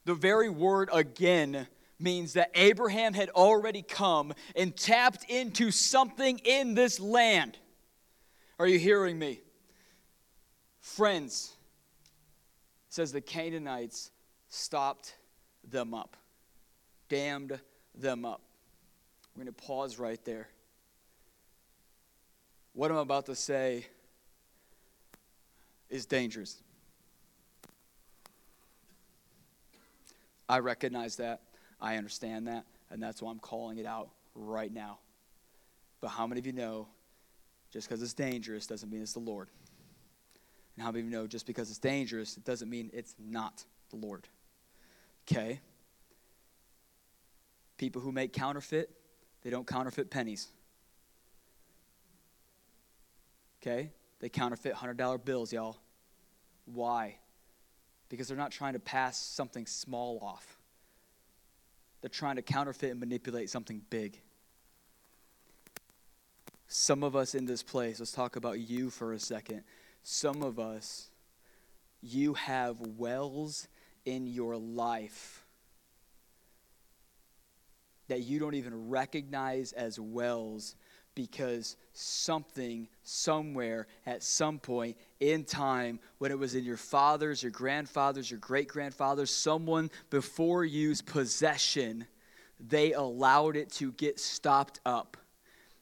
The 0.05 0.15
very 0.15 0.51
word 0.51 0.91
again 0.93 1.67
means 1.99 2.35
that 2.35 2.51
Abraham 2.55 3.15
had 3.15 3.31
already 3.31 3.83
come 3.83 4.33
and 4.57 4.77
tapped 4.77 5.25
into 5.31 5.71
something 5.71 6.39
in 6.45 6.75
this 6.75 7.01
land. 7.01 7.59
Are 8.59 8.67
you 8.67 8.79
hearing 8.79 9.19
me? 9.19 9.41
Friends, 10.81 11.55
says 12.91 13.13
the 13.13 13.21
Canaanites 13.21 14.11
stopped 14.49 15.15
them 15.65 15.95
up, 15.95 16.17
dammed 17.09 17.59
them 17.95 18.25
up. 18.25 18.43
We're 19.35 19.45
going 19.45 19.55
to 19.55 19.63
pause 19.63 19.99
right 19.99 20.23
there. 20.25 20.49
What 22.75 22.91
I'm 22.91 22.99
about 22.99 23.27
to 23.27 23.35
say 23.35 23.87
is 25.89 26.05
dangerous. 26.05 26.63
I 30.49 30.59
recognize 30.59 31.17
that. 31.17 31.43
I 31.81 31.97
understand 31.97 32.49
that. 32.49 32.65
And 32.91 33.01
that's 33.01 33.23
why 33.23 33.31
I'm 33.31 33.39
calling 33.39 33.79
it 33.79 33.87
out 33.87 34.11
right 34.35 34.73
now. 34.73 34.99
But 36.01 36.09
how 36.09 36.27
many 36.27 36.41
of 36.41 36.47
you 36.47 36.53
know 36.53 36.89
just 37.73 37.89
because 37.89 38.03
it's 38.03 38.15
dangerous 38.15 38.67
doesn't 38.67 38.91
mean 38.91 39.01
it's 39.01 39.13
the 39.13 39.21
Lord? 39.21 39.49
And 40.77 40.85
how 40.85 40.91
many 40.91 41.01
of 41.01 41.05
you 41.07 41.11
know 41.11 41.27
just 41.27 41.47
because 41.47 41.69
it's 41.71 41.79
dangerous, 41.79 42.37
it 42.37 42.45
doesn't 42.45 42.71
mean 42.71 42.91
it's 42.93 43.15
not 43.19 43.65
the 43.91 43.97
Lord? 43.97 44.29
Okay? 45.31 45.61
People 47.77 48.03
who 48.03 48.13
make 48.13 48.33
counterfeit, 48.33 48.91
they 49.43 49.51
don't 49.51 49.67
counterfeit 49.67 50.11
pennies. 50.11 50.49
Okay? 53.61 53.91
They 54.21 54.29
counterfeit 54.29 54.75
$100 54.75 55.25
bills, 55.25 55.53
y'all. 55.53 55.77
Why? 56.67 57.17
Because 58.09 58.29
they're 58.29 58.37
not 58.37 58.53
trying 58.53 58.75
to 58.75 58.79
pass 58.79 59.19
something 59.19 59.67
small 59.67 60.19
off. 60.23 60.59
They're 62.01 62.09
trying 62.09 62.37
to 62.37 62.43
counterfeit 62.43 62.91
and 62.91 63.01
manipulate 63.01 63.51
something 63.51 63.83
big. 63.91 64.21
Some 66.69 67.03
of 67.03 67.17
us 67.17 67.35
in 67.35 67.47
this 67.47 67.63
place, 67.63 67.99
let's 67.99 68.13
talk 68.13 68.37
about 68.37 68.61
you 68.61 68.91
for 68.91 69.13
a 69.13 69.19
second. 69.19 69.63
Some 70.03 70.43
of 70.43 70.59
us, 70.59 71.11
you 72.01 72.35
have 72.35 72.81
wells 72.81 73.69
in 74.05 74.27
your 74.27 74.57
life 74.57 75.45
that 78.09 78.23
you 78.23 78.41
don't 78.41 78.55
even 78.55 78.89
recognize 78.89 79.73
as 79.73 80.01
wells 80.01 80.75
because 81.15 81.77
something 81.93 82.89
somewhere 83.03 83.87
at 84.07 84.23
some 84.23 84.59
point 84.59 84.97
in 85.21 85.45
time 85.45 86.01
when 86.19 86.31
it 86.31 86.39
was 86.39 86.55
in 86.55 86.65
your 86.65 86.77
father's 86.77 87.43
your 87.43 87.53
grandfather's 87.53 88.31
your 88.31 88.41
great 88.41 88.69
grandfather's 88.69 89.31
someone 89.31 89.91
before 90.09 90.65
you's 90.65 91.03
possession 91.03 92.05
they 92.59 92.93
allowed 92.93 93.57
it 93.57 93.71
to 93.71 93.93
get 93.93 94.19
stopped 94.19 94.81
up 94.85 95.17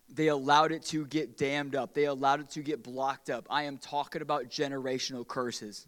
they 0.09 0.29
allowed 0.29 0.73
it 0.73 0.83
to 0.87 1.07
get 1.07 1.37
dammed 1.37 1.75
up. 1.75 1.95
They 1.95 2.05
allowed 2.05 2.41
it 2.41 2.51
to 2.51 2.63
get 2.63 2.83
blocked 2.83 3.31
up. 3.31 3.47
I 3.51 3.65
am 3.65 3.79
talking 3.79 4.23
about 4.23 4.49
generational 4.49 5.27
curses. 5.27 5.87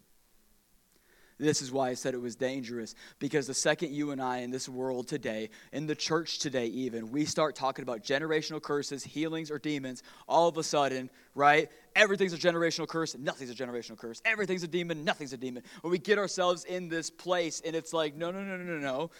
This 1.41 1.63
is 1.63 1.71
why 1.71 1.89
I 1.89 1.95
said 1.95 2.13
it 2.13 2.21
was 2.21 2.35
dangerous. 2.35 2.93
Because 3.17 3.47
the 3.47 3.53
second 3.55 3.93
you 3.93 4.11
and 4.11 4.21
I 4.21 4.39
in 4.39 4.51
this 4.51 4.69
world 4.69 5.07
today, 5.07 5.49
in 5.73 5.87
the 5.87 5.95
church 5.95 6.37
today, 6.37 6.67
even, 6.67 7.11
we 7.11 7.25
start 7.25 7.55
talking 7.55 7.81
about 7.81 8.03
generational 8.03 8.61
curses, 8.61 9.03
healings, 9.03 9.49
or 9.49 9.57
demons, 9.57 10.03
all 10.27 10.47
of 10.47 10.57
a 10.57 10.63
sudden, 10.63 11.09
right? 11.33 11.69
Everything's 11.95 12.33
a 12.33 12.37
generational 12.37 12.87
curse, 12.87 13.17
nothing's 13.17 13.49
a 13.49 13.55
generational 13.55 13.97
curse. 13.97 14.21
Everything's 14.23 14.61
a 14.61 14.67
demon, 14.67 15.03
nothing's 15.03 15.33
a 15.33 15.37
demon. 15.37 15.63
When 15.81 15.89
we 15.89 15.97
get 15.97 16.19
ourselves 16.19 16.63
in 16.65 16.89
this 16.89 17.09
place, 17.09 17.59
and 17.65 17.75
it's 17.75 17.91
like, 17.91 18.15
no, 18.15 18.29
no, 18.29 18.43
no, 18.43 18.55
no, 18.57 18.63
no, 18.63 18.77
no. 18.77 19.11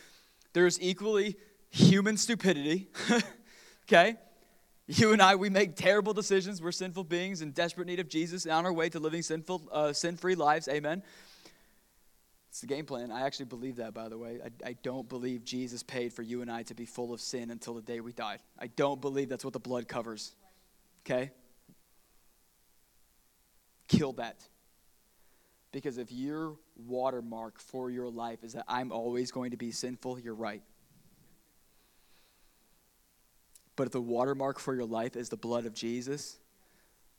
There's 0.54 0.80
equally 0.80 1.38
human 1.72 2.18
stupidity, 2.18 2.90
okay? 3.90 4.18
You 4.94 5.14
and 5.14 5.22
I, 5.22 5.36
we 5.36 5.50
make 5.50 5.78
terrible 5.78 6.12
decisions. 6.12 6.62
We're 6.62 6.74
sinful 6.74 7.06
beings 7.06 7.42
in 7.42 7.52
desperate 7.52 7.88
need 7.88 8.02
of 8.02 8.10
Jesus 8.10 8.44
and 8.44 8.54
on 8.54 8.66
our 8.66 8.74
way 8.74 8.90
to 8.90 9.00
living 9.00 9.22
sinful, 9.22 9.70
uh, 9.72 9.94
sin-free 9.94 10.36
lives. 10.36 10.68
Amen. 10.68 11.02
It's 12.50 12.60
the 12.60 12.68
game 12.68 12.86
plan. 12.86 13.10
I 13.10 13.22
actually 13.22 13.46
believe 13.46 13.78
that, 13.78 13.94
by 13.94 14.10
the 14.10 14.18
way. 14.18 14.40
I, 14.44 14.72
I 14.72 14.74
don't 14.84 15.08
believe 15.08 15.46
Jesus 15.46 15.82
paid 15.82 16.12
for 16.12 16.24
you 16.24 16.42
and 16.42 16.52
I 16.52 16.64
to 16.64 16.74
be 16.74 16.86
full 16.86 17.14
of 17.14 17.22
sin 17.22 17.52
until 17.52 17.74
the 17.74 17.82
day 17.82 18.02
we 18.02 18.12
died. 18.12 18.40
I 18.60 18.68
don't 18.68 19.00
believe 19.00 19.30
that's 19.30 19.46
what 19.46 19.54
the 19.54 19.62
blood 19.62 19.88
covers. 19.88 20.36
Okay? 21.06 21.32
Kill 23.88 24.12
that. 24.14 24.44
Because 25.72 25.98
if 25.98 26.12
your 26.12 26.58
watermark 26.76 27.62
for 27.62 27.90
your 27.90 28.10
life 28.10 28.44
is 28.44 28.52
that 28.54 28.66
I'm 28.68 28.92
always 28.92 29.32
going 29.32 29.52
to 29.52 29.58
be 29.58 29.72
sinful, 29.72 30.20
you're 30.20 30.36
right. 30.36 30.62
But 33.82 33.88
if 33.88 33.94
the 33.94 34.00
watermark 34.00 34.60
for 34.60 34.76
your 34.76 34.86
life 34.86 35.16
is 35.16 35.30
the 35.30 35.38
blood 35.38 35.66
of 35.66 35.74
Jesus, 35.74 36.38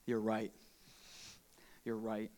you're 0.06 0.20
right. 0.20 0.52
You're 1.84 1.96
right. 1.96 2.30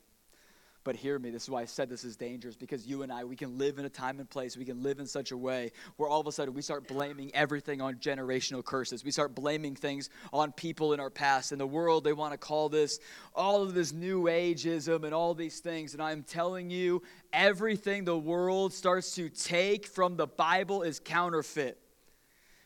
But 0.83 0.97
hear 0.97 1.19
me, 1.19 1.29
this 1.29 1.43
is 1.43 1.51
why 1.51 1.61
I 1.61 1.67
said 1.67 1.91
this 1.91 2.05
is 2.05 2.17
dangerous 2.17 2.57
because 2.57 2.87
you 2.87 3.03
and 3.03 3.13
I, 3.13 3.25
we 3.25 3.37
can 3.37 3.59
live 3.59 3.79
in 3.79 3.85
a 3.85 3.91
time 3.91 4.21
and 4.21 4.31
place, 4.31 4.57
we 4.57 4.65
can 4.65 4.83
live 4.83 4.99
in 4.99 5.07
such 5.07 5.31
a 5.31 5.37
way 5.37 5.73
where 5.99 6.09
all 6.09 6.23
of 6.23 6.27
a 6.27 6.33
sudden 6.33 6.55
we 6.55 6.63
start 6.63 6.89
blaming 6.89 7.35
everything 7.35 7.83
on 7.83 7.97
generational 7.97 8.65
curses. 8.65 9.05
We 9.05 9.11
start 9.11 9.35
blaming 9.35 9.77
things 9.77 10.09
on 10.33 10.53
people 10.53 10.95
in 10.95 11.01
our 11.01 11.11
past. 11.11 11.53
In 11.53 11.59
the 11.59 11.67
world, 11.67 12.03
they 12.03 12.15
want 12.15 12.33
to 12.33 12.39
call 12.39 12.71
this 12.71 13.01
all 13.35 13.63
of 13.63 13.75
this 13.75 13.93
new 13.93 14.23
ageism 14.23 15.05
and 15.05 15.13
all 15.13 15.35
these 15.35 15.61
things. 15.61 15.93
And 15.93 16.03
I'm 16.03 16.23
telling 16.23 16.71
you, 16.71 17.03
everything 17.31 18.07
the 18.07 18.17
world 18.17 18.73
starts 18.73 19.15
to 19.17 19.29
take 19.29 19.87
from 19.87 20.17
the 20.17 20.27
Bible 20.27 20.81
is 20.81 20.99
counterfeit 20.99 21.79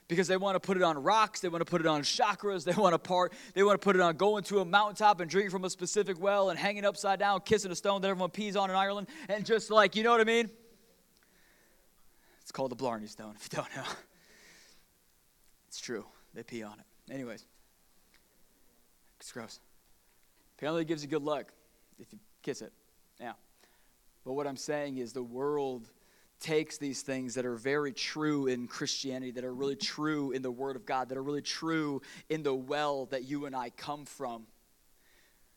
because 0.08 0.26
they 0.26 0.36
want 0.36 0.56
to 0.56 0.60
put 0.60 0.76
it 0.76 0.82
on 0.82 1.00
rocks, 1.02 1.40
they 1.40 1.48
want 1.48 1.60
to 1.60 1.70
put 1.70 1.80
it 1.80 1.86
on 1.86 2.02
chakras, 2.02 2.64
they 2.64 2.72
want 2.72 2.94
to 2.94 2.98
part, 2.98 3.32
they 3.54 3.62
want 3.62 3.80
to 3.80 3.84
put 3.84 3.94
it 3.94 4.02
on 4.02 4.16
going 4.16 4.42
to 4.44 4.60
a 4.60 4.64
mountaintop 4.64 5.20
and 5.20 5.30
drinking 5.30 5.50
from 5.50 5.64
a 5.64 5.70
specific 5.70 6.20
well 6.20 6.50
and 6.50 6.58
hanging 6.58 6.84
upside 6.84 7.18
down, 7.18 7.40
kissing 7.42 7.70
a 7.70 7.76
stone 7.76 8.00
that 8.00 8.08
everyone 8.08 8.30
pees 8.30 8.56
on 8.56 8.70
in 8.70 8.76
Ireland, 8.76 9.08
and 9.28 9.44
just 9.44 9.70
like, 9.70 9.94
you 9.94 10.02
know 10.02 10.10
what 10.10 10.20
I 10.20 10.24
mean? 10.24 10.50
It's 12.40 12.50
called 12.50 12.70
the 12.70 12.76
Blarney 12.76 13.06
Stone, 13.06 13.34
if 13.40 13.48
you 13.52 13.56
don't 13.56 13.76
know. 13.76 13.90
It's 15.68 15.80
true. 15.80 16.06
They 16.34 16.42
pee 16.42 16.62
on 16.62 16.74
it. 16.78 17.12
Anyways, 17.12 17.44
it's 19.20 19.32
gross. 19.32 19.60
Apparently, 20.56 20.82
it 20.82 20.88
gives 20.88 21.02
you 21.02 21.08
good 21.08 21.22
luck 21.22 21.52
if 21.98 22.12
you 22.12 22.18
kiss 22.42 22.62
it. 22.62 22.72
Yeah. 23.20 23.32
But 24.24 24.32
what 24.32 24.46
I'm 24.46 24.56
saying 24.56 24.98
is 24.98 25.12
the 25.12 25.22
world 25.22 25.88
takes 26.40 26.78
these 26.78 27.02
things 27.02 27.34
that 27.34 27.44
are 27.44 27.56
very 27.56 27.92
true 27.92 28.46
in 28.46 28.66
Christianity, 28.66 29.32
that 29.32 29.44
are 29.44 29.54
really 29.54 29.76
true 29.76 30.32
in 30.32 30.42
the 30.42 30.50
Word 30.50 30.76
of 30.76 30.86
God, 30.86 31.08
that 31.08 31.18
are 31.18 31.22
really 31.22 31.42
true 31.42 32.02
in 32.28 32.42
the 32.42 32.54
well 32.54 33.06
that 33.06 33.24
you 33.24 33.46
and 33.46 33.54
I 33.54 33.70
come 33.70 34.04
from. 34.04 34.46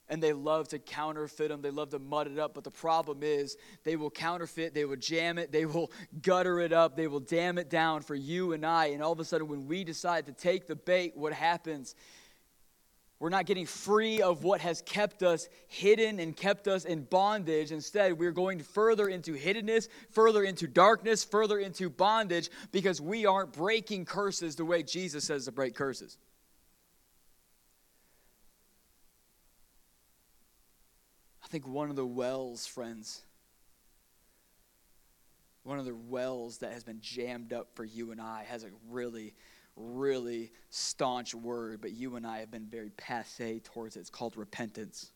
And 0.10 0.22
they 0.22 0.34
love 0.34 0.68
to 0.70 0.80
counterfeit 0.80 1.50
them, 1.50 1.62
they 1.62 1.70
love 1.70 1.92
to 1.92 2.00
mud 2.00 2.28
it 2.28 2.38
up. 2.38 2.54
But 2.54 2.66
the 2.66 2.72
problem 2.72 3.20
is, 3.22 3.56
they 3.86 3.96
will 3.96 4.10
counterfeit, 4.10 4.74
they 4.74 4.84
will 4.84 4.98
jam 4.98 5.38
it, 5.38 5.52
they 5.52 5.66
will 5.66 5.92
gutter 6.22 6.60
it 6.60 6.74
up, 6.74 6.98
they 6.98 7.08
will 7.08 7.22
dam 7.22 7.58
it 7.58 7.70
down 7.70 8.02
for 8.02 8.16
you 8.16 8.52
and 8.52 8.66
I. 8.66 8.88
And 8.88 9.02
all 9.02 9.14
of 9.14 9.20
a 9.22 9.24
sudden, 9.24 9.48
when 9.48 9.68
we 9.68 9.84
decide 9.84 10.26
to 10.26 10.34
take 10.34 10.68
the 10.68 10.76
bait, 10.76 11.16
what 11.16 11.32
happens 11.32 11.96
we're 13.22 13.30
not 13.30 13.46
getting 13.46 13.68
free 13.68 14.20
of 14.20 14.44
what 14.44 14.62
has 14.62 14.82
kept 14.82 15.22
us 15.22 15.48
hidden 15.68 16.20
and 16.20 16.36
kept 16.36 16.68
us 16.68 16.86
in 16.86 17.04
bondage. 17.04 17.72
Instead, 17.72 18.18
we're 18.18 18.32
going 18.32 18.60
further 18.62 19.10
into 19.10 19.34
hiddenness, 19.36 19.90
further 20.10 20.44
into 20.44 20.66
darkness, 20.66 21.24
further 21.24 21.60
into 21.60 21.88
bondage 21.88 22.50
because 22.72 23.00
we 23.00 23.28
aren't 23.28 23.54
breaking 23.54 24.06
curses 24.06 24.56
the 24.56 24.66
way 24.66 24.82
Jesus 24.82 25.24
says 25.24 25.46
to 25.46 25.52
break 25.52 25.76
curses. 25.76 26.18
I 31.44 31.48
think 31.48 31.68
one 31.68 31.92
of 31.92 31.96
the 31.96 32.08
wells, 32.08 32.66
friends, 32.66 33.22
one 35.62 35.78
of 35.78 35.86
the 35.86 35.94
wells 35.94 36.58
that 36.58 36.74
has 36.74 36.84
been 36.84 37.02
jammed 37.02 37.54
up 37.54 37.68
for 37.76 37.86
you 37.86 38.12
and 38.12 38.20
I 38.20 38.46
has 38.50 38.64
a 38.64 38.70
really 38.90 39.36
really 39.76 40.52
staunch 40.70 41.34
word, 41.34 41.82
but 41.82 41.92
you 41.92 42.16
and 42.16 42.26
I 42.26 42.40
have 42.40 42.52
been 42.52 42.68
very 42.68 42.90
passe 42.92 43.60
towards 43.60 43.96
it. 43.96 44.02
It's 44.02 44.10
called 44.10 44.38
repentance. 44.38 45.12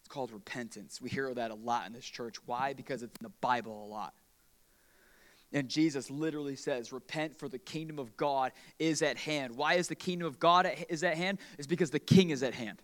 It's 0.00 0.08
called 0.08 0.32
repentance. 0.32 1.00
We 1.00 1.08
hear 1.08 1.32
that 1.32 1.50
a 1.50 1.54
lot 1.54 1.86
in 1.86 1.92
this 1.92 2.04
church. 2.04 2.36
Why? 2.46 2.74
Because 2.74 3.02
it's 3.02 3.18
in 3.18 3.24
the 3.24 3.32
Bible 3.40 3.84
a 3.84 3.88
lot. 3.88 4.14
And 5.54 5.68
Jesus 5.68 6.10
literally 6.10 6.56
says, 6.56 6.92
Repent, 6.92 7.38
for 7.38 7.48
the 7.48 7.58
kingdom 7.58 7.98
of 7.98 8.16
God 8.16 8.52
is 8.78 9.00
at 9.00 9.16
hand. 9.16 9.56
Why 9.56 9.74
is 9.74 9.88
the 9.88 9.94
kingdom 9.94 10.26
of 10.26 10.38
God 10.38 10.66
at, 10.66 10.90
is 10.90 11.02
at 11.02 11.16
hand? 11.16 11.38
Is 11.58 11.66
because 11.66 11.90
the 11.90 12.00
king 12.00 12.30
is 12.30 12.42
at 12.42 12.54
hand. 12.54 12.82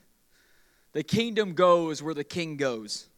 The 0.92 1.02
kingdom 1.02 1.52
goes 1.52 2.02
where 2.02 2.14
the 2.14 2.24
king 2.24 2.56
goes. 2.56 3.09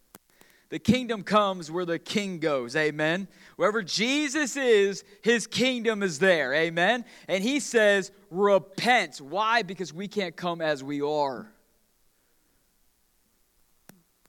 The 0.73 0.79
kingdom 0.79 1.23
comes 1.23 1.71
where 1.71 1.85
the 1.85 1.99
king 1.99 2.39
goes. 2.39 2.75
Amen. 2.77 3.29
Wherever 3.57 3.83
Jesus 3.83 4.57
is, 4.57 5.05
his 5.21 5.47
kingdom 5.47 6.03
is 6.03 6.19
there. 6.19 6.55
Amen. 6.55 7.05
And 7.29 7.45
he 7.45 7.61
says, 7.61 8.11
repent. 8.31 9.21
Why? 9.21 9.61
Because 9.61 9.93
we 9.93 10.09
can't 10.09 10.35
come 10.35 10.63
as 10.63 10.83
we 10.83 11.03
are. 11.03 11.53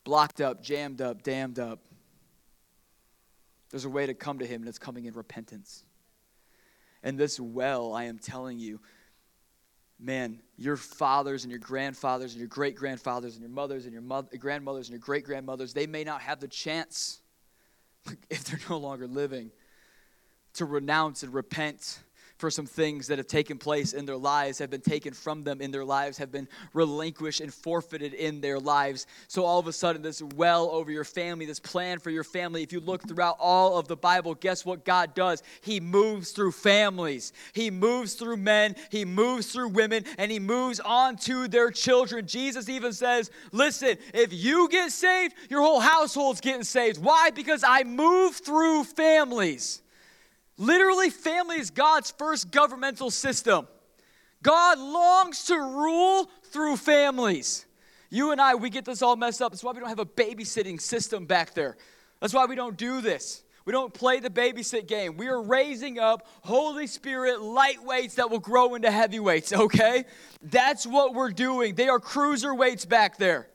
Blocked 0.03 0.41
up, 0.41 0.61
jammed 0.61 0.99
up, 0.99 1.23
dammed 1.23 1.59
up. 1.59 1.79
There's 3.69 3.85
a 3.85 3.89
way 3.89 4.05
to 4.05 4.13
come 4.13 4.39
to 4.39 4.45
him, 4.45 4.63
and 4.63 4.67
it's 4.67 4.77
coming 4.77 5.05
in 5.05 5.13
repentance. 5.13 5.85
And 7.03 7.17
this 7.17 7.39
well, 7.39 7.93
I 7.93 8.03
am 8.03 8.19
telling 8.19 8.59
you, 8.59 8.81
man, 10.03 10.39
your 10.57 10.75
fathers 10.75 11.43
and 11.43 11.51
your 11.51 11.59
grandfathers 11.59 12.33
and 12.33 12.39
your 12.39 12.49
great 12.49 12.75
grandfathers 12.75 13.35
and 13.35 13.41
your 13.41 13.51
mothers 13.51 13.85
and 13.85 13.93
your 13.93 14.01
mother, 14.01 14.35
grandmothers 14.37 14.89
and 14.89 14.93
your 14.93 14.99
great 14.99 15.23
grandmothers, 15.23 15.73
they 15.73 15.87
may 15.87 16.03
not 16.03 16.21
have 16.21 16.39
the 16.39 16.47
chance, 16.47 17.21
if 18.29 18.43
they're 18.43 18.59
no 18.69 18.77
longer 18.77 19.07
living, 19.07 19.49
to 20.53 20.65
renounce 20.65 21.23
and 21.23 21.33
repent 21.33 21.99
for 22.43 22.51
some 22.51 22.65
things 22.65 23.07
that 23.07 23.17
have 23.17 23.27
taken 23.27 23.57
place 23.57 23.93
in 23.93 24.05
their 24.05 24.17
lives, 24.17 24.59
have 24.59 24.69
been 24.69 24.81
taken 24.81 25.13
from 25.13 25.45
them 25.45 25.61
in 25.61 25.71
their 25.71 25.85
lives, 25.85 26.17
have 26.17 26.29
been 26.29 26.45
relinquished 26.73 27.39
and 27.39 27.53
forfeited 27.53 28.13
in 28.13 28.41
their 28.41 28.59
lives. 28.59 29.07
So 29.29 29.45
all 29.45 29.59
of 29.59 29.67
a 29.67 29.71
sudden, 29.71 30.01
this 30.01 30.21
well 30.35 30.69
over 30.69 30.91
your 30.91 31.05
family, 31.05 31.45
this 31.45 31.61
plan 31.61 31.99
for 31.99 32.09
your 32.09 32.25
family, 32.25 32.61
if 32.61 32.73
you 32.73 32.81
look 32.81 33.07
throughout 33.07 33.37
all 33.39 33.77
of 33.77 33.87
the 33.87 33.95
Bible, 33.95 34.35
guess 34.35 34.65
what 34.65 34.83
God 34.83 35.15
does? 35.15 35.41
He 35.61 35.79
moves 35.79 36.31
through 36.31 36.51
families, 36.51 37.31
He 37.53 37.71
moves 37.71 38.15
through 38.15 38.35
men, 38.35 38.75
He 38.89 39.05
moves 39.05 39.49
through 39.53 39.69
women, 39.69 40.03
and 40.17 40.29
He 40.29 40.39
moves 40.39 40.81
on 40.81 41.15
to 41.19 41.47
their 41.47 41.71
children. 41.71 42.27
Jesus 42.27 42.67
even 42.67 42.91
says, 42.91 43.31
Listen, 43.53 43.95
if 44.13 44.33
you 44.33 44.67
get 44.67 44.91
saved, 44.91 45.33
your 45.49 45.61
whole 45.61 45.79
household's 45.79 46.41
getting 46.41 46.65
saved. 46.65 47.01
Why? 47.01 47.29
Because 47.29 47.63
I 47.65 47.85
move 47.85 48.35
through 48.35 48.83
families. 48.83 49.82
Literally, 50.57 51.09
family 51.09 51.57
is 51.57 51.69
God's 51.69 52.11
first 52.11 52.51
governmental 52.51 53.09
system. 53.09 53.67
God 54.41 54.77
longs 54.77 55.45
to 55.45 55.55
rule 55.55 56.29
through 56.51 56.77
families. 56.77 57.65
You 58.09 58.31
and 58.31 58.39
I, 58.39 58.55
we 58.55 58.69
get 58.69 58.85
this 58.85 59.01
all 59.01 59.15
messed 59.15 59.41
up. 59.41 59.51
That's 59.51 59.63
why 59.63 59.71
we 59.71 59.79
don't 59.79 59.89
have 59.89 59.99
a 59.99 60.05
babysitting 60.05 60.79
system 60.79 61.25
back 61.25 61.53
there. 61.55 61.77
That's 62.19 62.33
why 62.33 62.45
we 62.45 62.55
don't 62.55 62.77
do 62.77 63.01
this. 63.01 63.43
We 63.65 63.71
don't 63.71 63.93
play 63.93 64.19
the 64.19 64.29
babysit 64.29 64.87
game. 64.87 65.15
We 65.15 65.29
are 65.29 65.41
raising 65.41 65.97
up 65.97 66.27
Holy 66.41 66.85
Spirit 66.85 67.39
lightweights 67.39 68.15
that 68.15 68.29
will 68.29 68.39
grow 68.39 68.75
into 68.75 68.91
heavyweights, 68.91 69.53
okay? 69.53 70.03
That's 70.41 70.85
what 70.85 71.13
we're 71.13 71.31
doing. 71.31 71.75
They 71.75 71.87
are 71.87 71.99
cruiser 71.99 72.53
weights 72.53 72.85
back 72.85 73.17
there, 73.17 73.47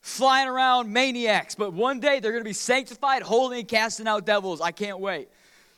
flying 0.00 0.48
around 0.48 0.90
maniacs. 0.90 1.54
But 1.54 1.74
one 1.74 2.00
day 2.00 2.20
they're 2.20 2.32
going 2.32 2.42
to 2.42 2.48
be 2.48 2.54
sanctified, 2.54 3.22
holy, 3.22 3.60
and 3.60 3.68
casting 3.68 4.08
out 4.08 4.24
devils. 4.24 4.62
I 4.62 4.72
can't 4.72 4.98
wait. 4.98 5.28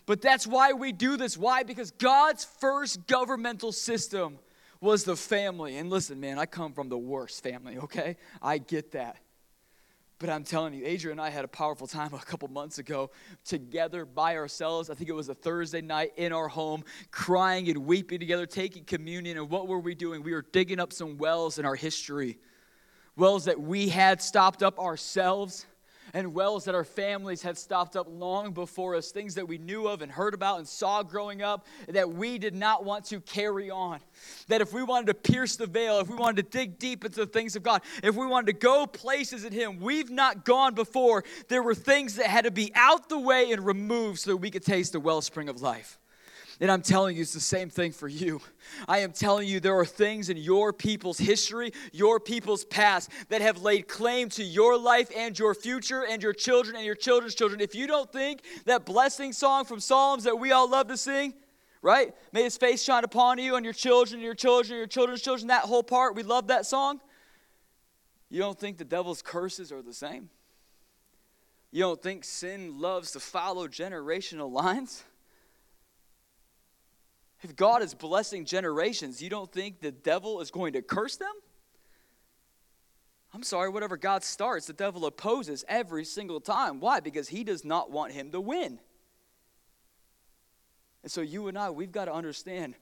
But 0.07 0.23
that's 0.23 0.47
why 0.47 0.73
we 0.73 0.93
do 0.93 1.17
this. 1.17 1.37
Why? 1.37 1.65
Because 1.65 1.91
God's 1.91 2.45
first 2.45 3.07
governmental 3.09 3.73
system 3.73 4.39
was 4.81 5.05
the 5.05 5.17
family. 5.17 5.77
And 5.77 5.91
listen, 5.91 6.21
man, 6.21 6.39
I 6.39 6.47
come 6.47 6.73
from 6.73 6.89
the 6.89 6.99
worst 6.99 7.43
family, 7.43 7.79
okay? 7.79 8.17
I 8.41 8.59
get 8.59 8.93
that. 8.93 9.17
But 10.19 10.31
I'm 10.31 10.45
telling 10.45 10.73
you, 10.73 10.87
Adrienne 10.87 11.13
and 11.13 11.21
I 11.21 11.29
had 11.29 11.45
a 11.45 11.49
powerful 11.49 11.87
time 11.87 12.15
a 12.15 12.19
couple 12.19 12.49
months 12.49 12.79
ago 12.79 13.11
together 13.45 14.07
by 14.07 14.37
ourselves. 14.37 14.89
I 14.89 14.95
think 14.95 15.11
it 15.11 15.15
was 15.15 15.29
a 15.29 15.35
Thursday 15.35 15.83
night 15.83 16.13
in 16.17 16.33
our 16.33 16.49
home, 16.49 16.85
crying 17.11 17.69
and 17.69 17.85
weeping 17.85 18.19
together, 18.19 18.47
taking 18.47 18.85
communion. 18.85 19.37
And 19.37 19.51
what 19.51 19.69
were 19.69 19.81
we 19.81 19.95
doing? 19.95 20.23
We 20.23 20.33
were 20.33 20.47
digging 20.53 20.81
up 20.81 20.93
some 20.93 21.19
wells 21.19 21.59
in 21.59 21.67
our 21.67 21.75
history, 21.75 22.39
wells 23.15 23.45
that 23.45 23.61
we 23.61 23.91
had 23.91 24.23
stopped 24.23 24.63
up 24.63 24.79
ourselves 24.79 25.67
and 26.17 26.33
wells 26.33 26.65
that 26.65 26.75
our 26.75 26.83
families 26.83 27.43
had 27.43 27.59
stopped 27.59 27.95
up 27.95 28.07
long 28.09 28.53
before 28.53 28.95
us, 28.95 29.11
things 29.11 29.35
that 29.35 29.47
we 29.47 29.59
knew 29.59 29.87
of 29.87 30.01
and 30.01 30.11
heard 30.11 30.33
about 30.33 30.57
and 30.57 30.67
saw 30.67 31.03
growing 31.03 31.43
up 31.43 31.67
that 31.89 32.11
we 32.11 32.39
did 32.39 32.55
not 32.55 32.87
want 32.87 33.05
to 33.05 33.21
carry 33.21 33.71
on. 33.71 34.01
That 34.49 34.63
if 34.63 34.73
we 34.73 34.83
wanted 34.83 35.09
to 35.09 35.15
pierce 35.15 35.57
the 35.57 35.67
veil, 35.67 36.01
if 36.01 36.09
we 36.09 36.17
wanted 36.17 36.37
to 36.37 36.59
dig 36.59 36.79
deep 36.79 37.05
into 37.05 37.21
the 37.21 37.27
things 37.27 37.55
of 37.55 37.63
God, 37.63 37.83
if 38.03 38.17
we 38.17 38.25
wanted 38.27 38.47
to 38.47 38.55
go 38.55 38.87
places 38.87 39.45
in 39.45 39.53
Him 39.53 39.79
we've 39.79 40.09
not 40.09 40.47
gone 40.47 40.75
before, 40.75 41.23
there 41.49 41.63
were 41.63 41.75
things 41.75 42.17
that 42.17 42.29
had 42.29 42.45
to 42.45 42.51
be 42.51 42.73
out 42.75 43.11
the 43.11 43.19
way 43.19 43.53
and 43.53 43.67
removed 43.67 44.21
so 44.21 44.31
that 44.31 44.39
we 44.39 44.51
could 44.51 44.65
taste 44.65 44.93
the 44.93 45.01
wellspring 45.01 45.51
of 45.51 45.61
life. 45.61 45.99
And 46.59 46.71
I'm 46.71 46.81
telling 46.81 47.17
you, 47.17 47.23
it's 47.23 47.35
the 47.35 47.41
same 47.41 47.69
thing 47.69 47.93
for 47.93 48.09
you. 48.09 48.41
I 48.89 49.01
am 49.01 49.13
telling 49.13 49.47
you, 49.47 49.61
there 49.61 49.79
are 49.79 49.85
things 49.85 50.31
in 50.31 50.39
your 50.39 50.73
people's 50.73 51.19
history, 51.19 51.73
your 51.93 52.19
people's 52.19 52.65
past, 52.65 53.11
that 53.29 53.43
have 53.43 53.61
laid 53.61 53.89
claim 53.89 54.31
to 54.31 54.43
your 54.43 54.79
life 54.79 55.11
and 55.15 55.39
your 55.39 55.55
future 55.55 56.07
and 56.07 56.23
your 56.23 56.33
children 56.33 56.77
and 56.77 56.87
your 56.87 56.95
children's 56.95 57.35
children. 57.35 57.61
If 57.61 57.75
you 57.75 57.87
don't 57.87 58.11
think 58.11 58.41
that 58.65 58.87
blessing 58.87 59.35
song 59.35 59.67
from 59.67 59.81
Psalms 59.81 60.25
that 60.25 60.39
we 60.39 60.53
all 60.53 60.69
love 60.69 60.89
to 60.89 60.97
sing, 60.97 61.35
right? 61.83 62.15
May 62.33 62.45
his 62.45 62.57
face 62.57 62.83
shine 62.83 63.05
upon 63.05 63.39
you 63.39 63.57
and 63.57 63.65
your 63.65 63.75
children 63.75 64.15
and 64.15 64.25
your 64.25 64.35
children 64.35 64.73
and 64.73 64.79
your 64.79 64.87
children's 64.87 65.21
children, 65.21 65.49
that 65.49 65.65
whole 65.65 65.83
part, 65.83 66.15
we 66.15 66.23
love 66.23 66.47
that 66.47 66.65
song. 66.65 67.01
You 68.31 68.41
don't 68.41 68.59
think 68.59 68.79
the 68.79 68.85
devil's 68.85 69.21
curses 69.21 69.71
are 69.71 69.83
the 69.83 69.95
same? 69.95 70.31
You 71.71 71.83
don't 71.83 72.03
think 72.03 72.25
sin 72.25 72.81
loves 72.81 73.13
to 73.13 73.21
follow 73.21 73.69
generational 73.69 74.51
lines? 74.51 75.05
If 77.47 77.55
God 77.55 77.81
is 77.81 77.95
blessing 77.95 78.45
generations, 78.45 79.23
you 79.23 79.31
don't 79.31 79.53
think 79.53 79.81
the 79.81 79.93
devil 79.93 80.41
is 80.41 80.51
going 80.51 80.73
to 80.73 80.83
curse 80.83 81.17
them? 81.17 81.33
I'm 83.33 83.45
sorry, 83.45 83.69
whatever 83.69 83.97
God 83.97 84.25
starts, 84.25 84.67
the 84.67 84.73
devil 84.73 85.07
opposes 85.07 85.65
every 85.69 86.05
single 86.05 86.41
time. 86.41 86.81
Why? 86.81 86.99
Because 86.99 87.29
he 87.29 87.45
does 87.45 87.65
not 87.65 87.93
want 87.93 88.11
him 88.11 88.33
to 88.33 88.41
win. 88.41 88.81
And 91.05 91.13
so, 91.13 91.21
you 91.21 91.47
and 91.47 91.57
I, 91.57 91.71
we've 91.71 91.93
got 91.93 92.07
to 92.07 92.13
understand 92.13 92.75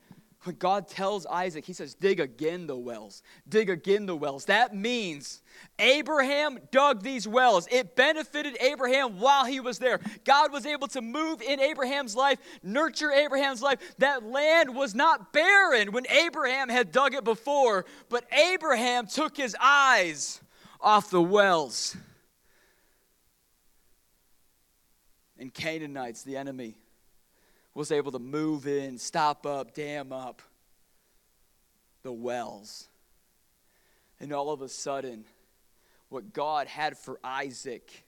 when 0.45 0.57
God 0.57 0.89
tells 0.89 1.27
Isaac, 1.27 1.65
he 1.65 1.73
says, 1.73 1.95
dig 1.95 2.21
again 2.21 2.67
the 2.67 2.77
wells. 2.77 3.23
Dig 3.49 3.71
again 3.71 4.07
the 4.07 4.15
wells. 4.15 4.45
That 4.45 4.75
means 4.75 5.43
Abraham 5.79 6.59
dug 6.71 7.03
these 7.03 7.27
wells. 7.27 7.67
It 7.71 7.97
benefited 7.97 8.57
Abraham 8.61 9.19
while 9.19 9.45
he 9.45 9.61
was 9.61 9.79
there. 9.79 10.01
God 10.25 10.53
was 10.53 10.67
able 10.67 10.87
to 10.89 11.01
move 11.01 11.41
in 11.41 11.61
Abraham's 11.61 12.15
life, 12.15 12.39
nurture 12.63 13.11
Abraham's 13.11 13.63
life. 13.63 13.79
That 13.99 14.25
land 14.25 14.75
was 14.75 14.95
not 14.95 15.33
barren 15.33 15.93
when 15.93 16.07
Abraham 16.09 16.69
had 16.69 16.93
dug 16.93 17.15
it 17.15 17.25
before, 17.25 17.87
but 18.09 18.25
Abraham 18.33 19.07
took 19.07 19.37
his 19.37 19.57
eyes 19.61 20.41
off 20.81 21.11
the 21.11 21.23
wells. 21.23 21.97
And 25.39 25.53
Canaanites, 25.53 26.23
the 26.23 26.37
enemy, 26.37 26.77
was 27.75 27.91
able 27.91 28.13
to 28.13 28.19
move 28.19 28.67
in, 28.67 28.99
stop 28.99 29.47
up, 29.47 29.75
dam 29.75 30.13
up 30.13 30.41
the 32.03 32.13
wells. 32.13 32.89
And 34.21 34.33
all 34.33 34.51
of 34.51 34.63
a 34.63 34.69
sudden, 34.69 35.25
what 36.09 36.33
God 36.33 36.69
had 36.69 36.97
for 36.97 37.19
Isaac 37.25 38.05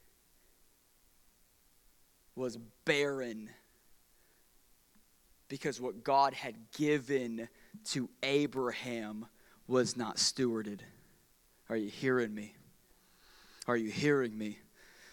was 2.37 2.59
barren 2.85 3.51
because 5.49 5.81
what 5.81 6.05
God 6.05 6.35
had 6.35 6.55
given 6.77 7.49
to 7.87 8.09
Abraham 8.23 9.27
was 9.67 9.97
not 9.97 10.17
stewarded. 10.17 10.81
Are 11.69 11.77
you 11.77 11.89
hearing 11.89 12.35
me? 12.35 12.55
Are 13.67 13.77
you 13.77 13.91
hearing 13.91 14.37
me? 14.37 14.59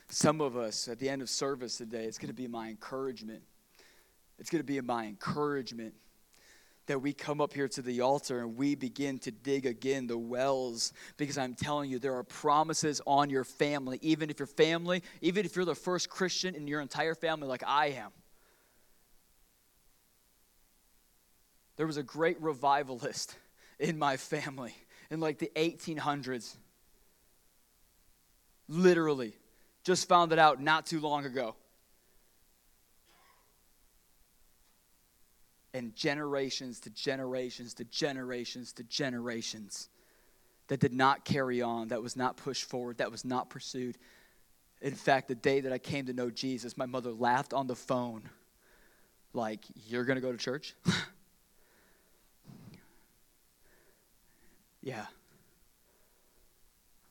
Some 0.10 0.41
of 0.41 0.58
us 0.58 0.88
at 0.88 0.99
the 0.99 1.10
end 1.10 1.22
of 1.22 1.30
service 1.30 1.78
today, 1.78 2.04
it's 2.06 2.18
going 2.18 2.28
to 2.28 2.34
be 2.34 2.47
my 2.47 2.70
encouragement 2.70 3.41
it's 4.44 4.50
going 4.50 4.60
to 4.60 4.66
be 4.66 4.82
my 4.82 5.06
encouragement 5.06 5.94
that 6.88 7.02
we 7.02 7.14
come 7.14 7.39
up 7.39 7.54
here 7.54 7.70
to 7.70 7.82
the 7.82 8.02
altar 8.02 8.41
and 8.41 8.58
we 8.58 8.76
begin 8.76 9.18
to 9.20 9.32
dig 9.32 9.66
again 9.66 10.06
the 10.06 10.18
wells 10.18 10.91
because 11.16 11.38
I'm 11.38 11.54
telling 11.54 11.89
you, 11.89 11.98
there 11.98 12.16
are 12.16 12.26
promises 12.26 13.00
on 13.08 13.30
your 13.30 13.46
family, 13.46 14.00
even 14.02 14.30
if 14.30 14.39
your 14.39 14.48
family, 14.48 15.02
even 15.22 15.46
if 15.46 15.56
you're 15.56 15.64
the 15.64 15.76
first 15.76 16.10
Christian 16.10 16.56
in 16.56 16.68
your 16.68 16.82
entire 16.82 17.16
family, 17.16 17.48
like 17.48 17.64
I 17.66 17.91
am. 17.91 18.12
There 21.78 21.88
was 21.88 21.96
a 21.96 22.04
great 22.04 22.41
revivalist 22.41 23.38
in 23.80 23.98
my 23.98 24.18
family 24.18 24.76
in 25.10 25.22
like 25.22 25.39
the 25.39 25.54
1800s. 25.56 26.58
Literally, 28.68 29.38
just 29.86 30.10
found 30.10 30.34
it 30.34 30.39
out 30.39 30.62
not 30.62 30.86
too 30.86 31.00
long 31.00 31.24
ago. 31.24 31.56
And 35.74 35.95
generations 35.95 36.80
to 36.82 36.89
generations 36.91 37.74
to 37.76 37.84
generations 37.86 38.74
to 38.74 38.84
generations 38.84 39.89
that 40.67 40.80
did 40.80 40.93
not 40.93 41.26
carry 41.26 41.61
on, 41.61 41.89
that 41.89 42.01
was 42.01 42.15
not 42.15 42.38
pushed 42.38 42.65
forward, 42.65 42.97
that 42.97 43.11
was 43.11 43.26
not 43.26 43.49
pursued. 43.49 43.97
In 44.82 44.95
fact, 44.95 45.28
the 45.28 45.36
day 45.36 45.59
that 45.61 45.74
I 45.74 45.78
came 45.78 46.05
to 46.05 46.13
know 46.13 46.30
Jesus, 46.30 46.78
my 46.78 46.86
mother 46.86 47.11
laughed 47.11 47.53
on 47.53 47.67
the 47.67 47.76
phone, 47.76 48.30
like, 49.34 49.61
You're 49.88 50.05
going 50.05 50.15
to 50.15 50.21
go 50.21 50.32
to 50.32 50.38
church? 50.38 50.76
yeah. 54.82 55.05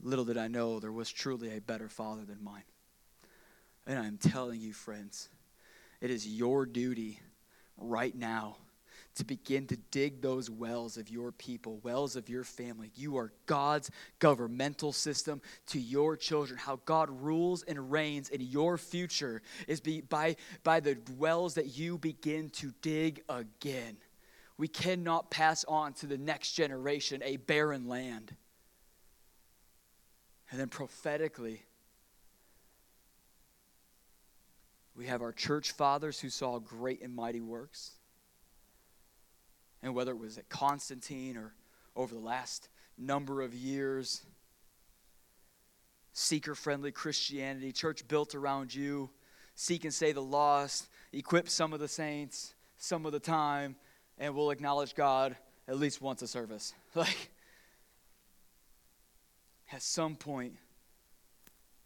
Little 0.03 0.25
did 0.25 0.37
I 0.37 0.49
know 0.49 0.81
there 0.81 0.93
was 0.93 1.11
truly 1.11 1.57
a 1.57 1.61
better 1.61 1.89
father 1.89 2.25
than 2.25 2.43
mine. 2.43 2.65
And 3.87 3.99
I'm 3.99 4.19
telling 4.19 4.61
you, 4.61 4.73
friends, 4.73 5.29
it 6.01 6.11
is 6.11 6.27
your 6.27 6.67
duty 6.67 7.21
right 7.83 8.15
now 8.15 8.57
to 9.15 9.25
begin 9.25 9.67
to 9.67 9.77
dig 9.91 10.23
those 10.23 10.49
wells 10.49 10.97
of 10.97 11.11
your 11.11 11.33
people, 11.33 11.79
wells 11.83 12.17
of 12.17 12.29
your 12.29 12.45
family. 12.45 12.91
You 12.95 13.19
are 13.19 13.33
God's 13.47 13.91
governmental 14.19 14.93
system 14.93 15.43
to 15.67 15.79
your 15.79 16.17
children. 16.17 16.59
How 16.59 16.81
God 16.85 17.11
rules 17.11 17.63
and 17.63 17.93
reigns 17.93 18.31
in 18.31 18.41
your 18.41 18.79
future 18.79 19.43
is 19.69 19.81
be, 19.81 20.01
by, 20.01 20.37
by 20.65 20.81
the 20.81 20.97
wells 21.19 21.55
that 21.55 21.77
you 21.77 21.99
begin 21.99 22.51
to 22.51 22.73
dig 22.81 23.23
again. 23.29 23.97
We 24.57 24.69
cannot 24.69 25.31
pass 25.31 25.65
on 25.65 25.93
to 25.95 26.07
the 26.07 26.19
next 26.19 26.53
generation 26.53 27.23
a 27.25 27.37
barren 27.37 27.89
land. 27.89 28.35
And 30.51 30.61
then 30.61 30.69
prophetically, 30.69 31.63
We 34.95 35.07
have 35.07 35.23
our 35.23 35.33
church 35.33 35.73
fathers 35.73 36.21
who 36.21 36.29
saw 36.29 36.59
great 36.59 37.03
and 37.03 37.15
mighty 37.15 37.41
works. 37.41 37.93
And 39.83 39.95
whether 39.95 40.13
it 40.13 40.19
was 40.19 40.39
at 40.39 40.49
Constantine 40.49 41.37
or 41.37 41.55
over 41.97 42.15
the 42.15 42.21
last 42.21 42.69
number 42.99 43.43
of 43.43 43.55
years, 43.55 44.23
seeker 46.13 46.55
friendly 46.55 46.93
Christianity, 46.93 47.73
church 47.73 48.07
built 48.07 48.35
around 48.35 48.75
you, 48.75 49.11
seek 49.55 49.85
and 49.85 49.93
save 49.93 50.15
the 50.15 50.23
lost, 50.23 50.89
equip 51.13 51.49
some 51.49 51.73
of 51.73 51.81
the 51.81 51.89
saints 51.89 52.55
some 52.83 53.07
of 53.07 53.13
the 53.13 53.21
time, 53.21 53.77
and 54.19 54.35
we'll 54.35 54.51
acknowledge 54.51 54.95
God 54.95 55.37
at 55.69 55.79
least 55.79 56.03
once 56.03 56.21
a 56.23 56.29
service. 56.29 56.75
Like, 56.95 57.31
at 59.73 59.81
some 59.81 60.17
point 60.17 60.57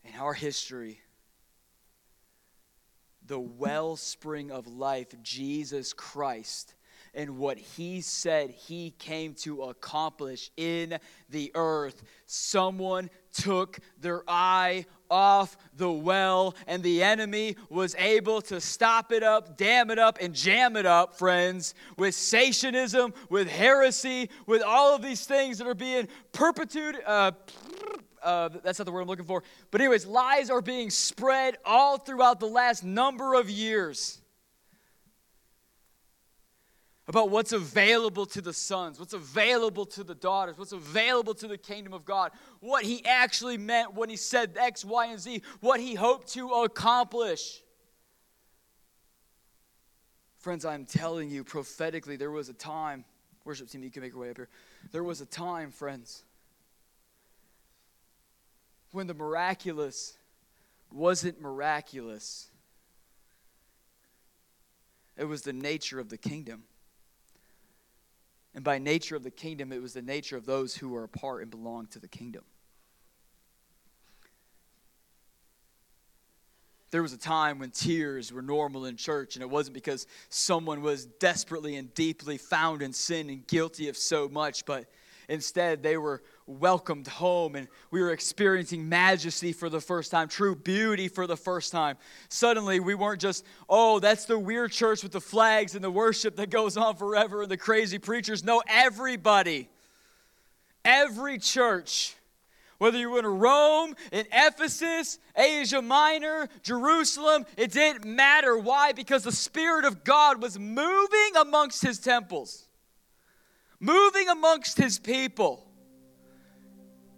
in 0.05 0.19
our 0.19 0.33
history, 0.33 0.99
the 3.27 3.39
wellspring 3.39 4.51
of 4.51 4.67
life, 4.67 5.09
Jesus 5.23 5.93
Christ, 5.93 6.75
and 7.15 7.39
what 7.39 7.57
he 7.57 8.03
said 8.03 8.51
he 8.51 8.91
came 8.99 9.35
to 9.35 9.63
accomplish 9.63 10.51
in 10.57 10.99
the 11.31 11.51
earth. 11.55 12.03
Someone 12.27 13.09
took 13.33 13.79
their 14.01 14.23
eye 14.29 14.85
off 15.11 15.57
the 15.77 15.91
well, 15.91 16.55
and 16.67 16.83
the 16.83 17.03
enemy 17.03 17.57
was 17.71 17.95
able 17.97 18.43
to 18.43 18.61
stop 18.61 19.13
it 19.13 19.23
up, 19.23 19.57
dam 19.57 19.91
it 19.91 19.99
up, 19.99 20.19
and 20.21 20.35
jam 20.35 20.77
it 20.77 20.87
up, 20.87 21.17
friends, 21.17 21.75
with 21.97 22.15
Satanism, 22.15 23.15
with 23.31 23.49
heresy, 23.49 24.29
with 24.47 24.63
all 24.63 24.95
of 24.95 25.03
these 25.03 25.25
things 25.25 25.59
that 25.59 25.67
are 25.67 25.75
being 25.75 26.09
perpetuated. 26.33 27.03
Uh, 27.07 27.33
uh, 28.27 28.49
that's 28.65 28.79
not 28.79 28.85
the 28.85 28.93
word 28.93 29.03
I'm 29.03 29.09
looking 29.09 29.25
for. 29.25 29.43
But, 29.71 29.81
anyways, 29.81 30.05
lies 30.05 30.51
are 30.51 30.61
being 30.61 30.91
spread 30.91 31.57
all 31.65 31.97
throughout 31.97 32.41
the 32.41 32.49
last 32.49 32.85
number 32.85 33.35
of 33.35 33.49
years 33.49 34.21
about 37.09 37.31
what's 37.31 37.53
available 37.53 38.27
to 38.27 38.41
the 38.41 38.53
sons, 38.53 38.99
what's 38.99 39.13
available 39.13 39.87
to 39.87 40.03
the 40.03 40.15
daughters, 40.15 40.59
what's 40.59 40.73
available 40.73 41.35
to 41.35 41.47
the 41.47 41.57
kingdom 41.57 41.93
of 41.93 42.05
God, 42.05 42.33
what 42.59 42.85
he 42.85 43.05
actually 43.07 43.57
meant 43.57 43.95
when 43.95 44.09
he 44.09 44.17
said 44.17 44.57
X, 44.59 44.85
Y, 44.85 45.07
and 45.07 45.21
Z, 45.21 45.43
what 45.61 45.79
he 45.79 45.95
hoped 45.95 46.27
to 46.33 46.49
accomplish. 46.49 47.63
Friends, 50.39 50.65
I'm 50.65 50.85
telling 50.85 51.31
you 51.31 51.45
prophetically, 51.45 52.17
there 52.17 52.33
was 52.33 52.49
a 52.49 52.55
time, 52.55 53.05
worship 53.45 53.69
team, 53.69 53.85
you 53.85 53.91
can 53.91 54.03
make 54.03 54.13
your 54.13 54.23
way 54.23 54.31
up 54.31 54.37
here. 54.37 54.49
There 54.91 55.05
was 55.05 55.21
a 55.21 55.27
time, 55.27 55.71
friends, 55.71 56.25
when 58.97 59.07
the 59.07 59.15
miraculous 59.15 60.17
wasn't 60.91 61.39
miraculous, 61.39 62.49
it 65.19 65.25
was 65.25 65.43
the 65.43 65.53
nature 65.53 66.01
of 66.01 66.09
the 66.09 66.17
kingdom. 66.17 66.63
And 68.55 68.65
by 68.65 68.79
nature 68.79 69.15
of 69.15 69.23
the 69.23 69.31
kingdom, 69.31 69.71
it 69.71 69.83
was 69.83 69.93
the 69.93 70.01
nature 70.01 70.39
of 70.39 70.47
those 70.47 70.75
who 70.75 70.89
were 70.89 71.05
a 71.05 71.09
part 71.09 71.43
and 71.43 71.51
belonged 71.51 71.91
to 71.91 71.99
the 71.99 72.09
kingdom. 72.09 72.43
There 76.91 77.03
was 77.03 77.13
a 77.13 77.19
time 77.19 77.59
when 77.59 77.73
tears 77.73 78.33
were 78.33 78.41
normal 78.41 78.87
in 78.87 78.97
church, 78.97 79.37
and 79.37 79.43
it 79.43 79.51
wasn't 79.51 79.75
because 79.75 80.07
someone 80.31 80.81
was 80.81 81.05
desperately 81.05 81.77
and 81.77 81.93
deeply 81.93 82.39
found 82.39 82.81
in 82.81 82.95
sin 82.95 83.29
and 83.29 83.47
guilty 83.47 83.91
of 83.91 83.97
so 83.99 84.27
much, 84.27 84.65
but 84.65 84.87
instead 85.29 85.83
they 85.83 85.99
were 85.99 86.23
welcomed 86.47 87.09
home 87.09 87.57
and 87.57 87.69
we 87.91 88.01
were 88.01 88.13
experiencing 88.13 88.89
majesty 88.89 89.53
for 89.53 89.69
the 89.69 89.81
first 89.81 90.11
time, 90.11 90.29
true 90.29 90.55
beauty 90.55 91.09
for 91.09 91.27
the 91.27 91.37
first 91.37 91.73
time. 91.73 91.97
Suddenly, 92.29 92.81
we 92.81 92.95
weren't 92.95 93.21
just, 93.21 93.45
oh, 93.69 93.99
that's 93.99 94.27
the 94.27 94.39
weird 94.39 94.71
church 94.71 95.03
with 95.03 95.13
the 95.13 95.21
flags 95.21 95.75
and 95.75 95.83
the 95.83 95.91
worship 95.91 96.37
that 96.37 96.51
goes 96.51 96.77
on 96.77 96.97
forever 96.97 97.43
and 97.43 97.51
the 97.51 97.57
crazy 97.57 97.99
preachers. 97.99 98.45
No, 98.45 98.63
everybody, 98.69 99.69
every 100.85 101.39
church 101.39 102.17
whether 102.79 102.99
you 102.99 103.11
were 103.11 103.21
in 103.21 103.27
Rome, 103.27 103.95
in 104.13 104.27
Ephesus, 104.33 105.19
Asia 105.35 105.81
Minor, 105.81 106.49
Jerusalem, 106.63 107.47
it 107.57 107.73
didn't 107.73 108.05
matter. 108.05 108.57
Why? 108.59 108.93
Because 108.93 109.25
the 109.25 109.33
Spirit 109.33 109.85
of 109.85 110.05
God 110.05 110.43
was 110.43 110.59
moving 110.59 111.37
amongst 111.41 111.83
his 111.83 111.99
temples, 111.99 112.67
moving 113.81 114.29
amongst 114.29 114.77
his 114.77 114.99
people. 114.99 115.66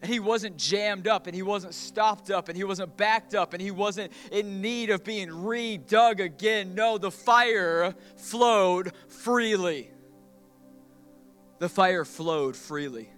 And 0.01 0.11
he 0.11 0.21
wasn't 0.21 0.57
jammed 0.57 1.09
up 1.09 1.27
and 1.27 1.35
he 1.35 1.43
wasn't 1.43 1.75
stopped 1.75 2.31
up 2.31 2.49
and 2.49 2.57
he 2.57 2.63
wasn't 2.63 2.97
backed 2.97 3.35
up 3.35 3.53
and 3.53 3.61
he 3.61 3.73
wasn't 3.73 4.13
in 4.31 4.61
need 4.61 4.91
of 4.91 5.03
being 5.03 5.29
redug 5.29 6.21
again. 6.21 6.75
No, 6.75 6.99
the 6.99 7.11
fire 7.11 7.95
flowed 8.17 8.93
freely. 9.09 9.91
The 11.59 11.69
fire 11.69 12.05
flowed 12.05 12.55
freely 12.55 13.09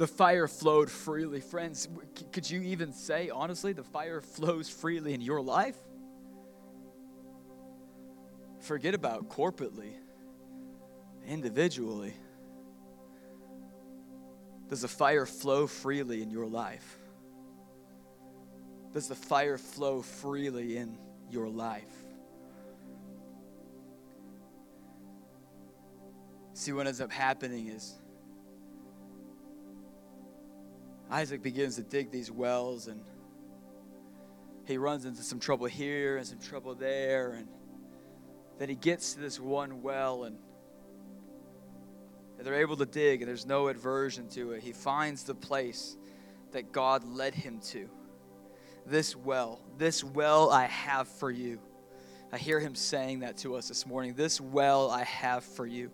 the 0.00 0.06
fire 0.06 0.48
flowed 0.48 0.90
freely. 0.90 1.42
Friends, 1.42 1.86
could 2.32 2.48
you 2.48 2.62
even 2.62 2.90
say, 2.94 3.28
honestly, 3.28 3.74
the 3.74 3.84
fire 3.84 4.22
flows 4.22 4.66
freely 4.66 5.12
in 5.12 5.20
your 5.20 5.42
life? 5.42 5.76
Forget 8.60 8.94
about 8.94 9.28
corporately, 9.28 9.92
individually. 11.26 12.14
Does 14.70 14.82
the 14.82 14.88
fire 14.88 15.26
flow 15.26 15.66
freely 15.66 16.22
in 16.22 16.30
your 16.30 16.46
life? 16.46 16.96
Does 18.94 19.08
the 19.08 19.16
fire 19.16 19.58
flow 19.58 20.00
freely 20.00 20.76
in 20.76 20.96
your 21.28 21.48
life? 21.48 21.92
See, 26.54 26.72
what 26.72 26.86
ends 26.86 27.00
up 27.00 27.10
happening 27.10 27.66
is 27.68 27.98
Isaac 31.10 31.42
begins 31.42 31.74
to 31.76 31.82
dig 31.82 32.12
these 32.12 32.30
wells 32.30 32.86
and 32.86 33.02
he 34.66 34.78
runs 34.78 35.04
into 35.04 35.22
some 35.22 35.40
trouble 35.40 35.66
here 35.66 36.16
and 36.16 36.24
some 36.24 36.38
trouble 36.38 36.76
there. 36.76 37.32
And 37.32 37.48
then 38.58 38.68
he 38.68 38.76
gets 38.76 39.14
to 39.14 39.20
this 39.20 39.40
one 39.40 39.82
well 39.82 40.24
and 40.24 40.38
they're 42.44 42.60
able 42.60 42.76
to 42.76 42.86
dig 42.86 43.22
and 43.22 43.28
there's 43.28 43.46
no 43.46 43.68
aversion 43.68 44.28
to 44.30 44.52
it. 44.52 44.62
He 44.62 44.72
finds 44.72 45.24
the 45.24 45.34
place 45.34 45.96
that 46.52 46.72
God 46.72 47.04
led 47.04 47.34
him 47.34 47.60
to. 47.68 47.88
This 48.86 49.14
well, 49.14 49.60
this 49.78 50.02
well 50.02 50.50
I 50.50 50.64
have 50.66 51.08
for 51.08 51.30
you. 51.30 51.60
I 52.32 52.38
hear 52.38 52.60
him 52.60 52.74
saying 52.74 53.20
that 53.20 53.36
to 53.38 53.56
us 53.56 53.68
this 53.68 53.86
morning. 53.86 54.14
This 54.14 54.40
well 54.40 54.90
I 54.90 55.04
have 55.04 55.44
for 55.44 55.66
you. 55.66 55.90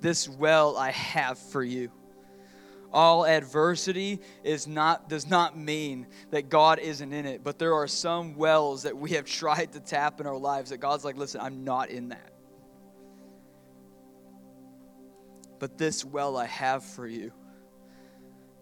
This 0.00 0.28
well 0.28 0.76
I 0.76 0.90
have 0.90 1.38
for 1.38 1.62
you 1.62 1.90
all 2.92 3.24
adversity 3.24 4.20
is 4.44 4.66
not 4.66 5.08
does 5.08 5.28
not 5.28 5.56
mean 5.56 6.06
that 6.30 6.48
God 6.48 6.78
isn't 6.78 7.12
in 7.12 7.26
it, 7.26 7.42
but 7.42 7.58
there 7.58 7.74
are 7.74 7.88
some 7.88 8.36
wells 8.36 8.82
that 8.82 8.96
we 8.96 9.10
have 9.12 9.24
tried 9.40 9.72
to 9.72 9.80
tap 9.80 10.20
in 10.20 10.26
our 10.26 10.36
lives 10.36 10.70
that 10.70 10.78
God's 10.78 11.04
like, 11.04 11.16
"Listen, 11.16 11.40
I'm 11.40 11.64
not 11.64 11.90
in 11.90 12.08
that." 12.10 12.31
But 15.62 15.78
this 15.78 16.04
well 16.04 16.36
I 16.36 16.46
have 16.46 16.82
for 16.82 17.06
you. 17.06 17.30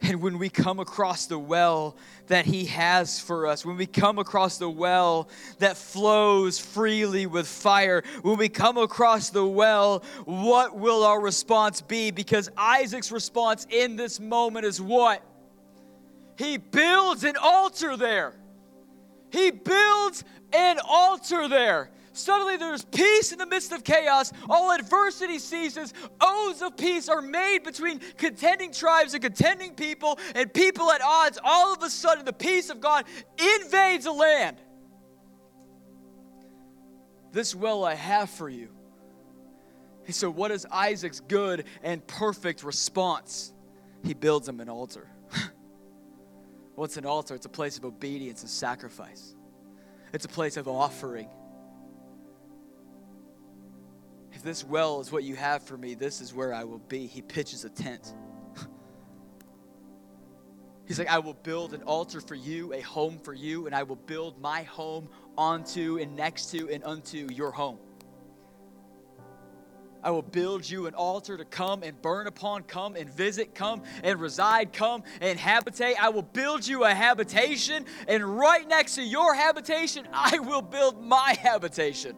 And 0.03 0.20
when 0.20 0.38
we 0.38 0.51
come 0.51 0.78
across 0.78 1.24
the 1.24 1.38
well 1.38 1.96
that 2.26 2.44
He 2.44 2.66
has 2.66 3.18
for 3.18 3.46
us, 3.46 3.64
when 3.64 3.78
we 3.78 3.86
come 3.86 4.18
across 4.18 4.59
the 4.59 4.68
well 4.68 5.30
that 5.61 5.78
flows 5.78 6.59
freely 6.59 7.24
with 7.24 7.48
fire, 7.48 8.03
when 8.20 8.36
we 8.36 8.51
come 8.51 8.76
across 8.76 9.30
the 9.30 9.46
well, 9.46 10.05
what 10.26 10.76
will 10.76 11.03
our 11.03 11.18
response 11.18 11.80
be? 11.80 12.11
Because 12.11 12.51
Isaac's 12.55 13.11
response 13.11 13.66
in 13.70 13.96
this 13.96 14.20
moment 14.20 14.66
is 14.66 14.78
what? 14.78 15.22
He 16.36 16.59
builds 16.59 17.24
an 17.24 17.38
altar 17.40 17.96
there. 17.96 18.34
He 19.30 19.53
builds 19.53 20.22
an 20.53 20.76
altar 20.86 21.48
there. 21.48 21.88
Suddenly 22.12 22.56
there's 22.56 22.84
peace 22.84 23.30
in 23.32 23.38
the 23.38 23.46
midst 23.46 23.72
of 23.72 23.84
chaos. 23.84 24.32
All 24.48 24.72
adversity 24.72 25.38
ceases. 25.38 25.94
Oaths 26.20 26.61
of 26.61 26.76
peace 26.76 27.08
are 27.08 27.22
made 27.22 27.62
between 27.62 28.00
contending 28.16 28.72
tribes 28.72 29.14
and 29.14 29.22
contending 29.22 29.74
people 29.74 30.18
and 30.34 30.52
people 30.52 30.90
at 30.90 31.00
odds. 31.02 31.38
All 31.44 31.72
of 31.72 31.82
a 31.82 31.90
sudden, 31.90 32.24
the 32.24 32.32
peace 32.32 32.68
of 32.68 32.80
God 32.80 33.04
invades 33.38 34.06
a 34.06 34.12
land. 34.12 34.56
This 37.32 37.54
well 37.54 37.84
I 37.84 37.94
have 37.94 38.28
for 38.28 38.48
you. 38.48 38.70
And 40.06 40.14
so, 40.14 40.28
what 40.28 40.50
is 40.50 40.66
Isaac's 40.72 41.20
good 41.20 41.64
and 41.84 42.04
perfect 42.08 42.64
response? 42.64 43.52
He 44.02 44.14
builds 44.14 44.48
him 44.48 44.58
an 44.58 44.68
altar. 44.68 45.08
What's 46.74 46.96
an 46.96 47.06
altar? 47.06 47.36
It's 47.36 47.46
a 47.46 47.50
place 47.50 47.78
of 47.78 47.84
obedience 47.84 48.40
and 48.40 48.50
sacrifice, 48.50 49.36
it's 50.12 50.24
a 50.24 50.28
place 50.28 50.56
of 50.56 50.66
offering 50.66 51.28
if 54.41 54.45
this 54.45 54.64
well 54.64 55.03
is 55.03 55.12
what 55.12 55.22
you 55.22 55.36
have 55.36 55.62
for 55.62 55.76
me, 55.76 55.93
this 55.93 56.22
is 56.22 56.32
where 56.32 56.55
I 56.55 56.64
will 56.64 56.78
be. 56.78 57.07
He 57.07 57.20
pitches 57.20 57.66
a 57.66 57.68
tent. 57.68 58.14
He's 60.86 60.99
like, 60.99 61.11
I 61.11 61.18
will 61.18 61.34
build 61.34 61.74
an 61.74 61.82
altar 61.82 62.22
for 62.22 62.34
you, 62.34 62.72
a 62.72 62.80
home 62.80 63.18
for 63.18 63.34
you, 63.34 63.66
and 63.66 63.74
I 63.74 63.82
will 63.82 63.97
build 63.97 64.41
my 64.41 64.62
home 64.62 65.11
onto 65.36 65.99
and 65.99 66.16
next 66.16 66.51
to 66.53 66.70
and 66.70 66.82
unto 66.84 67.28
your 67.30 67.51
home. 67.51 67.76
I 70.03 70.11
will 70.11 70.22
build 70.22 70.66
you 70.66 70.86
an 70.86 70.95
altar 70.95 71.36
to 71.36 71.45
come 71.45 71.82
and 71.82 72.01
burn 72.01 72.26
upon, 72.26 72.62
come 72.62 72.97
and 72.97 73.12
visit, 73.12 73.55
come 73.55 73.82
and 74.03 74.18
reside, 74.18 74.72
come 74.72 75.03
and 75.20 75.38
habitate. 75.38 76.03
I 76.03 76.09
will 76.09 76.22
build 76.22 76.66
you 76.66 76.84
a 76.84 76.95
habitation, 76.95 77.84
and 78.09 78.38
right 78.38 78.66
next 78.66 78.95
to 78.95 79.03
your 79.03 79.34
habitation, 79.34 80.09
I 80.14 80.38
will 80.38 80.62
build 80.62 81.05
my 81.05 81.36
habitation. 81.38 82.16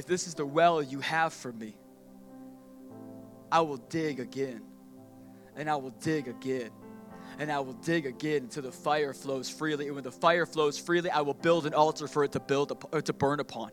If 0.00 0.06
this 0.06 0.26
is 0.26 0.32
the 0.32 0.46
well 0.46 0.82
you 0.82 1.00
have 1.00 1.30
for 1.30 1.52
me, 1.52 1.76
I 3.52 3.60
will 3.60 3.76
dig 3.76 4.18
again, 4.18 4.62
and 5.56 5.68
I 5.68 5.76
will 5.76 5.90
dig 5.90 6.26
again, 6.26 6.70
and 7.38 7.52
I 7.52 7.60
will 7.60 7.74
dig 7.74 8.06
again 8.06 8.44
until 8.44 8.62
the 8.62 8.72
fire 8.72 9.12
flows 9.12 9.50
freely. 9.50 9.88
And 9.88 9.94
when 9.94 10.04
the 10.04 10.10
fire 10.10 10.46
flows 10.46 10.78
freely, 10.78 11.10
I 11.10 11.20
will 11.20 11.34
build 11.34 11.66
an 11.66 11.74
altar 11.74 12.08
for 12.08 12.24
it 12.24 12.32
to 12.32 12.40
build 12.40 12.72
or 12.72 12.98
uh, 12.98 13.02
to 13.02 13.12
burn 13.12 13.40
upon. 13.40 13.72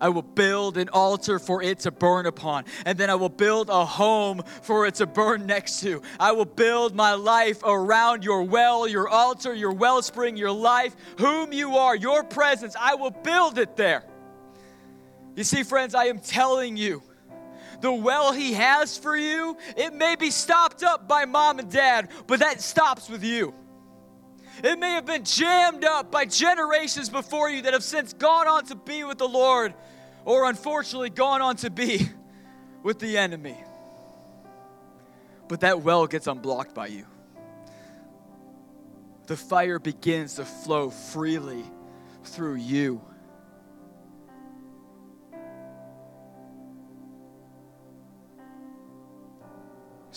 I 0.00 0.10
will 0.10 0.22
build 0.22 0.76
an 0.76 0.88
altar 0.90 1.40
for 1.40 1.64
it 1.64 1.80
to 1.80 1.90
burn 1.90 2.26
upon. 2.26 2.64
And 2.86 2.96
then 2.96 3.10
I 3.10 3.16
will 3.16 3.28
build 3.28 3.70
a 3.70 3.84
home 3.84 4.44
for 4.62 4.86
it 4.86 4.94
to 4.94 5.06
burn 5.06 5.46
next 5.46 5.80
to. 5.80 6.00
I 6.20 6.30
will 6.30 6.44
build 6.44 6.94
my 6.94 7.14
life 7.14 7.60
around 7.64 8.24
your 8.24 8.44
well, 8.44 8.86
your 8.86 9.08
altar, 9.08 9.52
your 9.52 9.72
wellspring, 9.72 10.36
your 10.36 10.52
life, 10.52 10.94
whom 11.18 11.52
you 11.52 11.76
are, 11.76 11.96
your 11.96 12.22
presence. 12.22 12.76
I 12.78 12.94
will 12.94 13.10
build 13.10 13.58
it 13.58 13.74
there. 13.74 14.04
You 15.36 15.44
see, 15.44 15.62
friends, 15.62 15.94
I 15.94 16.06
am 16.06 16.18
telling 16.18 16.76
you, 16.76 17.02
the 17.80 17.92
well 17.92 18.32
He 18.32 18.52
has 18.54 18.98
for 18.98 19.16
you, 19.16 19.56
it 19.76 19.94
may 19.94 20.16
be 20.16 20.30
stopped 20.30 20.82
up 20.82 21.08
by 21.08 21.24
mom 21.24 21.58
and 21.58 21.70
dad, 21.70 22.10
but 22.26 22.40
that 22.40 22.60
stops 22.60 23.08
with 23.08 23.24
you. 23.24 23.54
It 24.62 24.78
may 24.78 24.92
have 24.92 25.06
been 25.06 25.24
jammed 25.24 25.84
up 25.84 26.10
by 26.10 26.26
generations 26.26 27.08
before 27.08 27.48
you 27.48 27.62
that 27.62 27.72
have 27.72 27.84
since 27.84 28.12
gone 28.12 28.46
on 28.46 28.66
to 28.66 28.74
be 28.74 29.04
with 29.04 29.18
the 29.18 29.28
Lord, 29.28 29.74
or 30.24 30.48
unfortunately 30.48 31.10
gone 31.10 31.40
on 31.40 31.56
to 31.56 31.70
be 31.70 32.08
with 32.82 32.98
the 32.98 33.16
enemy. 33.16 33.56
But 35.48 35.60
that 35.60 35.80
well 35.82 36.06
gets 36.06 36.26
unblocked 36.26 36.74
by 36.74 36.88
you. 36.88 37.06
The 39.26 39.36
fire 39.36 39.78
begins 39.78 40.34
to 40.34 40.44
flow 40.44 40.90
freely 40.90 41.64
through 42.24 42.56
you. 42.56 43.00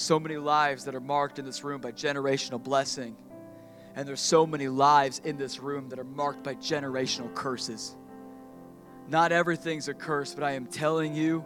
So 0.04 0.20
many 0.20 0.38
lives 0.38 0.86
that 0.86 0.96
are 0.96 1.00
marked 1.00 1.40
in 1.40 1.46
this 1.46 1.64
room 1.64 1.82
by 1.82 1.92
generational 1.92 2.62
blessing. 2.62 3.16
And 3.96 4.08
there's 4.08 4.22
so 4.22 4.46
many 4.46 4.68
lives 4.68 5.20
in 5.24 5.38
this 5.38 5.60
room 5.60 5.90
that 5.90 6.00
are 6.00 6.04
marked 6.04 6.44
by 6.44 6.56
generational 6.56 7.34
curses. 7.34 7.96
Not 9.08 9.32
everything's 9.32 9.88
a 9.88 9.94
curse, 9.94 10.34
but 10.34 10.44
I 10.44 10.52
am 10.52 10.66
telling 10.66 11.16
you, 11.16 11.44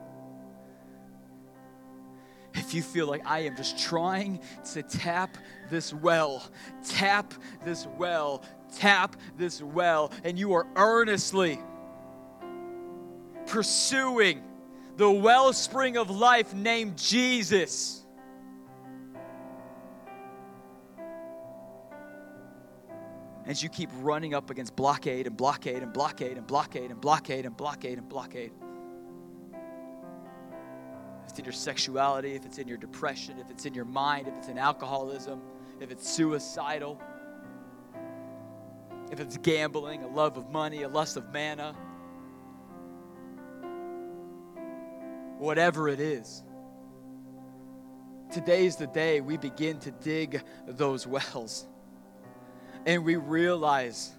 if 2.54 2.74
you 2.74 2.82
feel 2.82 3.08
like 3.08 3.26
I 3.26 3.40
am 3.42 3.56
just 3.56 3.78
trying 3.78 4.40
to 4.74 4.82
tap 4.82 5.38
this 5.70 5.94
well, 5.94 6.44
tap 6.84 7.34
this 7.64 7.86
well, 7.98 8.44
tap 8.76 9.16
this 9.38 9.62
well, 9.62 10.12
and 10.24 10.40
you 10.40 10.54
are 10.54 10.66
earnestly 10.76 11.60
pursuing 13.46 14.44
the 14.98 15.10
wellspring 15.10 15.98
of 15.98 16.10
life 16.10 16.54
named 16.54 16.98
Jesus. 16.98 18.04
As 23.48 23.64
you 23.64 23.70
keep 23.70 23.90
running 24.02 24.34
up 24.34 24.50
against 24.50 24.76
blockade 24.76 25.26
and 25.26 25.38
blockade 25.38 25.82
and 25.82 25.94
blockade 25.94 26.38
and 26.38 26.46
blockade 26.46 26.92
and 26.92 27.00
blockade 27.00 27.46
and 27.46 27.56
blockade 27.56 27.98
and 27.98 28.10
blockade. 28.10 28.52
If 31.24 31.30
it's 31.30 31.40
in 31.40 31.46
your 31.46 31.54
sexuality, 31.54 32.36
if 32.36 32.46
it's 32.46 32.58
in 32.58 32.68
your 32.68 32.78
depression, 32.78 33.40
if 33.40 33.50
it's 33.50 33.66
in 33.66 33.74
your 33.74 33.86
mind, 33.86 34.28
if 34.28 34.36
it's 34.36 34.50
in 34.50 34.58
alcoholism, 34.58 35.42
if 35.80 35.92
it's 35.92 36.10
suicidal, 36.10 37.02
if 39.14 39.22
it's 39.22 39.38
gambling, 39.38 40.04
a 40.04 40.08
love 40.08 40.38
of 40.38 40.50
money, 40.50 40.84
a 40.84 40.90
lust 40.90 41.16
of 41.16 41.32
manna, 41.32 41.74
whatever 45.38 45.88
it 45.88 46.02
is. 46.02 46.44
Today's 48.30 48.76
the 48.76 48.88
day 48.88 49.22
we 49.22 49.38
begin 49.38 49.80
to 49.80 49.92
dig 49.92 50.42
those 50.68 51.08
wells. 51.08 51.66
And 52.88 53.04
we 53.04 53.18
realize 53.18 54.12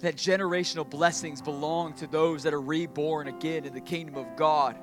that 0.00 0.16
generational 0.16 0.88
blessings 0.88 1.42
belong 1.42 1.92
to 1.96 2.06
those 2.06 2.42
that 2.44 2.54
are 2.54 2.60
reborn 2.60 3.28
again 3.28 3.66
in 3.66 3.74
the 3.74 3.80
kingdom 3.80 4.16
of 4.16 4.36
God. 4.36 4.74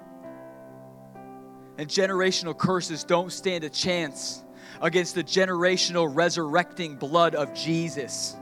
And 1.79 1.89
generational 1.89 2.55
curses 2.55 3.03
don't 3.03 3.31
stand 3.31 3.63
a 3.63 3.69
chance 3.69 4.43
against 4.81 5.15
the 5.15 5.23
generational 5.23 6.07
resurrecting 6.13 6.95
blood 6.95 7.33
of 7.33 7.55
Jesus. 7.55 8.35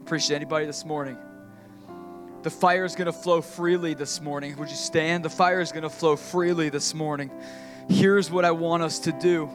Appreciate 0.00 0.36
anybody 0.36 0.66
this 0.66 0.84
morning. 0.84 1.16
The 2.42 2.50
fire 2.50 2.84
is 2.84 2.96
going 2.96 3.06
to 3.06 3.12
flow 3.12 3.40
freely 3.40 3.94
this 3.94 4.20
morning. 4.20 4.56
Would 4.56 4.68
you 4.68 4.76
stand? 4.76 5.24
The 5.24 5.30
fire 5.30 5.60
is 5.60 5.70
going 5.70 5.84
to 5.84 5.90
flow 5.90 6.16
freely 6.16 6.70
this 6.70 6.92
morning. 6.92 7.30
Here's 7.88 8.32
what 8.32 8.44
I 8.44 8.50
want 8.50 8.82
us 8.82 8.98
to 9.00 9.12
do. 9.12 9.48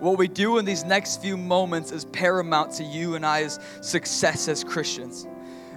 What 0.00 0.18
we 0.18 0.28
do 0.28 0.58
in 0.58 0.64
these 0.64 0.84
next 0.84 1.22
few 1.22 1.36
moments 1.36 1.92
is 1.92 2.04
paramount 2.06 2.72
to 2.72 2.84
you 2.84 3.14
and 3.14 3.24
I's 3.24 3.58
success 3.80 4.48
as 4.48 4.64
Christians. 4.64 5.26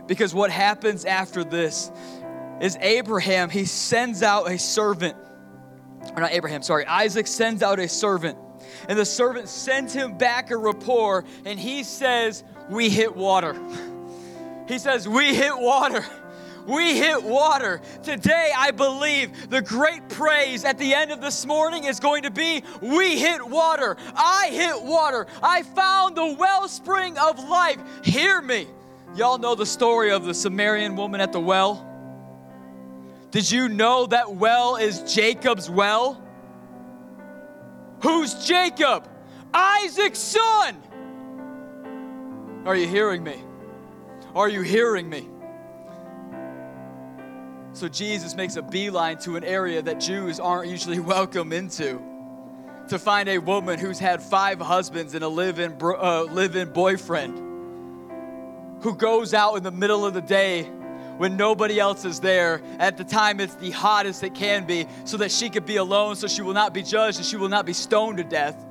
Because 0.08 0.34
what 0.34 0.50
happens 0.50 1.06
after 1.06 1.44
this 1.44 1.92
is 2.62 2.78
Abraham, 2.82 3.50
he 3.50 3.66
sends 3.66 4.24
out 4.24 4.50
a 4.50 4.58
servant. 4.58 5.16
Or 6.16 6.22
not 6.22 6.32
Abraham, 6.32 6.62
sorry. 6.64 6.86
Isaac 6.86 7.28
sends 7.28 7.62
out 7.62 7.80
a 7.80 7.88
servant. 7.88 8.38
And 8.90 8.98
the 8.98 9.06
servant 9.06 9.50
sends 9.50 9.94
him 9.94 10.18
back 10.18 10.52
a 10.52 10.58
report, 10.58 11.26
and 11.46 11.60
he 11.60 11.84
says, 11.84 12.44
We 12.70 12.90
hit 12.90 13.16
water. 13.16 13.56
He 14.68 14.80
says, 14.80 15.08
We 15.08 15.34
hit 15.34 15.58
water. 15.58 16.06
We 16.68 16.98
hit 16.98 17.24
water. 17.24 17.82
Today, 18.04 18.52
I 18.56 18.72
believe 18.72 19.50
the 19.50 19.62
great 19.62 20.08
praise 20.10 20.66
at 20.66 20.78
the 20.78 20.94
end 20.94 21.12
of 21.12 21.22
this 21.22 21.46
morning 21.46 21.86
is 21.86 22.02
going 22.02 22.24
to 22.24 22.32
be 22.32 22.62
We 22.82 23.18
hit 23.18 23.48
water. 23.48 23.96
I 24.14 24.50
hit 24.52 24.84
water. 24.84 25.28
I 25.42 25.64
found 25.64 26.18
the 26.18 26.36
wellspring 26.38 27.18
of 27.18 27.48
life. 27.48 27.80
Hear 28.04 28.42
me. 28.42 28.68
Y'all 29.16 29.38
know 29.38 29.56
the 29.56 29.66
story 29.66 30.12
of 30.12 30.26
the 30.26 30.34
Samaritan 30.34 30.98
woman 30.98 31.22
at 31.22 31.32
the 31.32 31.40
well? 31.40 31.86
Did 33.32 33.50
you 33.50 33.70
know 33.70 34.06
that 34.08 34.36
well 34.36 34.76
is 34.76 35.14
Jacob's 35.14 35.70
well? 35.70 36.22
Who's 38.02 38.46
Jacob? 38.46 39.08
Isaac's 39.54 40.20
son. 40.20 40.76
Are 42.66 42.76
you 42.76 42.88
hearing 42.88 43.24
me? 43.24 43.42
Are 44.36 44.50
you 44.50 44.62
hearing 44.62 45.10
me? 45.10 45.30
So 47.78 47.88
Jesus 47.88 48.36
makes 48.36 48.56
a 48.56 48.64
beeline 48.64 49.20
to 49.20 49.36
an 49.36 49.44
area 49.44 49.84
that 49.84 50.00
Jews 50.00 50.40
aren't 50.40 50.68
usually 50.68 51.00
welcome 51.16 51.54
into. 51.54 52.02
To 52.90 52.98
find 52.98 53.30
a 53.30 53.38
woman 53.38 53.78
who's 53.78 54.00
had 54.00 54.24
five 54.24 54.60
husbands 54.60 55.14
and 55.14 55.24
a 55.24 55.28
live 55.28 55.60
in, 55.60 55.78
uh, 55.80 56.24
live 56.24 56.56
in 56.56 56.74
boyfriend. 56.74 57.38
Who 58.82 58.96
goes 58.96 59.36
out 59.36 59.58
in 59.58 59.64
the 59.64 59.70
middle 59.70 60.08
of 60.08 60.16
the 60.16 60.22
day 60.22 60.64
when 61.18 61.38
nobody 61.38 61.80
else 61.80 62.04
is 62.04 62.20
there. 62.20 62.64
At 62.80 62.98
the 62.98 63.04
time, 63.04 63.40
it's 63.40 63.54
the 63.54 63.70
hottest 63.70 64.24
it 64.24 64.34
can 64.34 64.66
be, 64.66 64.88
so 65.04 65.18
that 65.18 65.32
she 65.32 65.48
could 65.48 65.68
be 65.68 65.76
alone, 65.76 66.16
so 66.16 66.28
she 66.28 66.42
will 66.42 66.56
not 66.56 66.74
be 66.74 66.82
judged 66.82 67.18
and 67.18 67.26
she 67.28 67.38
will 67.38 67.50
not 67.50 67.68
be 67.68 67.74
stoned 67.74 68.18
to 68.18 68.24
death 68.24 68.67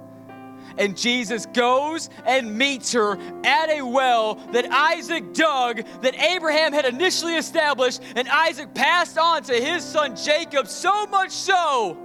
and 0.78 0.96
Jesus 0.96 1.46
goes 1.46 2.10
and 2.26 2.56
meets 2.56 2.92
her 2.92 3.18
at 3.44 3.70
a 3.70 3.82
well 3.82 4.34
that 4.52 4.70
Isaac 4.70 5.32
dug, 5.32 5.84
that 6.02 6.14
Abraham 6.20 6.72
had 6.72 6.84
initially 6.84 7.36
established, 7.36 8.00
and 8.14 8.28
Isaac 8.28 8.74
passed 8.74 9.18
on 9.18 9.42
to 9.44 9.54
his 9.54 9.84
son 9.84 10.16
Jacob, 10.16 10.68
so 10.68 11.06
much 11.06 11.30
so 11.30 11.96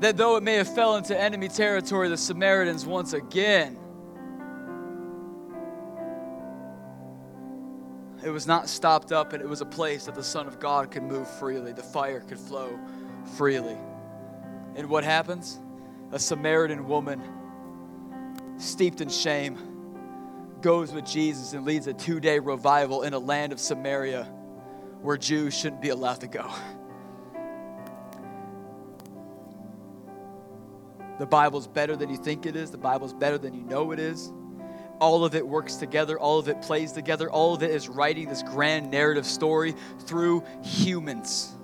that 0.00 0.16
though 0.16 0.36
it 0.36 0.42
may 0.42 0.54
have 0.54 0.72
fell 0.74 0.96
into 0.96 1.18
enemy 1.18 1.48
territory, 1.48 2.08
the 2.08 2.16
Samaritans 2.16 2.84
once 2.84 3.12
again. 3.12 3.78
It 8.24 8.30
was 8.30 8.46
not 8.46 8.68
stopped 8.68 9.12
up, 9.12 9.32
and 9.32 9.42
it 9.42 9.48
was 9.48 9.60
a 9.60 9.66
place 9.66 10.06
that 10.06 10.14
the 10.14 10.22
Son 10.22 10.46
of 10.46 10.58
God 10.58 10.90
could 10.90 11.02
move 11.02 11.28
freely, 11.38 11.72
the 11.72 11.82
fire 11.82 12.20
could 12.20 12.38
flow 12.38 12.78
freely. 13.36 13.76
And 14.74 14.88
what 14.90 15.04
happens? 15.04 15.60
A 16.16 16.18
Samaritan 16.18 16.88
woman 16.88 17.22
steeped 18.56 19.02
in 19.02 19.10
shame 19.10 19.58
goes 20.62 20.90
with 20.90 21.04
Jesus 21.04 21.52
and 21.52 21.66
leads 21.66 21.88
a 21.88 21.92
two 21.92 22.20
day 22.20 22.38
revival 22.38 23.02
in 23.02 23.12
a 23.12 23.18
land 23.18 23.52
of 23.52 23.60
Samaria 23.60 24.24
where 25.02 25.18
Jews 25.18 25.54
shouldn't 25.54 25.82
be 25.82 25.90
allowed 25.90 26.22
to 26.22 26.26
go. 26.26 26.50
The 31.18 31.26
Bible's 31.26 31.66
better 31.66 31.96
than 31.96 32.08
you 32.08 32.16
think 32.16 32.46
it 32.46 32.56
is, 32.56 32.70
the 32.70 32.78
Bible's 32.78 33.12
better 33.12 33.36
than 33.36 33.52
you 33.52 33.62
know 33.62 33.92
it 33.92 33.98
is. 33.98 34.32
All 34.98 35.22
of 35.22 35.34
it 35.34 35.46
works 35.46 35.76
together, 35.76 36.18
all 36.18 36.38
of 36.38 36.48
it 36.48 36.62
plays 36.62 36.92
together, 36.92 37.30
all 37.30 37.52
of 37.52 37.62
it 37.62 37.70
is 37.70 37.90
writing 37.90 38.30
this 38.30 38.42
grand 38.42 38.90
narrative 38.90 39.26
story 39.26 39.74
through 40.06 40.44
humans. 40.62 41.55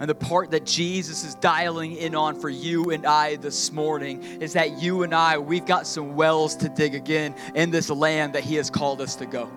And 0.00 0.10
the 0.10 0.14
part 0.14 0.50
that 0.50 0.66
Jesus 0.66 1.24
is 1.24 1.36
dialing 1.36 1.96
in 1.96 2.16
on 2.16 2.40
for 2.40 2.48
you 2.48 2.90
and 2.90 3.06
I 3.06 3.36
this 3.36 3.70
morning 3.70 4.22
is 4.22 4.54
that 4.54 4.82
you 4.82 5.04
and 5.04 5.14
I, 5.14 5.38
we've 5.38 5.64
got 5.64 5.86
some 5.86 6.16
wells 6.16 6.56
to 6.56 6.68
dig 6.68 6.96
again 6.96 7.34
in 7.54 7.70
this 7.70 7.90
land 7.90 8.34
that 8.34 8.42
He 8.42 8.56
has 8.56 8.70
called 8.70 9.00
us 9.00 9.14
to 9.16 9.26
go. 9.26 9.50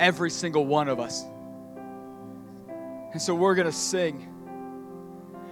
Every 0.00 0.30
single 0.30 0.66
one 0.66 0.88
of 0.88 0.98
us. 0.98 1.24
And 3.12 3.22
so 3.22 3.36
we're 3.36 3.54
going 3.54 3.66
to 3.66 3.72
sing. 3.72 4.28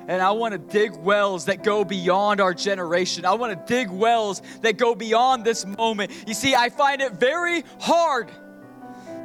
And 0.08 0.20
I 0.20 0.32
want 0.32 0.52
to 0.52 0.58
dig 0.58 0.96
wells 0.96 1.44
that 1.44 1.62
go 1.62 1.84
beyond 1.84 2.40
our 2.40 2.52
generation. 2.52 3.24
I 3.24 3.34
want 3.34 3.52
to 3.52 3.72
dig 3.72 3.90
wells 3.90 4.42
that 4.62 4.76
go 4.76 4.96
beyond 4.96 5.44
this 5.44 5.64
moment. 5.64 6.10
You 6.26 6.34
see, 6.34 6.56
I 6.56 6.68
find 6.70 7.00
it 7.00 7.12
very 7.12 7.62
hard 7.78 8.32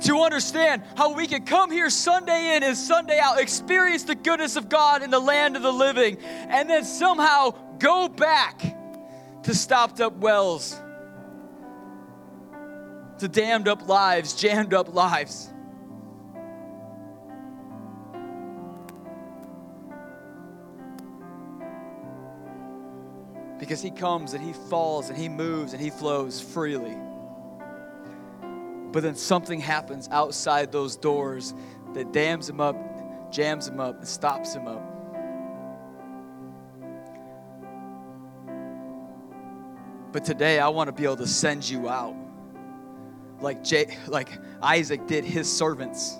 to 0.06 0.22
understand 0.22 0.84
how 0.96 1.14
we 1.14 1.26
can 1.26 1.44
come 1.46 1.72
here 1.72 1.90
Sunday 1.90 2.56
in 2.56 2.64
and 2.64 2.78
Sunday 2.78 3.20
out, 3.20 3.40
experience 3.40 4.04
the 4.04 4.16
goodness 4.16 4.56
of 4.56 4.70
God 4.70 5.02
in 5.02 5.10
the 5.10 5.20
land 5.20 5.56
of 5.56 5.64
the 5.64 5.74
living, 5.74 6.18
and 6.22 6.70
then 6.70 6.84
somehow 6.84 7.52
go 7.80 8.08
back 8.08 8.62
to 9.44 9.54
stopped 9.54 10.02
up 10.02 10.16
wells, 10.18 10.76
to 13.20 13.28
dammed 13.28 13.68
up 13.68 13.88
lives, 13.88 14.34
jammed 14.34 14.74
up 14.74 14.94
lives. 14.94 15.52
Because 23.58 23.82
he 23.82 23.90
comes 23.90 24.34
and 24.34 24.44
he 24.44 24.54
falls 24.70 25.10
and 25.10 25.18
he 25.18 25.30
moves 25.30 25.74
and 25.74 25.82
he 25.82 25.90
flows 25.90 26.40
freely. 26.40 26.96
But 28.96 29.04
then 29.04 29.18
something 29.18 29.60
happens 29.60 30.08
outside 30.10 30.72
those 30.72 30.96
doors 30.96 31.54
that 31.96 32.14
dams 32.14 32.50
him 32.50 32.62
up, 32.62 32.78
jams 33.30 33.68
him 33.68 33.82
up, 33.82 33.98
and 33.98 34.08
stops 34.08 34.54
him 34.54 34.70
up. 34.70 34.82
But 40.14 40.24
today 40.24 40.60
I 40.60 40.70
want 40.70 40.88
to 40.88 40.94
be 40.94 41.04
able 41.04 41.18
to 41.18 41.28
send 41.28 41.70
you 41.70 41.90
out 41.90 42.16
like, 43.42 43.66
J- 43.66 43.98
like 44.08 44.30
Isaac 44.64 45.08
did 45.08 45.26
his 45.26 45.52
servants. 45.52 46.16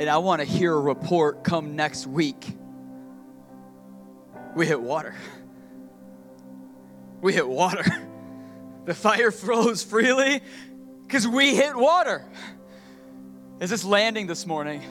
And 0.00 0.10
I 0.10 0.18
want 0.18 0.42
to 0.42 0.46
hear 0.46 0.74
a 0.74 0.80
report 0.80 1.42
come 1.42 1.74
next 1.74 2.06
week. 2.06 2.44
We 4.54 4.66
hit 4.66 4.82
water. 4.82 5.14
We 7.22 7.32
hit 7.32 7.48
water. 7.48 7.86
The 8.88 8.94
fire 8.94 9.30
flows 9.32 9.82
freely 9.82 10.40
Because 11.08 11.26
we 11.26 11.56
hit 11.56 11.74
water. 11.74 12.22
Is 13.60 13.70
this 13.70 13.82
landing 13.82 14.26
this 14.26 14.46
morning? 14.46 14.82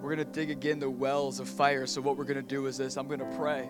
We're 0.00 0.14
going 0.14 0.24
to 0.24 0.32
dig 0.32 0.52
again 0.52 0.78
the 0.78 0.88
wells 0.88 1.40
of 1.40 1.48
fire. 1.48 1.84
So, 1.86 2.00
what 2.00 2.16
we're 2.16 2.24
going 2.24 2.36
to 2.36 2.42
do 2.42 2.66
is 2.66 2.78
this 2.78 2.96
I'm 2.96 3.08
going 3.08 3.18
to 3.18 3.36
pray. 3.36 3.68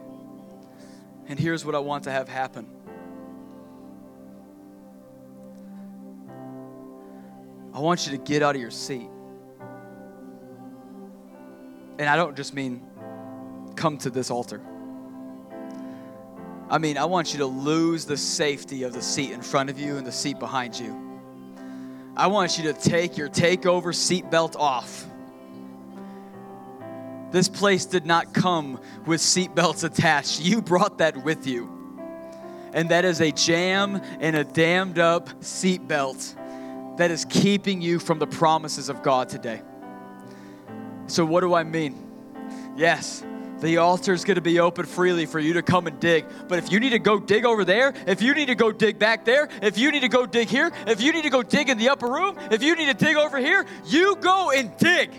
And 1.28 1.38
here's 1.38 1.64
what 1.64 1.74
I 1.74 1.78
want 1.78 2.04
to 2.04 2.10
have 2.10 2.28
happen. 2.28 2.66
I 7.72 7.80
want 7.80 8.06
you 8.06 8.12
to 8.18 8.22
get 8.22 8.42
out 8.42 8.54
of 8.54 8.60
your 8.60 8.70
seat. 8.70 9.08
And 11.98 12.06
I 12.06 12.16
don't 12.16 12.36
just 12.36 12.52
mean 12.52 12.82
come 13.76 13.96
to 13.98 14.10
this 14.10 14.30
altar. 14.30 14.60
I 16.70 16.78
mean, 16.78 16.96
I 16.96 17.04
want 17.04 17.32
you 17.32 17.40
to 17.40 17.46
lose 17.46 18.04
the 18.04 18.16
safety 18.16 18.84
of 18.84 18.92
the 18.92 19.02
seat 19.02 19.32
in 19.32 19.42
front 19.42 19.70
of 19.70 19.78
you 19.78 19.96
and 19.96 20.06
the 20.06 20.12
seat 20.12 20.38
behind 20.38 20.78
you. 20.78 21.10
I 22.16 22.28
want 22.28 22.58
you 22.58 22.64
to 22.64 22.72
take 22.72 23.16
your 23.16 23.28
takeover 23.28 23.92
seatbelt 23.92 24.54
off. 24.56 25.06
This 27.32 27.48
place 27.48 27.86
did 27.86 28.06
not 28.06 28.32
come 28.34 28.80
with 29.04 29.20
seatbelts 29.20 29.82
attached. 29.82 30.40
You 30.40 30.62
brought 30.62 30.98
that 30.98 31.24
with 31.24 31.46
you. 31.46 31.68
And 32.72 32.88
that 32.90 33.04
is 33.04 33.20
a 33.20 33.32
jam 33.32 34.00
and 34.20 34.36
a 34.36 34.44
dammed 34.44 35.00
up 35.00 35.28
seatbelt 35.40 36.36
that 36.98 37.10
is 37.10 37.24
keeping 37.24 37.82
you 37.82 37.98
from 37.98 38.20
the 38.20 38.26
promises 38.28 38.88
of 38.88 39.02
God 39.02 39.28
today. 39.28 39.62
So, 41.08 41.24
what 41.24 41.40
do 41.40 41.54
I 41.54 41.64
mean? 41.64 42.06
Yes, 42.76 43.24
the 43.60 43.78
altar 43.78 44.12
is 44.12 44.24
going 44.24 44.36
to 44.36 44.40
be 44.40 44.60
open 44.60 44.86
freely 44.86 45.26
for 45.26 45.38
you 45.38 45.54
to 45.54 45.62
come 45.62 45.86
and 45.86 45.98
dig. 46.00 46.24
But 46.48 46.58
if 46.58 46.72
you 46.72 46.80
need 46.80 46.90
to 46.90 46.98
go 46.98 47.18
dig 47.18 47.44
over 47.44 47.64
there, 47.64 47.92
if 48.06 48.22
you 48.22 48.34
need 48.34 48.46
to 48.46 48.54
go 48.54 48.72
dig 48.72 48.98
back 48.98 49.24
there, 49.24 49.48
if 49.62 49.78
you 49.78 49.90
need 49.90 50.00
to 50.00 50.08
go 50.08 50.26
dig 50.26 50.48
here, 50.48 50.70
if 50.86 51.00
you 51.00 51.12
need 51.12 51.22
to 51.22 51.30
go 51.30 51.42
dig 51.42 51.68
in 51.68 51.78
the 51.78 51.90
upper 51.90 52.08
room, 52.08 52.36
if 52.50 52.62
you 52.62 52.74
need 52.74 52.86
to 52.86 53.04
dig 53.04 53.16
over 53.16 53.38
here, 53.38 53.64
you 53.86 54.16
go 54.16 54.50
and 54.50 54.76
dig. 54.78 55.10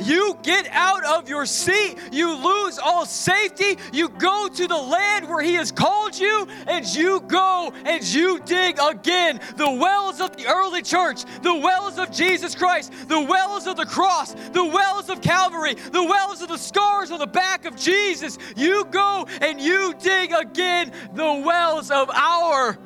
You 0.00 0.38
get 0.42 0.66
out 0.70 1.04
of 1.04 1.28
your 1.28 1.46
seat. 1.46 1.96
You 2.12 2.34
lose 2.34 2.78
all 2.78 3.06
safety. 3.06 3.78
You 3.92 4.08
go 4.08 4.48
to 4.48 4.66
the 4.66 4.76
land 4.76 5.28
where 5.28 5.42
He 5.42 5.54
has 5.54 5.72
called 5.72 6.18
you, 6.18 6.46
and 6.66 6.86
you 6.86 7.20
go 7.20 7.72
and 7.84 8.04
you 8.04 8.40
dig 8.40 8.78
again. 8.80 9.40
The 9.56 9.70
wells 9.70 10.20
of 10.20 10.36
the 10.36 10.46
early 10.46 10.82
church, 10.82 11.24
the 11.42 11.54
wells 11.54 11.98
of 11.98 12.10
Jesus 12.10 12.54
Christ, 12.54 12.92
the 13.08 13.20
wells 13.20 13.66
of 13.66 13.76
the 13.76 13.86
cross, 13.86 14.32
the 14.32 14.64
wells 14.64 15.08
of 15.08 15.20
Calvary, 15.20 15.74
the 15.74 16.04
wells 16.04 16.42
of 16.42 16.48
the 16.48 16.58
scars 16.58 17.10
on 17.10 17.18
the 17.18 17.26
back 17.26 17.64
of 17.64 17.76
Jesus. 17.76 18.38
You 18.56 18.84
go 18.86 19.26
and 19.40 19.60
you 19.60 19.94
dig 20.00 20.32
again 20.32 20.92
the 21.14 21.42
wells 21.44 21.90
of 21.90 22.10
our 22.10 22.78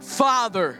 Father 0.00 0.78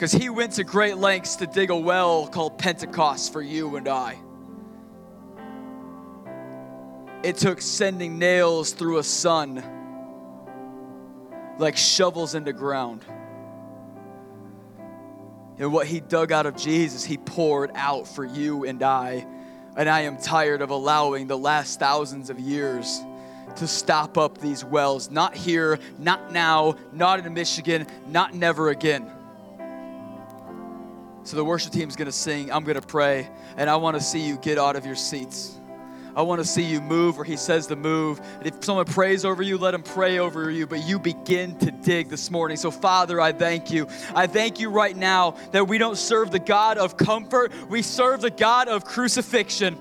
because 0.00 0.12
he 0.12 0.30
went 0.30 0.52
to 0.52 0.64
great 0.64 0.96
lengths 0.96 1.36
to 1.36 1.46
dig 1.46 1.68
a 1.68 1.76
well 1.76 2.26
called 2.26 2.56
Pentecost 2.56 3.34
for 3.34 3.42
you 3.42 3.76
and 3.76 3.86
I. 3.86 4.18
It 7.22 7.36
took 7.36 7.60
sending 7.60 8.18
nails 8.18 8.72
through 8.72 8.96
a 8.96 9.02
Son 9.02 9.62
like 11.58 11.76
shovels 11.76 12.34
into 12.34 12.54
ground. 12.54 13.04
And 15.58 15.70
what 15.70 15.86
he 15.86 16.00
dug 16.00 16.32
out 16.32 16.46
of 16.46 16.56
Jesus, 16.56 17.04
he 17.04 17.18
poured 17.18 17.70
out 17.74 18.08
for 18.08 18.24
you 18.24 18.64
and 18.64 18.82
I. 18.82 19.26
And 19.76 19.86
I 19.86 20.00
am 20.00 20.16
tired 20.16 20.62
of 20.62 20.70
allowing 20.70 21.26
the 21.26 21.36
last 21.36 21.78
thousands 21.78 22.30
of 22.30 22.40
years 22.40 23.02
to 23.56 23.68
stop 23.68 24.16
up 24.16 24.38
these 24.38 24.64
wells. 24.64 25.10
Not 25.10 25.36
here, 25.36 25.78
not 25.98 26.32
now, 26.32 26.76
not 26.90 27.26
in 27.26 27.34
Michigan, 27.34 27.86
not 28.06 28.32
never 28.32 28.70
again. 28.70 29.12
So 31.24 31.36
the 31.36 31.44
worship 31.44 31.72
team 31.72 31.88
is 31.88 31.96
going 31.96 32.06
to 32.06 32.12
sing, 32.12 32.50
I'm 32.50 32.64
going 32.64 32.80
to 32.80 32.86
pray, 32.86 33.28
and 33.56 33.68
I 33.68 33.76
want 33.76 33.96
to 33.96 34.02
see 34.02 34.26
you 34.26 34.36
get 34.36 34.58
out 34.58 34.76
of 34.76 34.86
your 34.86 34.96
seats. 34.96 35.60
I 36.16 36.22
want 36.22 36.40
to 36.40 36.44
see 36.44 36.62
you 36.62 36.80
move 36.80 37.16
where 37.16 37.24
he 37.24 37.36
says 37.36 37.68
to 37.68 37.76
move. 37.76 38.20
And 38.38 38.46
if 38.46 38.64
someone 38.64 38.84
prays 38.84 39.24
over 39.24 39.42
you, 39.42 39.58
let 39.58 39.74
him 39.74 39.82
pray 39.82 40.18
over 40.18 40.50
you, 40.50 40.66
but 40.66 40.82
you 40.84 40.98
begin 40.98 41.56
to 41.58 41.70
dig 41.70 42.08
this 42.08 42.30
morning. 42.30 42.56
So, 42.56 42.70
Father, 42.70 43.20
I 43.20 43.32
thank 43.32 43.70
you. 43.70 43.86
I 44.14 44.26
thank 44.26 44.58
you 44.58 44.70
right 44.70 44.96
now 44.96 45.36
that 45.52 45.68
we 45.68 45.78
don't 45.78 45.96
serve 45.96 46.30
the 46.30 46.38
God 46.38 46.78
of 46.78 46.96
comfort, 46.96 47.52
we 47.68 47.82
serve 47.82 48.22
the 48.22 48.30
God 48.30 48.68
of 48.68 48.84
crucifixion. 48.84 49.78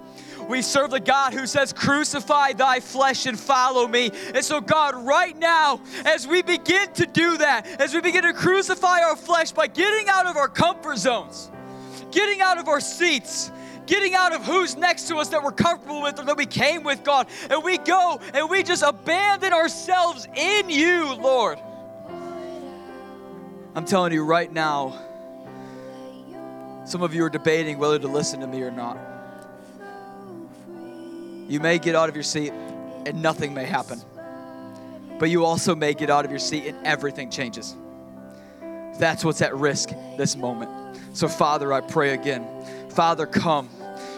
We 0.50 0.64
serve 0.64 0.90
the 0.90 1.00
God 1.00 1.34
who 1.34 1.46
says, 1.46 1.72
Crucify 1.72 2.54
thy 2.54 2.80
flesh 2.80 3.28
and 3.28 3.40
follow 3.40 3.88
me. 3.88 4.10
And 4.34 4.44
so, 4.44 4.60
God, 4.60 5.06
right 5.06 5.38
now, 5.38 5.80
as 6.06 6.28
we 6.28 6.42
begin 6.42 6.92
to 6.94 7.06
do 7.06 7.38
that, 7.38 7.68
as 7.80 7.94
we 7.94 8.02
begin 8.02 8.24
to 8.24 8.34
crucify 8.34 9.04
our 9.04 9.16
flesh 9.16 9.52
by 9.52 9.68
getting 9.68 10.10
out 10.10 10.26
of 10.26 10.38
our 10.38 10.48
comfort 10.48 10.98
zones, 10.98 11.52
getting 12.10 12.42
out 12.42 12.58
of 12.58 12.68
our 12.68 12.80
seats, 12.80 13.52
getting 13.86 14.16
out 14.16 14.34
of 14.34 14.44
who's 14.44 14.76
next 14.76 15.08
to 15.10 15.18
us 15.18 15.30
that 15.30 15.44
we're 15.44 15.52
comfortable 15.52 16.02
with 16.02 16.20
or 16.20 16.26
that 16.26 16.36
we 16.36 16.48
came 16.48 16.84
with, 16.84 17.04
God, 17.04 17.28
and 17.52 17.64
we 17.64 17.78
go 17.78 18.20
and 18.34 18.50
we 18.50 18.64
just 18.64 18.82
abandon 18.82 19.54
ourselves 19.54 20.28
in 20.36 20.68
you, 20.72 21.14
Lord. 21.14 21.60
I'm 23.76 23.86
telling 23.86 24.14
you 24.14 24.24
right 24.24 24.52
now, 24.52 25.00
some 26.86 27.04
of 27.04 27.14
you 27.14 27.24
are 27.24 27.30
debating 27.30 27.78
whether 27.78 28.00
to 28.00 28.08
listen 28.08 28.40
to 28.40 28.48
me 28.48 28.64
or 28.64 28.72
not. 28.72 29.09
You 31.50 31.60
may 31.60 31.80
get 31.80 31.96
out 31.96 32.08
of 32.08 32.16
your 32.16 32.24
seat 32.24 32.54
and 33.06 33.22
nothing 33.22 33.54
may 33.54 33.66
happen. 33.66 34.00
But 35.18 35.30
you 35.30 35.44
also 35.44 35.76
may 35.76 35.94
get 35.96 36.10
out 36.10 36.24
of 36.24 36.32
your 36.32 36.40
seat 36.40 36.68
and 36.68 36.86
everything 36.86 37.32
changes. 37.32 37.76
That's 39.00 39.26
what's 39.26 39.42
at 39.42 39.56
risk 39.56 39.90
this 40.16 40.36
moment. 40.36 40.70
So, 41.14 41.28
Father, 41.28 41.74
I 41.74 41.82
pray 41.82 42.14
again. 42.14 42.46
Father, 42.90 43.26
come. 43.26 43.68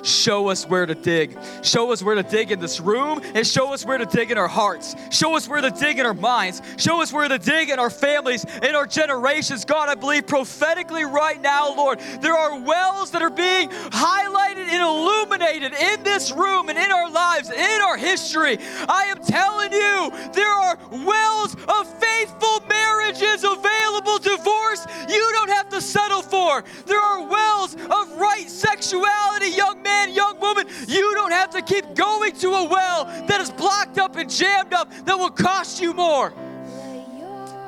Show 0.03 0.49
us 0.49 0.65
where 0.65 0.85
to 0.85 0.95
dig. 0.95 1.37
Show 1.61 1.91
us 1.91 2.01
where 2.01 2.15
to 2.15 2.23
dig 2.23 2.51
in 2.51 2.59
this 2.59 2.79
room 2.79 3.21
and 3.35 3.45
show 3.45 3.73
us 3.73 3.85
where 3.85 3.97
to 3.97 4.05
dig 4.05 4.31
in 4.31 4.37
our 4.37 4.47
hearts. 4.47 4.95
Show 5.11 5.35
us 5.35 5.47
where 5.47 5.61
to 5.61 5.69
dig 5.69 5.99
in 5.99 6.05
our 6.05 6.13
minds. 6.13 6.61
Show 6.77 7.01
us 7.01 7.13
where 7.13 7.27
to 7.27 7.37
dig 7.37 7.69
in 7.69 7.79
our 7.79 7.89
families, 7.89 8.45
in 8.63 8.75
our 8.75 8.87
generations. 8.87 9.65
God, 9.65 9.89
I 9.89 9.95
believe 9.95 10.25
prophetically 10.27 11.03
right 11.03 11.39
now, 11.41 11.75
Lord, 11.75 11.99
there 12.21 12.33
are 12.33 12.59
wells 12.59 13.11
that 13.11 13.21
are 13.21 13.29
being 13.29 13.69
highlighted 13.69 14.67
and 14.67 14.81
illuminated 14.81 15.73
in 15.73 16.03
this 16.03 16.31
room 16.31 16.69
and 16.69 16.77
in 16.77 16.91
our 16.91 17.09
lives, 17.09 17.49
in 17.51 17.81
our 17.81 17.97
history. 17.97 18.57
I 18.87 19.05
am 19.05 19.23
telling 19.23 19.71
you, 19.71 20.11
there 20.33 20.51
are 20.51 20.77
wells 20.89 21.55
of 21.67 22.01
faithful 22.01 22.61
marriages 22.67 23.43
available, 23.43 24.17
divorce 24.17 24.85
you 25.09 25.29
don't 25.33 25.49
have 25.49 25.69
to 25.69 25.81
settle 25.81 26.21
for. 26.21 26.63
There 26.85 26.99
are 26.99 27.27
wells 27.27 27.75
of 27.75 28.17
right 28.17 28.49
sexuality, 28.49 29.49
young 29.49 29.81
men 29.81 29.90
man, 29.91 30.13
young 30.13 30.39
woman, 30.39 30.67
you 30.87 31.13
don't 31.15 31.31
have 31.31 31.51
to 31.51 31.61
keep 31.61 31.93
going 31.95 32.33
to 32.33 32.49
a 32.49 32.67
well 32.67 33.05
that 33.27 33.41
is 33.41 33.51
blocked 33.51 33.97
up 33.97 34.15
and 34.15 34.29
jammed 34.29 34.73
up 34.73 34.89
that 35.05 35.17
will 35.17 35.29
cost 35.29 35.81
you 35.81 35.93
more. 35.93 36.33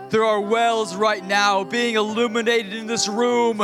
There 0.10 0.24
are 0.24 0.40
wells 0.40 0.96
right 0.96 1.26
now 1.26 1.64
being 1.64 1.96
illuminated 1.96 2.74
in 2.74 2.88
this 2.88 3.08
room 3.08 3.58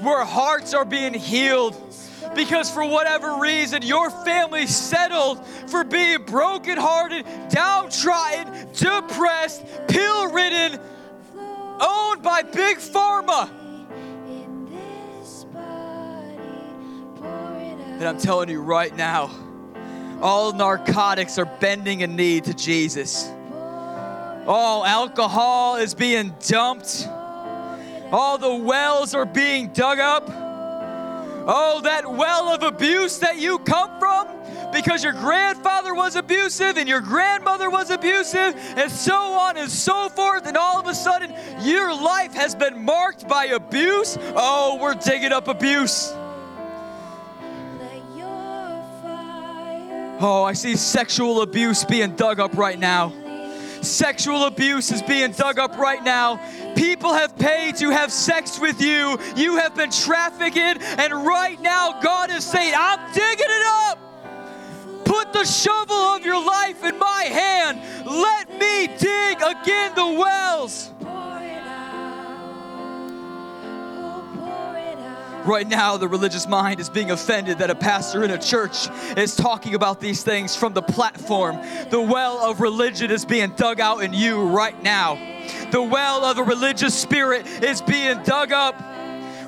where 0.00 0.24
hearts 0.24 0.72
are 0.74 0.84
being 0.84 1.14
healed 1.14 1.74
because 2.34 2.70
for 2.70 2.84
whatever 2.84 3.38
reason 3.38 3.82
your 3.82 4.10
family 4.10 4.66
settled 4.66 5.46
for 5.68 5.84
being 5.84 6.22
brokenhearted, 6.24 7.24
downtrodden, 7.50 8.68
depressed, 8.72 9.64
pill 9.88 10.32
ridden, 10.32 10.80
owned 11.80 12.22
by 12.22 12.42
big 12.42 12.78
pharma. 12.78 13.50
And 17.96 18.04
I'm 18.04 18.18
telling 18.18 18.50
you 18.50 18.60
right 18.60 18.94
now, 18.94 19.30
all 20.20 20.52
narcotics 20.52 21.38
are 21.38 21.46
bending 21.46 22.02
a 22.02 22.06
knee 22.06 22.42
to 22.42 22.52
Jesus. 22.52 23.26
All 24.46 24.84
alcohol 24.84 25.76
is 25.76 25.94
being 25.94 26.34
dumped. 26.46 27.08
All 28.12 28.36
the 28.36 28.54
wells 28.54 29.14
are 29.14 29.24
being 29.24 29.68
dug 29.68 29.98
up. 29.98 30.24
Oh, 30.28 31.80
that 31.84 32.12
well 32.12 32.48
of 32.48 32.62
abuse 32.62 33.18
that 33.20 33.38
you 33.38 33.60
come 33.60 33.98
from 33.98 34.28
because 34.72 35.02
your 35.02 35.14
grandfather 35.14 35.94
was 35.94 36.16
abusive 36.16 36.76
and 36.76 36.86
your 36.86 37.00
grandmother 37.00 37.70
was 37.70 37.88
abusive 37.88 38.54
and 38.76 38.92
so 38.92 39.16
on 39.16 39.56
and 39.56 39.70
so 39.70 40.10
forth. 40.10 40.46
And 40.46 40.58
all 40.58 40.78
of 40.78 40.86
a 40.86 40.94
sudden, 40.94 41.32
your 41.62 41.94
life 41.94 42.34
has 42.34 42.54
been 42.54 42.84
marked 42.84 43.26
by 43.26 43.46
abuse. 43.46 44.18
Oh, 44.20 44.78
we're 44.82 44.96
digging 44.96 45.32
up 45.32 45.48
abuse. 45.48 46.12
Oh, 50.18 50.44
I 50.44 50.54
see 50.54 50.76
sexual 50.76 51.42
abuse 51.42 51.84
being 51.84 52.16
dug 52.16 52.40
up 52.40 52.56
right 52.56 52.78
now. 52.78 53.12
Sexual 53.82 54.44
abuse 54.44 54.90
is 54.90 55.02
being 55.02 55.32
dug 55.32 55.58
up 55.58 55.76
right 55.76 56.02
now. 56.02 56.40
People 56.74 57.12
have 57.12 57.36
paid 57.38 57.76
to 57.76 57.90
have 57.90 58.10
sex 58.10 58.58
with 58.58 58.80
you. 58.80 59.18
You 59.36 59.58
have 59.58 59.74
been 59.76 59.90
trafficked, 59.90 60.56
and 60.56 61.12
right 61.12 61.60
now 61.60 62.00
God 62.00 62.30
is 62.30 62.44
saying, 62.44 62.72
I'm 62.76 63.12
digging 63.12 63.46
it 63.46 63.66
up. 63.66 63.98
Put 65.04 65.34
the 65.34 65.44
shovel 65.44 65.94
of 65.94 66.24
your 66.24 66.42
life 66.44 66.82
in 66.82 66.98
my 66.98 67.22
hand. 67.24 67.80
Let 68.06 68.50
me 68.58 68.86
dig 68.98 69.36
again 69.42 69.94
the 69.94 70.18
wells. 70.18 70.90
Right 75.46 75.68
now, 75.68 75.96
the 75.96 76.08
religious 76.08 76.48
mind 76.48 76.80
is 76.80 76.90
being 76.90 77.12
offended 77.12 77.58
that 77.58 77.70
a 77.70 77.74
pastor 77.76 78.24
in 78.24 78.32
a 78.32 78.38
church 78.38 78.88
is 79.16 79.36
talking 79.36 79.76
about 79.76 80.00
these 80.00 80.24
things 80.24 80.56
from 80.56 80.72
the 80.72 80.82
platform. 80.82 81.56
The 81.90 82.00
well 82.00 82.38
of 82.50 82.60
religion 82.60 83.12
is 83.12 83.24
being 83.24 83.50
dug 83.50 83.78
out 83.78 84.02
in 84.02 84.12
you 84.12 84.42
right 84.42 84.82
now. 84.82 85.14
The 85.70 85.80
well 85.80 86.24
of 86.24 86.34
the 86.34 86.42
religious 86.42 87.00
spirit 87.00 87.46
is 87.62 87.80
being 87.80 88.24
dug 88.24 88.50
up. 88.50 88.74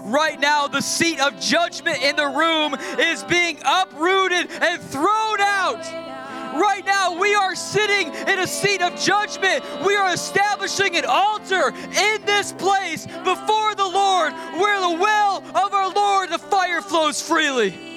Right 0.04 0.38
now, 0.38 0.68
the 0.68 0.82
seat 0.82 1.18
of 1.18 1.40
judgment 1.40 2.00
in 2.00 2.14
the 2.14 2.28
room 2.28 2.76
is 3.00 3.24
being 3.24 3.58
uprooted 3.64 4.52
and 4.52 4.80
thrown 4.80 5.40
out. 5.40 6.07
Right 6.54 6.82
now, 6.84 7.18
we 7.18 7.34
are 7.34 7.54
sitting 7.54 8.14
in 8.14 8.38
a 8.38 8.46
seat 8.46 8.82
of 8.82 8.98
judgment. 8.98 9.64
We 9.84 9.96
are 9.96 10.12
establishing 10.12 10.96
an 10.96 11.04
altar 11.04 11.68
in 11.68 12.24
this 12.24 12.52
place 12.52 13.06
before 13.06 13.74
the 13.74 13.86
Lord 13.86 14.32
where 14.32 14.80
the 14.80 15.00
well 15.00 15.42
of 15.54 15.74
our 15.74 15.92
Lord, 15.92 16.30
the 16.30 16.38
fire 16.38 16.80
flows 16.80 17.20
freely. 17.20 17.88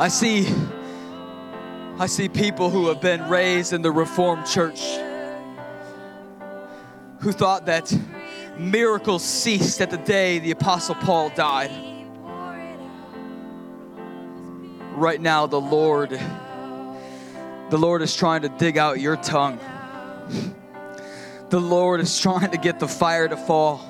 I 0.00 0.06
see 0.06 0.46
I 1.98 2.06
see 2.06 2.28
people 2.28 2.70
who 2.70 2.86
have 2.86 3.00
been 3.00 3.28
raised 3.28 3.72
in 3.72 3.82
the 3.82 3.90
Reformed 3.90 4.46
church 4.46 4.80
who 7.18 7.32
thought 7.32 7.66
that 7.66 7.92
miracles 8.56 9.24
ceased 9.24 9.80
at 9.80 9.90
the 9.90 9.98
day 9.98 10.38
the 10.38 10.52
apostle 10.52 10.94
Paul 10.94 11.30
died. 11.30 11.87
Right 14.98 15.20
now 15.20 15.46
the 15.46 15.60
Lord 15.60 16.10
the 17.70 17.76
Lord 17.76 18.00
is 18.00 18.16
trying 18.16 18.42
to 18.42 18.48
dig 18.48 18.78
out 18.78 18.98
your 18.98 19.16
tongue. 19.16 19.58
The 21.50 21.60
Lord 21.60 22.00
is 22.00 22.18
trying 22.18 22.50
to 22.52 22.56
get 22.56 22.80
the 22.80 22.88
fire 22.88 23.28
to 23.28 23.36
fall. 23.36 23.86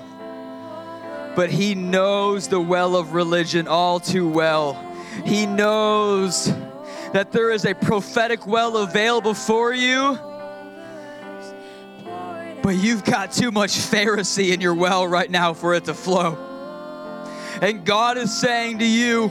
But 1.36 1.50
he 1.50 1.76
knows 1.76 2.48
the 2.48 2.60
well 2.60 2.96
of 2.96 3.14
religion 3.14 3.68
all 3.68 4.00
too 4.00 4.28
well. 4.28 4.74
He 5.24 5.46
knows 5.46 6.52
that 7.12 7.30
there 7.30 7.50
is 7.52 7.64
a 7.64 7.74
prophetic 7.74 8.48
well 8.48 8.78
available 8.78 9.34
for 9.34 9.72
you. 9.72 10.18
But 12.60 12.74
you've 12.74 13.04
got 13.04 13.30
too 13.30 13.52
much 13.52 13.70
Pharisee 13.70 14.52
in 14.52 14.60
your 14.60 14.74
well 14.74 15.06
right 15.06 15.30
now 15.30 15.54
for 15.54 15.74
it 15.74 15.84
to 15.84 15.94
flow. 15.94 16.36
And 17.62 17.84
God 17.84 18.18
is 18.18 18.36
saying 18.36 18.80
to 18.80 18.84
you, 18.84 19.30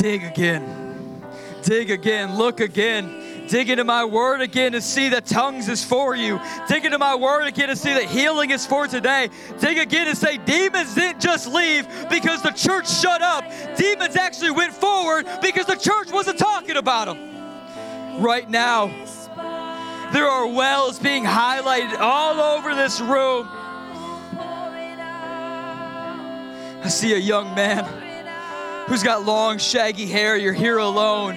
dig 0.00 0.24
again. 0.24 1.22
Dig 1.62 1.90
again. 1.90 2.36
Look 2.36 2.60
again. 2.60 3.46
Dig 3.48 3.68
into 3.68 3.84
my 3.84 4.04
word 4.04 4.40
again 4.40 4.72
to 4.72 4.80
see 4.80 5.10
that 5.10 5.26
tongues 5.26 5.68
is 5.68 5.84
for 5.84 6.14
you. 6.14 6.40
Dig 6.68 6.84
into 6.84 6.98
my 6.98 7.14
word 7.16 7.46
again 7.46 7.68
to 7.68 7.76
see 7.76 7.92
that 7.92 8.04
healing 8.04 8.50
is 8.50 8.64
for 8.64 8.86
today. 8.86 9.28
Dig 9.58 9.76
again 9.76 10.08
and 10.08 10.16
say 10.16 10.38
demons 10.38 10.94
didn't 10.94 11.20
just 11.20 11.52
leave 11.52 11.86
because 12.08 12.42
the 12.42 12.52
church 12.52 12.88
shut 12.88 13.20
up. 13.20 13.44
Demons 13.76 14.16
actually 14.16 14.52
went 14.52 14.72
forward 14.72 15.26
because 15.42 15.66
the 15.66 15.74
church 15.74 16.10
wasn't 16.10 16.38
talking 16.38 16.76
about 16.76 17.06
them. 17.06 18.22
Right 18.22 18.48
now, 18.48 18.86
there 20.12 20.26
are 20.26 20.46
wells 20.46 20.98
being 20.98 21.24
highlighted 21.24 21.98
all 21.98 22.40
over 22.40 22.74
this 22.74 23.00
room. 23.00 23.48
I 26.82 26.88
see 26.88 27.12
a 27.12 27.18
young 27.18 27.54
man 27.54 28.09
who's 28.90 29.04
got 29.04 29.24
long, 29.24 29.56
shaggy 29.56 30.04
hair. 30.04 30.36
You're 30.36 30.52
here 30.52 30.78
alone. 30.78 31.36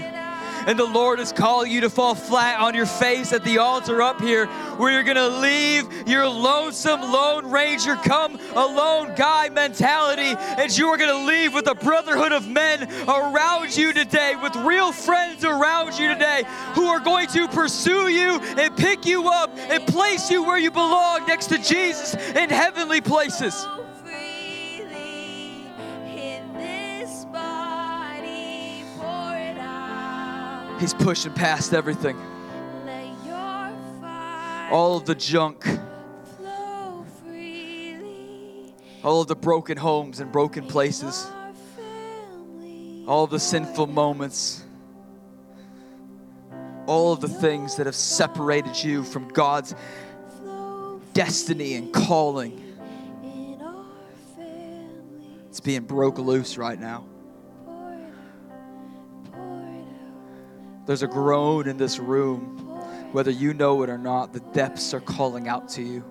And 0.66 0.80
the 0.80 0.86
Lord 0.86 1.20
is 1.20 1.32
calling 1.32 1.72
you 1.72 1.82
to 1.82 1.90
fall 1.90 2.16
flat 2.16 2.60
on 2.60 2.74
your 2.74 2.88
face 2.88 3.32
at 3.32 3.44
the 3.44 3.60
altar 3.60 4.02
up 4.02 4.20
here, 4.20 4.48
where 4.78 4.92
you're 4.92 5.04
gonna 5.04 5.28
leave 5.28 5.86
your 6.08 6.28
lonesome 6.28 7.02
Lone 7.02 7.52
Ranger, 7.52 7.96
come 7.98 8.40
alone 8.56 9.14
guy 9.16 9.50
mentality, 9.50 10.34
and 10.40 10.76
you 10.76 10.88
are 10.88 10.98
gonna 10.98 11.28
leave 11.28 11.54
with 11.54 11.68
a 11.68 11.76
brotherhood 11.76 12.32
of 12.32 12.48
men 12.48 12.90
around 13.08 13.78
you 13.78 13.94
today, 13.94 14.34
with 14.42 14.56
real 14.56 14.92
friends 14.92 15.44
around 15.46 16.00
you 16.00 16.08
today, 16.08 16.46
who 16.74 16.88
are 16.88 17.02
going 17.02 17.28
to 17.28 17.48
pursue 17.50 18.08
you 18.08 18.40
and 18.58 18.76
pick 18.76 19.06
you 19.06 19.28
up 19.28 19.56
and 19.70 19.86
place 19.86 20.32
you 20.32 20.42
where 20.42 20.58
you 20.58 20.72
belong 20.72 21.28
next 21.28 21.48
to 21.48 21.60
Jesus 21.60 22.16
in 22.16 22.50
heavenly 22.50 23.02
places. 23.02 23.68
He's 30.84 30.94
pushing 30.94 31.32
past 31.32 31.74
everything. 31.74 32.18
All 34.70 34.98
of 34.98 35.06
the 35.06 35.16
junk. 35.16 35.66
All 39.02 39.22
of 39.22 39.30
the 39.30 39.36
broken 39.38 39.78
homes 39.78 40.20
and 40.20 40.30
broken 40.30 40.68
places. 40.68 41.26
All 43.08 43.24
of 43.24 43.30
the 43.30 43.40
sinful 43.40 43.88
moments. 43.88 44.66
All 46.86 47.14
of 47.14 47.22
the 47.22 47.30
things 47.30 47.78
that 47.78 47.86
have 47.86 47.96
separated 47.96 48.84
you 48.84 49.06
from 49.06 49.30
God's 49.30 49.74
destiny 51.14 51.76
and 51.76 51.94
calling. 51.94 52.62
It's 55.48 55.62
being 55.62 55.84
broke 55.84 56.18
loose 56.18 56.58
right 56.58 56.78
now. 56.78 57.06
There's 60.86 61.04
a 61.04 61.08
groan 61.08 61.68
in 61.68 61.78
this 61.78 61.98
room. 61.98 62.60
Whether 63.14 63.32
you 63.32 63.54
know 63.54 63.84
it 63.84 63.90
or 63.90 63.98
not, 63.98 64.34
the 64.34 64.40
depths 64.40 64.94
are 64.94 65.00
calling 65.00 65.48
out 65.48 65.70
to 65.70 65.82
you. 65.82 66.04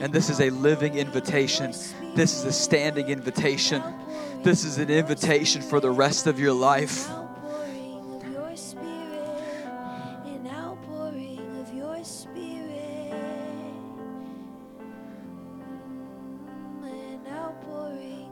And 0.00 0.12
this 0.12 0.28
is 0.28 0.40
a 0.40 0.50
living 0.50 0.96
invitation. 0.96 1.72
This 2.14 2.36
is 2.36 2.44
a 2.44 2.52
standing 2.52 3.08
invitation. 3.08 3.82
This 4.42 4.64
is 4.64 4.78
an 4.78 4.90
invitation 4.90 5.62
for 5.62 5.80
the 5.80 5.90
rest 5.90 6.26
of 6.26 6.38
your 6.38 6.52
life. 6.52 7.08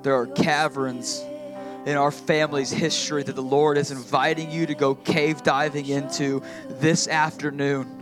There 0.02 0.16
are 0.16 0.26
caverns 0.26 1.24
in 1.86 1.96
our 1.96 2.10
family's 2.10 2.70
history 2.70 3.22
that 3.22 3.34
the 3.34 3.42
Lord 3.42 3.76
is 3.76 3.90
inviting 3.90 4.50
you 4.50 4.66
to 4.66 4.74
go 4.74 4.94
cave 4.94 5.42
diving 5.42 5.86
into 5.86 6.42
this 6.68 7.08
afternoon. 7.08 7.98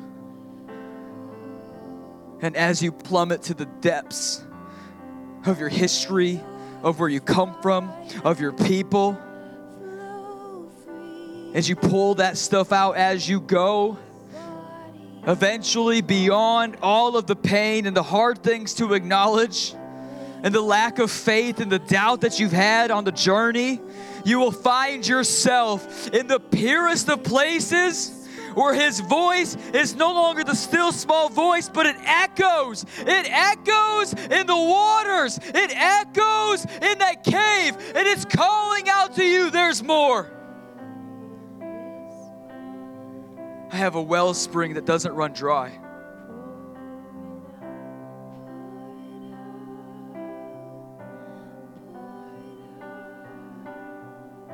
And 2.43 2.57
as 2.57 2.83
you 2.83 2.93
plummet 2.93 3.43
to 3.45 3.55
the 3.55 3.67
depths 3.67 4.43
of 5.47 5.59
your 5.59 5.69
history, 5.69 6.41
of 6.83 6.99
where 6.99 7.09
you 7.09 7.21
come 7.21 7.55
from, 7.63 7.93
of 8.25 8.41
your 8.41 8.53
people, 8.53 9.19
as 11.55 11.69
you 11.69 11.77
pull 11.77 12.15
that 12.17 12.39
stuff 12.39 12.73
out 12.73 12.97
as 12.97 13.29
you 13.29 13.41
go, 13.41 13.99
eventually 15.27 16.01
beyond 16.01 16.77
all 16.81 17.17
of 17.17 17.27
the 17.27 17.37
pain 17.37 17.87
and 17.87 17.97
the 17.97 18.03
hard 18.03 18.43
things 18.43 18.75
to 18.75 18.95
acknowledge, 18.95 19.75
and 20.43 20.55
the 20.55 20.61
lack 20.61 20.99
of 20.99 21.11
faith 21.11 21.61
and 21.61 21.71
the 21.71 21.79
doubt 21.79 22.23
that 22.23 22.41
you've 22.41 22.53
had 22.53 22.91
on 22.91 23.05
the 23.05 23.13
journey, 23.13 23.81
you 24.25 24.39
will 24.39 24.53
find 24.53 25.07
yourself 25.07 26.09
in 26.09 26.27
the 26.27 26.41
purest 26.41 27.09
of 27.09 27.23
places 27.23 28.17
where 28.55 28.75
his 28.75 29.01
voice 29.01 29.57
is 29.73 29.95
no 29.95 30.13
longer 30.13 30.45
the 30.45 30.55
still 30.55 30.93
small 30.93 31.29
voice, 31.29 31.69
but 31.69 31.87
it 31.87 31.97
echoes. 32.05 32.85
It 32.99 33.27
echoes 33.31 34.13
in 34.13 34.47
the 34.47 34.57
waters, 34.57 35.39
it 35.39 35.73
echoes 35.75 36.65
in 36.65 36.99
that 36.99 37.23
cave, 37.25 37.77
and 37.95 38.07
it's 38.09 38.25
calling 38.25 38.89
out 38.89 39.15
to 39.17 39.25
you 39.25 39.51
there's 39.51 39.83
more. 39.83 40.31
I 43.73 43.77
have 43.77 43.95
a 43.95 44.03
wellspring 44.03 44.75
that 44.75 44.85
doesn't 44.85 45.13
run 45.15 45.33
dry. 45.33 45.79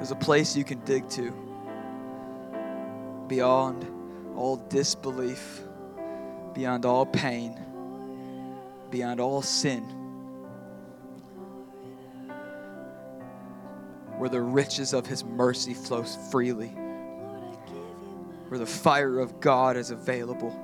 There's 0.07 0.23
a 0.23 0.25
place 0.25 0.55
you 0.55 0.63
can 0.63 0.79
dig 0.85 1.09
to 1.09 1.33
beyond 3.27 3.85
all 4.37 4.55
disbelief, 4.69 5.63
beyond 6.55 6.87
all 6.87 7.07
pain, 7.07 7.59
beyond 8.89 9.19
all 9.19 9.43
sin, 9.43 9.83
where 14.19 14.29
the 14.29 14.41
riches 14.41 14.93
of 14.93 15.09
His 15.09 15.25
mercy 15.25 15.75
flows 15.75 16.17
freely, 16.31 16.69
where 18.47 18.61
the 18.61 18.65
fire 18.65 19.19
of 19.19 19.41
God 19.41 19.77
is 19.77 19.91
available. 19.91 20.57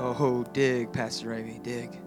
Oh, 0.00 0.44
dig, 0.52 0.92
Pastor 0.92 1.34
Amy, 1.34 1.58
dig. 1.64 1.98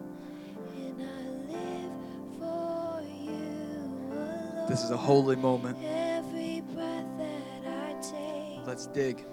And 0.78 1.02
I 1.02 1.04
live 1.52 1.92
for 2.40 3.02
you. 3.04 4.66
This 4.70 4.84
is 4.84 4.92
a 4.92 4.98
holy 4.98 5.36
moment. 5.36 5.78
Every 5.84 6.62
breath 6.74 7.06
that 7.18 7.68
I 7.68 7.94
take, 8.02 8.66
Let's 8.66 8.88
dig. 8.88 9.26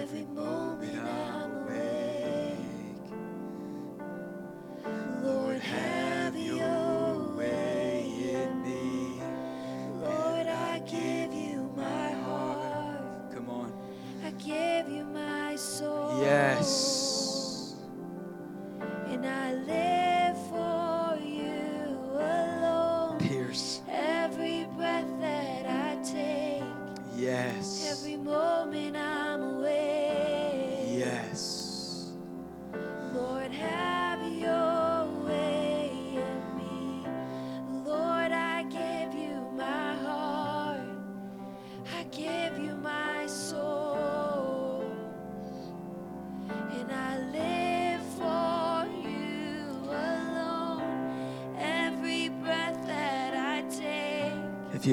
every 0.00 0.24
moment 0.26 0.97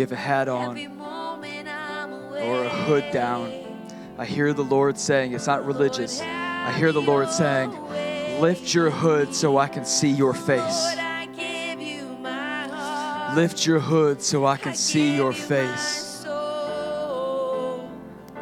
have 0.05 0.11
a 0.11 0.15
hat 0.15 0.47
on 0.47 0.97
moment 0.97 1.67
I'm 1.67 2.13
awake. 2.13 2.43
or 2.43 2.63
a 2.63 2.69
hood 2.69 3.11
down, 3.11 3.51
I 4.19 4.25
hear 4.25 4.53
the 4.53 4.63
Lord 4.63 4.99
saying, 4.99 5.33
it's 5.33 5.47
not 5.47 5.65
religious. 5.65 6.21
I 6.21 6.71
hear 6.77 6.91
the 6.91 7.01
Lord 7.01 7.29
saying, 7.29 7.71
lift 8.39 8.71
your 8.75 8.91
hood 8.91 9.33
so 9.33 9.57
I 9.57 9.67
can 9.67 9.83
see 9.83 10.11
your 10.11 10.35
face. 10.35 10.85
Lord, 10.85 10.99
I 10.99 11.25
give 11.25 11.81
you 11.81 12.05
my 12.21 12.67
heart. 12.67 13.35
Lift 13.35 13.65
your 13.65 13.79
hood 13.79 14.21
so 14.21 14.45
I 14.45 14.57
can 14.57 14.75
see 14.75 15.15
your 15.15 15.33
face. 15.33 16.04